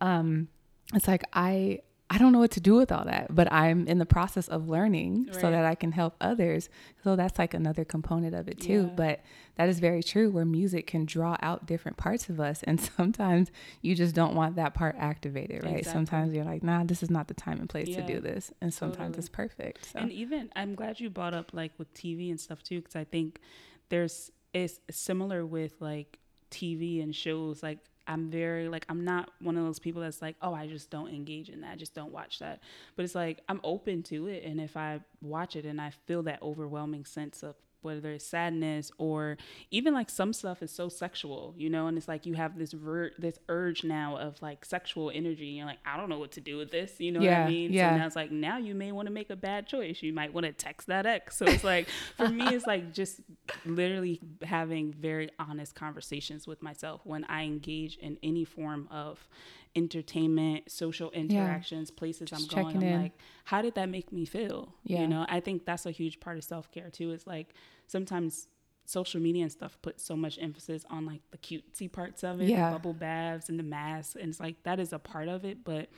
um, 0.00 0.48
it's 0.94 1.08
like 1.08 1.24
i 1.32 1.78
I 2.12 2.18
don't 2.18 2.34
know 2.34 2.40
what 2.40 2.50
to 2.50 2.60
do 2.60 2.74
with 2.74 2.92
all 2.92 3.06
that, 3.06 3.34
but 3.34 3.50
I'm 3.50 3.88
in 3.88 3.96
the 3.96 4.04
process 4.04 4.46
of 4.46 4.68
learning 4.68 5.28
right. 5.28 5.40
so 5.40 5.50
that 5.50 5.64
I 5.64 5.74
can 5.74 5.92
help 5.92 6.14
others. 6.20 6.68
So 7.02 7.16
that's 7.16 7.38
like 7.38 7.54
another 7.54 7.86
component 7.86 8.34
of 8.34 8.48
it 8.48 8.60
too. 8.60 8.82
Yeah. 8.82 8.94
But 8.94 9.20
that 9.54 9.70
is 9.70 9.80
very 9.80 10.02
true 10.02 10.30
where 10.30 10.44
music 10.44 10.86
can 10.86 11.06
draw 11.06 11.38
out 11.40 11.64
different 11.64 11.96
parts 11.96 12.28
of 12.28 12.38
us. 12.38 12.62
And 12.64 12.78
sometimes 12.96 13.50
you 13.80 13.94
just 13.94 14.14
don't 14.14 14.34
want 14.34 14.56
that 14.56 14.74
part 14.74 14.94
activated, 14.98 15.64
right? 15.64 15.78
Exactly. 15.78 15.90
Sometimes 15.90 16.34
you're 16.34 16.44
like, 16.44 16.62
nah, 16.62 16.84
this 16.84 17.02
is 17.02 17.08
not 17.08 17.28
the 17.28 17.34
time 17.34 17.58
and 17.60 17.68
place 17.68 17.88
yeah. 17.88 18.04
to 18.04 18.06
do 18.14 18.20
this. 18.20 18.52
And 18.60 18.74
sometimes 18.74 19.16
totally. 19.16 19.18
it's 19.18 19.28
perfect. 19.30 19.92
So. 19.94 20.00
And 20.00 20.12
even, 20.12 20.50
I'm 20.54 20.74
glad 20.74 21.00
you 21.00 21.08
brought 21.08 21.32
up 21.32 21.54
like 21.54 21.72
with 21.78 21.94
TV 21.94 22.28
and 22.28 22.38
stuff 22.38 22.62
too, 22.62 22.80
because 22.80 22.94
I 22.94 23.04
think 23.04 23.40
there's, 23.88 24.30
it's 24.52 24.80
similar 24.90 25.46
with 25.46 25.80
like 25.80 26.18
TV 26.50 27.02
and 27.02 27.16
shows. 27.16 27.62
Like 27.62 27.78
I'm 28.06 28.30
very 28.30 28.68
like 28.68 28.84
I'm 28.88 29.04
not 29.04 29.30
one 29.40 29.56
of 29.56 29.64
those 29.64 29.78
people 29.78 30.02
that's 30.02 30.22
like, 30.22 30.36
oh, 30.42 30.54
I 30.54 30.66
just 30.66 30.90
don't 30.90 31.08
engage 31.08 31.48
in 31.48 31.60
that. 31.60 31.72
I 31.72 31.76
just 31.76 31.94
don't 31.94 32.12
watch 32.12 32.38
that. 32.40 32.60
But 32.96 33.04
it's 33.04 33.14
like 33.14 33.40
I'm 33.48 33.60
open 33.64 34.02
to 34.04 34.26
it 34.26 34.44
and 34.44 34.60
if 34.60 34.76
I 34.76 35.00
watch 35.20 35.56
it 35.56 35.64
and 35.64 35.80
I 35.80 35.90
feel 36.06 36.22
that 36.24 36.42
overwhelming 36.42 37.04
sense 37.04 37.42
of 37.42 37.54
whether 37.82 38.12
it's 38.12 38.26
sadness 38.26 38.90
or 38.98 39.36
even 39.70 39.94
like 39.94 40.10
some 40.10 40.32
stuff 40.32 40.62
is 40.62 40.70
so 40.70 40.88
sexual, 40.88 41.54
you 41.56 41.68
know, 41.68 41.86
and 41.86 41.98
it's 41.98 42.08
like 42.08 42.26
you 42.26 42.34
have 42.34 42.58
this 42.58 42.72
ver- 42.72 43.12
this 43.18 43.38
urge 43.48 43.84
now 43.84 44.16
of 44.16 44.40
like 44.42 44.64
sexual 44.64 45.10
energy. 45.14 45.48
And 45.48 45.56
you're 45.56 45.66
like, 45.66 45.80
I 45.84 45.96
don't 45.96 46.08
know 46.08 46.18
what 46.18 46.32
to 46.32 46.40
do 46.40 46.56
with 46.56 46.70
this, 46.70 46.94
you 46.98 47.12
know 47.12 47.20
yeah, 47.20 47.40
what 47.40 47.46
I 47.46 47.50
mean? 47.50 47.72
Yeah. 47.72 47.90
So 47.90 47.96
now 47.98 48.06
it's 48.06 48.16
like 48.16 48.30
now 48.30 48.58
you 48.58 48.74
may 48.74 48.92
want 48.92 49.06
to 49.06 49.12
make 49.12 49.30
a 49.30 49.36
bad 49.36 49.66
choice. 49.66 50.02
You 50.02 50.12
might 50.12 50.32
want 50.32 50.46
to 50.46 50.52
text 50.52 50.86
that 50.88 51.06
ex. 51.06 51.36
So 51.36 51.46
it's 51.46 51.64
like 51.64 51.88
for 52.16 52.28
me, 52.28 52.48
it's 52.48 52.66
like 52.66 52.92
just 52.92 53.20
literally 53.64 54.20
having 54.42 54.92
very 54.92 55.30
honest 55.38 55.74
conversations 55.74 56.46
with 56.46 56.62
myself 56.62 57.00
when 57.04 57.24
I 57.24 57.44
engage 57.44 57.96
in 57.96 58.18
any 58.22 58.44
form 58.44 58.88
of 58.90 59.26
entertainment, 59.74 60.70
social 60.70 61.10
interactions, 61.10 61.90
yeah. 61.90 61.98
places 61.98 62.30
Just 62.30 62.54
I'm 62.54 62.62
going. 62.62 62.76
I'm 62.76 62.82
in. 62.82 63.02
like, 63.02 63.12
how 63.44 63.62
did 63.62 63.74
that 63.74 63.88
make 63.88 64.12
me 64.12 64.24
feel? 64.24 64.74
Yeah. 64.84 65.02
You 65.02 65.08
know, 65.08 65.26
I 65.28 65.40
think 65.40 65.64
that's 65.64 65.86
a 65.86 65.90
huge 65.90 66.20
part 66.20 66.36
of 66.36 66.44
self 66.44 66.70
care 66.70 66.90
too. 66.90 67.12
Is 67.12 67.26
like 67.26 67.54
sometimes 67.86 68.48
social 68.84 69.20
media 69.20 69.42
and 69.42 69.52
stuff 69.52 69.78
put 69.80 70.00
so 70.00 70.16
much 70.16 70.38
emphasis 70.40 70.84
on 70.90 71.06
like 71.06 71.22
the 71.30 71.38
cutesy 71.38 71.90
parts 71.90 72.24
of 72.24 72.40
it, 72.40 72.48
yeah. 72.48 72.70
the 72.70 72.76
bubble 72.76 72.92
baths 72.92 73.48
and 73.48 73.58
the 73.58 73.64
masks, 73.64 74.14
and 74.14 74.30
it's 74.30 74.40
like 74.40 74.62
that 74.64 74.78
is 74.80 74.92
a 74.92 74.98
part 74.98 75.28
of 75.28 75.44
it, 75.44 75.64
but. 75.64 75.88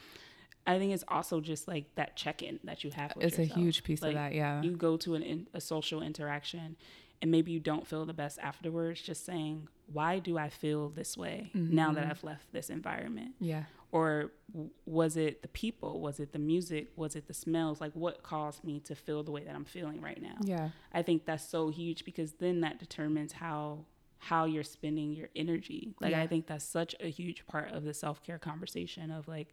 I 0.67 0.79
think 0.79 0.95
it's 0.95 1.05
also 1.09 1.43
just 1.43 1.69
like 1.69 1.95
that 1.97 2.17
check-in 2.17 2.59
that 2.65 2.85
you 2.85 2.91
have. 2.93 3.15
With 3.17 3.27
it's 3.27 3.39
yourself. 3.39 3.59
a 3.59 3.61
huge 3.61 3.85
piece 3.85 4.01
like, 4.01 4.13
of 4.13 4.15
that. 4.15 4.35
Yeah, 4.35 4.63
you 4.63 4.71
go 4.71 4.97
to 4.97 5.15
an 5.15 5.23
in, 5.23 5.47
a 5.53 5.61
social 5.61 6.01
interaction, 6.01 6.77
and 7.23 7.31
maybe 7.31 7.53
you 7.53 7.61
don't 7.61 7.87
feel 7.87 8.05
the 8.05 8.13
best 8.13 8.39
afterwards. 8.41 9.01
Just 9.01 9.25
saying, 9.25 9.69
why 9.93 10.19
do 10.19 10.39
I 10.39 10.49
feel 10.49 10.89
this 10.89 11.17
way 11.17 11.51
mm-hmm. 11.55 11.75
now 11.75 11.93
that 11.93 12.03
mm-hmm. 12.03 12.11
I've 12.11 12.25
left 12.25 12.53
this 12.53 12.71
environment? 12.71 13.33
Yeah. 13.41 13.65
Or 13.93 14.33
was 14.87 15.17
it 15.17 15.43
the 15.43 15.49
people? 15.49 16.01
Was 16.01 16.19
it 16.19 16.33
the 16.33 16.39
music? 16.39 16.89
Was 16.97 17.15
it 17.15 17.29
the 17.29 17.35
smells? 17.35 17.81
Like 17.81 17.93
what 17.93 18.23
caused 18.23 18.65
me 18.65 18.81
to 18.81 18.95
feel 18.95 19.23
the 19.23 19.31
way 19.31 19.45
that 19.45 19.55
I'm 19.55 19.65
feeling 19.65 20.01
right 20.01 20.21
now? 20.21 20.37
Yeah. 20.41 20.71
I 20.93 21.03
think 21.03 21.27
that's 21.27 21.49
so 21.49 21.69
huge 21.69 22.05
because 22.05 22.33
then 22.33 22.61
that 22.63 22.79
determines 22.79 23.33
how 23.33 23.85
how 24.19 24.47
you're 24.47 24.65
spending 24.65 25.13
your 25.13 25.29
energy. 25.37 25.95
Like 26.01 26.13
yeah. 26.13 26.23
I 26.23 26.27
think 26.27 26.47
that's 26.47 26.65
such 26.65 26.95
a 26.99 27.11
huge 27.11 27.47
part 27.47 27.73
of 27.73 27.85
the 27.85 27.93
self-care 27.93 28.39
conversation 28.39 29.11
of 29.11 29.29
like 29.29 29.49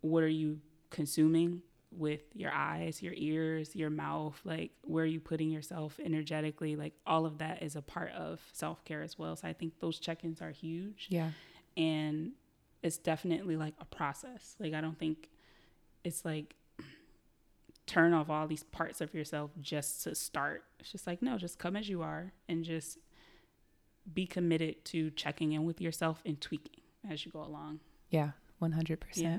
what 0.00 0.22
are 0.22 0.28
you 0.28 0.60
consuming? 0.90 1.62
With 1.92 2.22
your 2.34 2.52
eyes, 2.52 3.02
your 3.02 3.14
ears, 3.16 3.74
your 3.74 3.90
mouth, 3.90 4.38
like 4.44 4.70
where 4.82 5.04
are 5.04 5.08
you 5.08 5.20
putting 5.20 5.50
yourself 5.50 5.98
energetically, 6.04 6.76
like 6.76 6.94
all 7.06 7.26
of 7.26 7.38
that 7.38 7.62
is 7.62 7.76
a 7.76 7.82
part 7.82 8.12
of 8.12 8.40
self 8.52 8.84
care 8.84 9.02
as 9.02 9.18
well. 9.18 9.34
So 9.36 9.48
I 9.48 9.52
think 9.52 9.80
those 9.80 9.98
check 9.98 10.24
ins 10.24 10.40
are 10.40 10.50
huge. 10.50 11.08
Yeah. 11.10 11.30
And 11.76 12.32
it's 12.82 12.96
definitely 12.96 13.56
like 13.56 13.74
a 13.80 13.84
process. 13.84 14.54
Like 14.60 14.72
I 14.74 14.80
don't 14.80 14.98
think 14.98 15.30
it's 16.04 16.24
like 16.24 16.54
turn 17.86 18.14
off 18.14 18.30
all 18.30 18.46
these 18.46 18.62
parts 18.62 19.00
of 19.00 19.12
yourself 19.12 19.50
just 19.60 20.04
to 20.04 20.14
start. 20.14 20.62
It's 20.78 20.92
just 20.92 21.06
like, 21.06 21.22
no, 21.22 21.38
just 21.38 21.58
come 21.58 21.74
as 21.74 21.88
you 21.88 22.02
are 22.02 22.32
and 22.48 22.64
just 22.64 22.98
be 24.12 24.26
committed 24.26 24.84
to 24.86 25.10
checking 25.10 25.52
in 25.52 25.64
with 25.64 25.80
yourself 25.80 26.22
and 26.24 26.40
tweaking 26.40 26.82
as 27.08 27.26
you 27.26 27.32
go 27.32 27.42
along. 27.42 27.80
Yeah, 28.08 28.30
100%. 28.62 28.98
Yeah. 29.16 29.38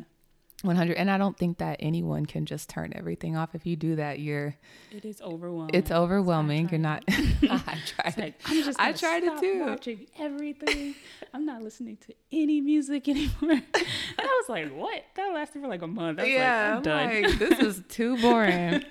100 0.64 0.95
and 0.95 1.09
i 1.09 1.18
don't 1.18 1.38
think 1.38 1.57
that 1.57 1.78
anyone 1.80 2.26
can 2.26 2.45
just 2.45 2.70
turn 2.70 2.91
everything 2.95 3.36
off. 3.36 3.55
If 3.55 3.66
you 3.66 3.76
do 3.76 3.95
that 3.95 4.20
you're 4.20 4.55
it 4.91 5.05
is 5.05 5.22
overwhelming. 5.22 5.76
it's 5.76 5.91
overwhelming. 5.91 6.70
You're 6.70 6.80
not 6.80 7.03
i 7.07 7.78
tried 7.86 8.18
like, 8.18 8.41
i'm 8.45 8.64
just 8.64 8.80
i 8.80 8.91
tried 8.91 9.24
it 9.24 9.39
too. 9.39 9.66
watching 9.66 10.07
everything. 10.20 10.95
I'm 11.34 11.45
not 11.45 11.62
listening 11.62 11.97
to 12.07 12.14
any 12.32 12.62
music 12.62 13.07
anymore. 13.09 13.32
And 13.41 13.64
i 14.20 14.41
was 14.41 14.49
like 14.49 14.72
what? 14.74 15.03
That 15.16 15.34
lasted 15.34 15.62
for 15.62 15.68
like 15.68 15.82
a 15.82 15.88
month. 15.88 16.20
I 16.20 16.26
yeah 16.26 16.82
like, 16.84 16.88
I'm 16.88 17.24
like, 17.24 17.39
this 17.39 17.59
is 17.59 17.84
too 17.89 18.18
boring. 18.18 18.84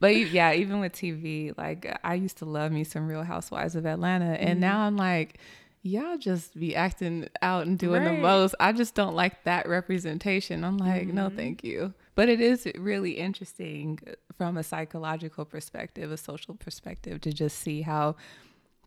But 0.00 0.16
yeah 0.16 0.52
even 0.52 0.80
with 0.80 0.92
tv 0.92 1.56
like 1.56 1.98
i 2.04 2.14
used 2.14 2.38
to 2.38 2.44
love 2.44 2.72
me 2.72 2.84
some 2.84 3.08
real 3.08 3.22
housewives 3.22 3.74
of 3.74 3.86
atlanta 3.86 4.32
and 4.32 4.50
mm-hmm. 4.50 4.60
now 4.60 4.80
i'm 4.80 4.96
like 4.96 5.38
y'all 5.82 6.18
just 6.18 6.58
be 6.58 6.74
acting 6.74 7.28
out 7.42 7.66
and 7.66 7.78
doing 7.78 8.04
right. 8.04 8.16
the 8.16 8.22
most. 8.22 8.54
I 8.60 8.72
just 8.72 8.94
don't 8.94 9.14
like 9.14 9.44
that 9.44 9.68
representation. 9.68 10.64
I'm 10.64 10.78
like, 10.78 11.06
mm-hmm. 11.06 11.16
no, 11.16 11.30
thank 11.30 11.64
you. 11.64 11.94
But 12.14 12.28
it 12.28 12.40
is 12.40 12.66
really 12.76 13.12
interesting 13.12 14.00
from 14.36 14.56
a 14.56 14.62
psychological 14.62 15.44
perspective, 15.44 16.10
a 16.10 16.16
social 16.16 16.54
perspective, 16.54 17.20
to 17.22 17.32
just 17.32 17.58
see 17.58 17.82
how 17.82 18.16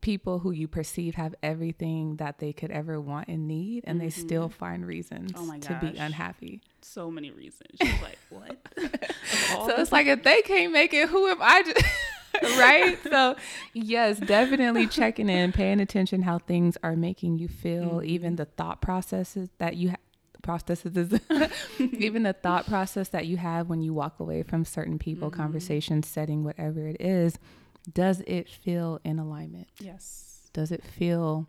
people 0.02 0.39
who 0.39 0.52
you 0.52 0.68
perceive 0.68 1.16
have 1.16 1.36
everything 1.42 2.18
that 2.18 2.39
they 2.39 2.52
could 2.52 2.72
ever 2.72 3.00
want 3.00 3.28
and 3.28 3.48
need, 3.48 3.84
and 3.86 3.98
mm-hmm. 3.98 4.08
they 4.08 4.10
still 4.10 4.50
mm-hmm. 4.50 4.58
find 4.58 4.86
reasons 4.86 5.32
oh 5.36 5.58
to 5.60 5.80
be 5.80 5.98
unhappy. 5.98 6.62
So 6.82 7.10
many 7.10 7.32
reasons. 7.32 7.78
She's 7.82 8.02
like, 8.02 8.18
what? 8.30 8.58
so 9.48 9.76
it's 9.78 9.92
like 9.92 10.08
if 10.08 10.24
they 10.24 10.42
can't 10.42 10.74
make 10.74 10.94
it, 10.94 11.08
who 11.08 11.28
am 11.28 11.38
I? 11.39 11.62
To- 11.62 11.84
right? 12.57 12.97
So, 13.03 13.36
yes, 13.73 14.19
definitely 14.19 14.88
checking 14.88 15.29
in, 15.29 15.51
paying 15.51 15.79
attention 15.79 16.21
how 16.21 16.39
things 16.39 16.77
are 16.84 16.95
making 16.95 17.38
you 17.38 17.47
feel, 17.47 17.95
mm-hmm. 17.95 18.09
even 18.09 18.36
the 18.36 18.45
thought 18.45 18.82
processes 18.82 19.49
that 19.57 19.75
you 19.75 19.89
have 19.89 19.99
processes 20.41 21.19
even 21.79 22.23
the 22.23 22.34
thought 22.34 22.65
process 22.67 23.09
that 23.09 23.27
you 23.27 23.38
have 23.38 23.69
when 23.69 23.82
you 23.82 23.93
walk 23.93 24.19
away 24.19 24.43
from 24.43 24.65
certain 24.65 24.97
people 24.97 25.29
mm-hmm. 25.29 25.39
conversations 25.39 26.07
setting 26.07 26.43
whatever 26.43 26.88
it 26.88 26.99
is 26.99 27.38
does 27.93 28.21
it 28.27 28.49
feel 28.49 28.99
in 29.03 29.19
alignment 29.19 29.67
yes 29.79 30.49
does 30.53 30.71
it 30.71 30.84
feel 30.84 31.47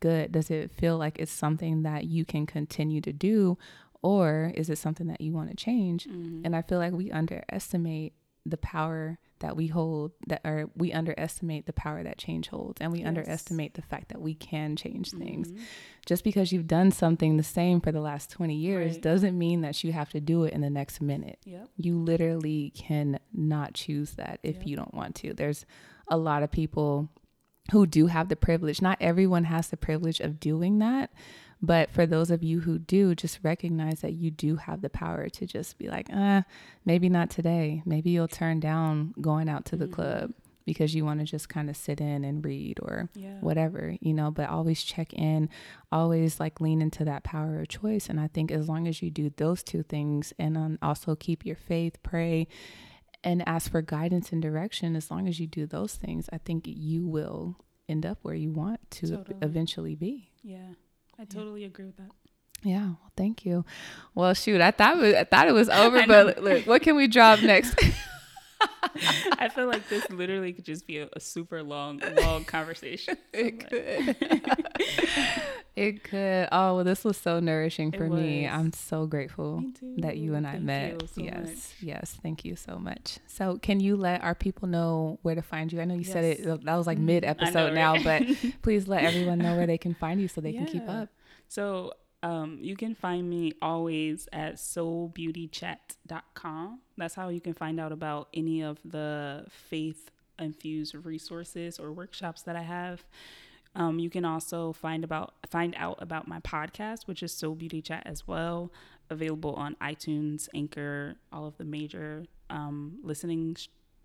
good 0.00 0.32
does 0.32 0.50
it 0.50 0.70
feel 0.70 0.96
like 0.96 1.18
it's 1.18 1.32
something 1.32 1.82
that 1.82 2.04
you 2.04 2.24
can 2.24 2.46
continue 2.46 3.00
to 3.00 3.12
do 3.12 3.56
or 4.02 4.52
is 4.54 4.68
it 4.68 4.78
something 4.78 5.06
that 5.06 5.20
you 5.20 5.32
want 5.32 5.50
to 5.50 5.56
change 5.56 6.06
mm-hmm. 6.06 6.42
and 6.44 6.54
i 6.56 6.62
feel 6.62 6.78
like 6.78 6.92
we 6.92 7.10
underestimate 7.10 8.12
the 8.46 8.56
power 8.56 9.18
that 9.40 9.56
we 9.56 9.66
hold 9.66 10.12
that 10.26 10.40
or 10.44 10.70
we 10.76 10.92
underestimate 10.92 11.66
the 11.66 11.72
power 11.72 12.02
that 12.02 12.18
change 12.18 12.48
holds 12.48 12.80
and 12.80 12.92
we 12.92 13.00
yes. 13.00 13.08
underestimate 13.08 13.74
the 13.74 13.82
fact 13.82 14.08
that 14.08 14.20
we 14.20 14.34
can 14.34 14.76
change 14.76 15.10
things 15.10 15.48
mm-hmm. 15.48 15.62
just 16.06 16.24
because 16.24 16.52
you've 16.52 16.66
done 16.66 16.90
something 16.90 17.36
the 17.36 17.42
same 17.42 17.80
for 17.80 17.92
the 17.92 18.00
last 18.00 18.30
20 18.30 18.54
years 18.54 18.92
right. 18.92 19.02
doesn't 19.02 19.36
mean 19.36 19.60
that 19.60 19.82
you 19.82 19.92
have 19.92 20.08
to 20.08 20.20
do 20.20 20.44
it 20.44 20.52
in 20.52 20.60
the 20.60 20.70
next 20.70 21.00
minute 21.00 21.38
yep. 21.44 21.68
you 21.76 21.98
literally 21.98 22.72
can 22.76 23.18
not 23.32 23.74
choose 23.74 24.12
that 24.12 24.38
if 24.42 24.56
yep. 24.56 24.66
you 24.66 24.76
don't 24.76 24.94
want 24.94 25.14
to 25.14 25.34
there's 25.34 25.66
a 26.08 26.16
lot 26.16 26.42
of 26.42 26.50
people 26.50 27.08
who 27.72 27.86
do 27.86 28.06
have 28.06 28.28
the 28.28 28.36
privilege 28.36 28.80
not 28.80 28.96
everyone 29.00 29.44
has 29.44 29.68
the 29.68 29.76
privilege 29.76 30.20
of 30.20 30.38
doing 30.38 30.78
that 30.78 31.10
but 31.62 31.90
for 31.90 32.06
those 32.06 32.30
of 32.30 32.42
you 32.42 32.60
who 32.60 32.78
do, 32.78 33.14
just 33.14 33.40
recognize 33.42 34.00
that 34.00 34.12
you 34.12 34.30
do 34.30 34.56
have 34.56 34.80
the 34.80 34.90
power 34.90 35.28
to 35.28 35.46
just 35.46 35.78
be 35.78 35.88
like, 35.88 36.08
uh, 36.12 36.42
maybe 36.84 37.08
not 37.08 37.30
today. 37.30 37.82
Maybe 37.84 38.10
you'll 38.10 38.28
turn 38.28 38.60
down 38.60 39.14
going 39.20 39.48
out 39.48 39.64
to 39.66 39.76
the 39.76 39.86
mm-hmm. 39.86 39.94
club 39.94 40.34
because 40.64 40.94
you 40.94 41.04
want 41.04 41.20
to 41.20 41.26
just 41.26 41.48
kind 41.48 41.68
of 41.68 41.76
sit 41.76 42.00
in 42.00 42.24
and 42.24 42.44
read 42.44 42.78
or 42.82 43.08
yeah. 43.14 43.38
whatever, 43.40 43.96
you 44.00 44.14
know, 44.14 44.30
but 44.30 44.48
always 44.48 44.82
check 44.82 45.12
in, 45.12 45.48
always 45.92 46.40
like 46.40 46.60
lean 46.60 46.80
into 46.80 47.04
that 47.04 47.22
power 47.22 47.60
of 47.60 47.68
choice. 47.68 48.08
And 48.08 48.18
I 48.18 48.28
think 48.28 48.50
as 48.50 48.68
long 48.68 48.88
as 48.88 49.02
you 49.02 49.10
do 49.10 49.30
those 49.36 49.62
two 49.62 49.82
things 49.82 50.32
and 50.38 50.56
um, 50.56 50.78
also 50.80 51.14
keep 51.14 51.44
your 51.44 51.56
faith, 51.56 52.02
pray, 52.02 52.48
and 53.22 53.46
ask 53.48 53.70
for 53.70 53.82
guidance 53.82 54.32
and 54.32 54.42
direction, 54.42 54.96
as 54.96 55.10
long 55.10 55.28
as 55.28 55.40
you 55.40 55.46
do 55.46 55.66
those 55.66 55.94
things, 55.94 56.28
I 56.32 56.38
think 56.38 56.64
you 56.66 57.06
will 57.06 57.56
end 57.88 58.06
up 58.06 58.18
where 58.22 58.34
you 58.34 58.50
want 58.50 58.80
to 58.90 59.16
totally. 59.16 59.38
eventually 59.42 59.94
be. 59.94 60.30
Yeah. 60.42 60.74
I 61.18 61.24
totally 61.24 61.64
agree 61.64 61.84
with 61.86 61.96
that. 61.98 62.10
Yeah, 62.62 62.84
well, 62.84 63.12
thank 63.16 63.44
you. 63.44 63.64
Well, 64.14 64.32
shoot, 64.34 64.60
I 64.60 64.70
thought 64.70 65.02
it, 65.02 65.14
I 65.14 65.24
thought 65.24 65.48
it 65.48 65.52
was 65.52 65.68
over, 65.70 66.06
but 66.06 66.42
look, 66.42 66.66
what 66.66 66.82
can 66.82 66.96
we 66.96 67.06
drop 67.06 67.42
next? 67.42 67.78
I 69.38 69.48
feel 69.48 69.66
like 69.66 69.88
this 69.88 70.08
literally 70.10 70.52
could 70.52 70.64
just 70.64 70.86
be 70.86 70.98
a, 70.98 71.08
a 71.14 71.20
super 71.20 71.62
long, 71.62 72.00
long 72.16 72.44
conversation. 72.44 73.16
it 73.32 73.68
could. 73.68 74.16
it 75.76 76.04
could. 76.04 76.48
Oh, 76.52 76.76
well, 76.76 76.84
this 76.84 77.04
was 77.04 77.16
so 77.16 77.40
nourishing 77.40 77.92
for 77.92 78.08
me. 78.08 78.46
I'm 78.46 78.72
so 78.72 79.06
grateful 79.06 79.60
me 79.82 79.96
that 79.98 80.16
you 80.18 80.34
and 80.34 80.46
I 80.46 80.52
thank 80.52 80.64
met. 80.64 81.08
So 81.10 81.22
yes, 81.22 81.46
much. 81.46 81.74
yes. 81.80 82.16
Thank 82.22 82.44
you 82.44 82.56
so 82.56 82.78
much. 82.78 83.18
So, 83.26 83.58
can 83.58 83.80
you 83.80 83.96
let 83.96 84.22
our 84.22 84.34
people 84.34 84.68
know 84.68 85.18
where 85.22 85.34
to 85.34 85.42
find 85.42 85.72
you? 85.72 85.80
I 85.80 85.84
know 85.84 85.94
you 85.94 86.00
yes. 86.00 86.12
said 86.12 86.24
it. 86.24 86.64
That 86.64 86.76
was 86.76 86.86
like 86.86 86.98
mm-hmm. 86.98 87.06
mid 87.06 87.24
episode 87.24 87.74
now, 87.74 88.02
but 88.02 88.22
please 88.62 88.86
let 88.86 89.04
everyone 89.04 89.38
know 89.38 89.56
where 89.56 89.66
they 89.66 89.78
can 89.78 89.94
find 89.94 90.20
you 90.20 90.28
so 90.28 90.40
they 90.40 90.50
yeah. 90.50 90.64
can 90.64 90.72
keep 90.72 90.88
up. 90.88 91.08
So 91.48 91.92
um, 92.24 92.58
you 92.62 92.74
can 92.74 92.94
find 92.94 93.28
me 93.28 93.52
always 93.60 94.26
at 94.32 94.54
soulbeautychat.com. 94.54 96.80
That's 96.96 97.14
how 97.14 97.28
you 97.28 97.42
can 97.42 97.52
find 97.52 97.78
out 97.78 97.92
about 97.92 98.28
any 98.32 98.62
of 98.62 98.78
the 98.82 99.44
faith 99.50 100.10
infused 100.38 100.94
resources 100.94 101.78
or 101.78 101.92
workshops 101.92 102.40
that 102.42 102.56
I 102.56 102.62
have. 102.62 103.04
Um, 103.76 103.98
you 103.98 104.08
can 104.08 104.24
also 104.24 104.72
find 104.72 105.04
about 105.04 105.34
find 105.50 105.74
out 105.76 105.98
about 106.00 106.26
my 106.26 106.40
podcast, 106.40 107.06
which 107.06 107.22
is 107.22 107.30
Soul 107.30 107.56
Beauty 107.56 107.82
Chat 107.82 108.04
as 108.06 108.26
well, 108.26 108.72
available 109.10 109.52
on 109.56 109.76
iTunes, 109.82 110.48
Anchor, 110.54 111.16
all 111.30 111.46
of 111.46 111.58
the 111.58 111.64
major 111.64 112.24
um, 112.48 113.00
listening 113.02 113.54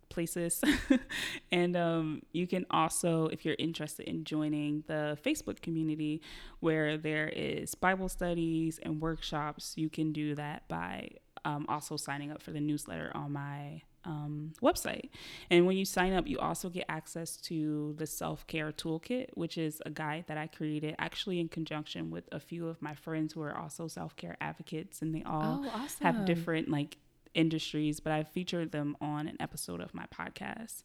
places. 0.09 0.61
and 1.51 1.75
um, 1.75 2.21
you 2.31 2.47
can 2.47 2.65
also, 2.69 3.27
if 3.27 3.45
you're 3.45 3.55
interested 3.59 4.07
in 4.07 4.23
joining 4.23 4.83
the 4.87 5.17
Facebook 5.23 5.61
community 5.61 6.21
where 6.59 6.97
there 6.97 7.29
is 7.29 7.75
Bible 7.75 8.09
studies 8.09 8.79
and 8.83 9.01
workshops, 9.01 9.73
you 9.75 9.89
can 9.89 10.11
do 10.11 10.35
that 10.35 10.67
by 10.67 11.09
um, 11.45 11.65
also 11.69 11.97
signing 11.97 12.31
up 12.31 12.41
for 12.41 12.51
the 12.51 12.59
newsletter 12.59 13.11
on 13.13 13.31
my 13.31 13.81
um, 14.05 14.53
website. 14.61 15.09
And 15.49 15.65
when 15.65 15.77
you 15.77 15.85
sign 15.85 16.13
up, 16.13 16.27
you 16.27 16.39
also 16.39 16.69
get 16.69 16.85
access 16.89 17.37
to 17.37 17.95
the 17.97 18.07
self 18.07 18.45
care 18.47 18.71
toolkit, 18.71 19.27
which 19.33 19.57
is 19.57 19.81
a 19.85 19.89
guide 19.89 20.25
that 20.27 20.37
I 20.37 20.47
created 20.47 20.95
actually 20.99 21.39
in 21.39 21.49
conjunction 21.49 22.09
with 22.09 22.27
a 22.31 22.39
few 22.39 22.67
of 22.67 22.81
my 22.81 22.93
friends 22.95 23.33
who 23.33 23.41
are 23.41 23.55
also 23.57 23.87
self 23.87 24.15
care 24.15 24.37
advocates, 24.41 25.01
and 25.01 25.13
they 25.13 25.23
all 25.23 25.63
oh, 25.65 25.71
awesome. 25.73 26.05
have 26.05 26.25
different 26.25 26.69
like 26.69 26.97
industries, 27.33 27.99
but 27.99 28.13
I 28.13 28.23
featured 28.23 28.71
them 28.71 28.95
on 29.01 29.27
an 29.27 29.37
episode 29.39 29.81
of 29.81 29.93
my 29.93 30.05
podcast. 30.13 30.83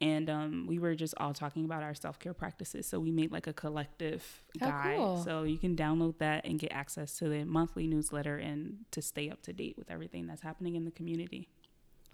And 0.00 0.28
um, 0.28 0.66
we 0.66 0.80
were 0.80 0.96
just 0.96 1.14
all 1.18 1.32
talking 1.32 1.64
about 1.64 1.84
our 1.84 1.94
self 1.94 2.18
care 2.18 2.34
practices. 2.34 2.86
So 2.86 2.98
we 2.98 3.12
made 3.12 3.30
like 3.30 3.46
a 3.46 3.52
collective 3.52 4.42
oh, 4.60 4.66
guide. 4.66 4.96
Cool. 4.96 5.22
So 5.22 5.44
you 5.44 5.58
can 5.58 5.76
download 5.76 6.18
that 6.18 6.44
and 6.44 6.58
get 6.58 6.72
access 6.72 7.16
to 7.18 7.28
the 7.28 7.44
monthly 7.44 7.86
newsletter 7.86 8.36
and 8.36 8.78
to 8.90 9.00
stay 9.00 9.30
up 9.30 9.42
to 9.42 9.52
date 9.52 9.78
with 9.78 9.90
everything 9.92 10.26
that's 10.26 10.42
happening 10.42 10.74
in 10.74 10.84
the 10.84 10.90
community. 10.90 11.48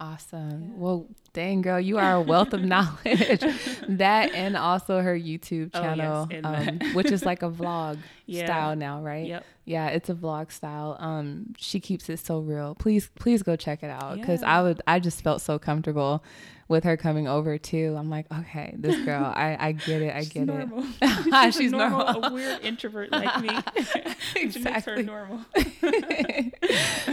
Awesome. 0.01 0.61
Yeah. 0.63 0.77
Well, 0.77 1.07
dang 1.33 1.61
girl, 1.61 1.79
you 1.79 1.97
are 1.97 2.13
a 2.13 2.21
wealth 2.21 2.53
of 2.53 2.61
knowledge. 2.63 3.43
that 3.89 4.31
and 4.33 4.55
also 4.55 5.01
her 5.01 5.17
YouTube 5.17 5.73
channel, 5.73 6.27
oh, 6.31 6.33
yes, 6.33 6.45
um, 6.45 6.79
which 6.93 7.11
is 7.11 7.25
like 7.25 7.43
a 7.43 7.49
vlog 7.49 7.97
yeah. 8.25 8.45
style 8.45 8.75
now, 8.77 9.01
right? 9.01 9.27
Yep. 9.27 9.45
Yeah, 9.69 9.89
it's 9.89 10.09
a 10.09 10.15
vlog 10.15 10.51
style. 10.51 10.97
Um, 10.99 11.53
she 11.55 11.79
keeps 11.79 12.09
it 12.09 12.17
so 12.17 12.39
real. 12.39 12.73
Please, 12.73 13.11
please 13.13 13.43
go 13.43 13.55
check 13.55 13.83
it 13.83 13.91
out 13.91 14.19
because 14.19 14.41
yeah. 14.41 14.57
I 14.57 14.63
would. 14.63 14.81
I 14.87 14.99
just 14.99 15.21
felt 15.21 15.41
so 15.41 15.59
comfortable 15.59 16.23
with 16.69 16.83
her 16.83 16.95
coming 16.95 17.27
over 17.27 17.57
too. 17.57 17.95
I'm 17.97 18.11
like, 18.11 18.27
okay, 18.31 18.75
this 18.77 19.03
girl, 19.03 19.25
I, 19.35 19.57
I 19.59 19.71
get 19.71 20.03
it, 20.03 20.15
I 20.15 20.19
She's 20.19 20.29
get 20.29 20.45
normal. 20.45 20.85
it. 21.01 21.43
She's, 21.45 21.55
She's 21.55 21.71
normal, 21.71 22.05
normal, 22.05 22.25
a 22.25 22.33
weird 22.33 22.61
introvert 22.61 23.11
like 23.11 23.41
me. 23.41 23.49
exactly. 24.35 25.01
normal. 25.01 25.39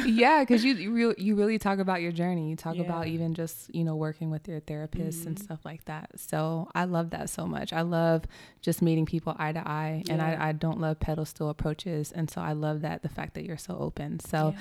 yeah, 0.04 0.44
because 0.44 0.62
you 0.62 0.74
you 0.74 0.92
really, 0.92 1.14
you 1.16 1.34
really 1.34 1.58
talk 1.58 1.78
about 1.78 2.02
your 2.02 2.12
journey. 2.12 2.50
You 2.50 2.56
talk 2.56 2.76
yeah. 2.76 2.82
about 2.82 3.06
even 3.06 3.34
just 3.34 3.74
you 3.74 3.82
know 3.82 3.96
working 3.96 4.30
with 4.30 4.46
your 4.46 4.60
therapist 4.60 5.20
mm-hmm. 5.20 5.28
and 5.28 5.38
stuff 5.38 5.60
like 5.64 5.86
that. 5.86 6.10
So 6.16 6.68
I 6.74 6.84
love 6.84 7.10
that 7.10 7.30
so 7.30 7.46
much. 7.46 7.72
I 7.72 7.80
love 7.80 8.24
just 8.60 8.82
meeting 8.82 9.06
people 9.06 9.34
eye 9.38 9.52
to 9.52 9.66
eye, 9.66 10.02
yeah. 10.04 10.12
and 10.12 10.22
I, 10.22 10.48
I 10.48 10.52
don't 10.52 10.80
love 10.80 11.00
pedestal 11.00 11.48
approaches, 11.48 12.12
and 12.12 12.30
so 12.30 12.42
I 12.46 12.52
love 12.52 12.82
that 12.82 13.02
the 13.02 13.08
fact 13.08 13.34
that 13.34 13.44
you're 13.44 13.56
so 13.56 13.76
open. 13.78 14.20
So 14.20 14.54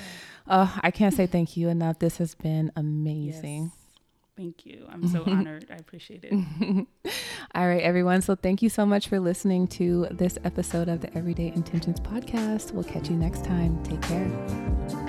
yeah. 0.47 0.61
uh, 0.61 0.79
I 0.81 0.91
can't 0.91 1.13
say 1.13 1.27
thank 1.27 1.55
you 1.55 1.69
enough. 1.69 1.99
This 1.99 2.17
has 2.17 2.33
been 2.36 2.71
amazing. 2.75 3.63
Yes. 3.63 3.86
Thank 4.36 4.65
you. 4.65 4.86
I'm 4.91 5.07
so 5.07 5.23
honored. 5.27 5.67
I 5.71 5.75
appreciate 5.75 6.25
it. 6.25 6.33
All 7.55 7.67
right, 7.67 7.81
everyone. 7.81 8.21
So, 8.21 8.36
thank 8.36 8.61
you 8.61 8.69
so 8.69 8.86
much 8.86 9.07
for 9.07 9.17
listening 9.19 9.67
to 9.69 10.07
this 10.11 10.38
episode 10.43 10.89
of 10.89 10.99
the 10.99 11.15
Everyday 11.17 11.53
Intentions 11.55 12.01
podcast. 12.01 12.73
We'll 12.73 12.83
catch 12.83 13.09
you 13.09 13.15
next 13.15 13.45
time. 13.45 13.81
Take 13.83 14.01
care. 14.01 15.05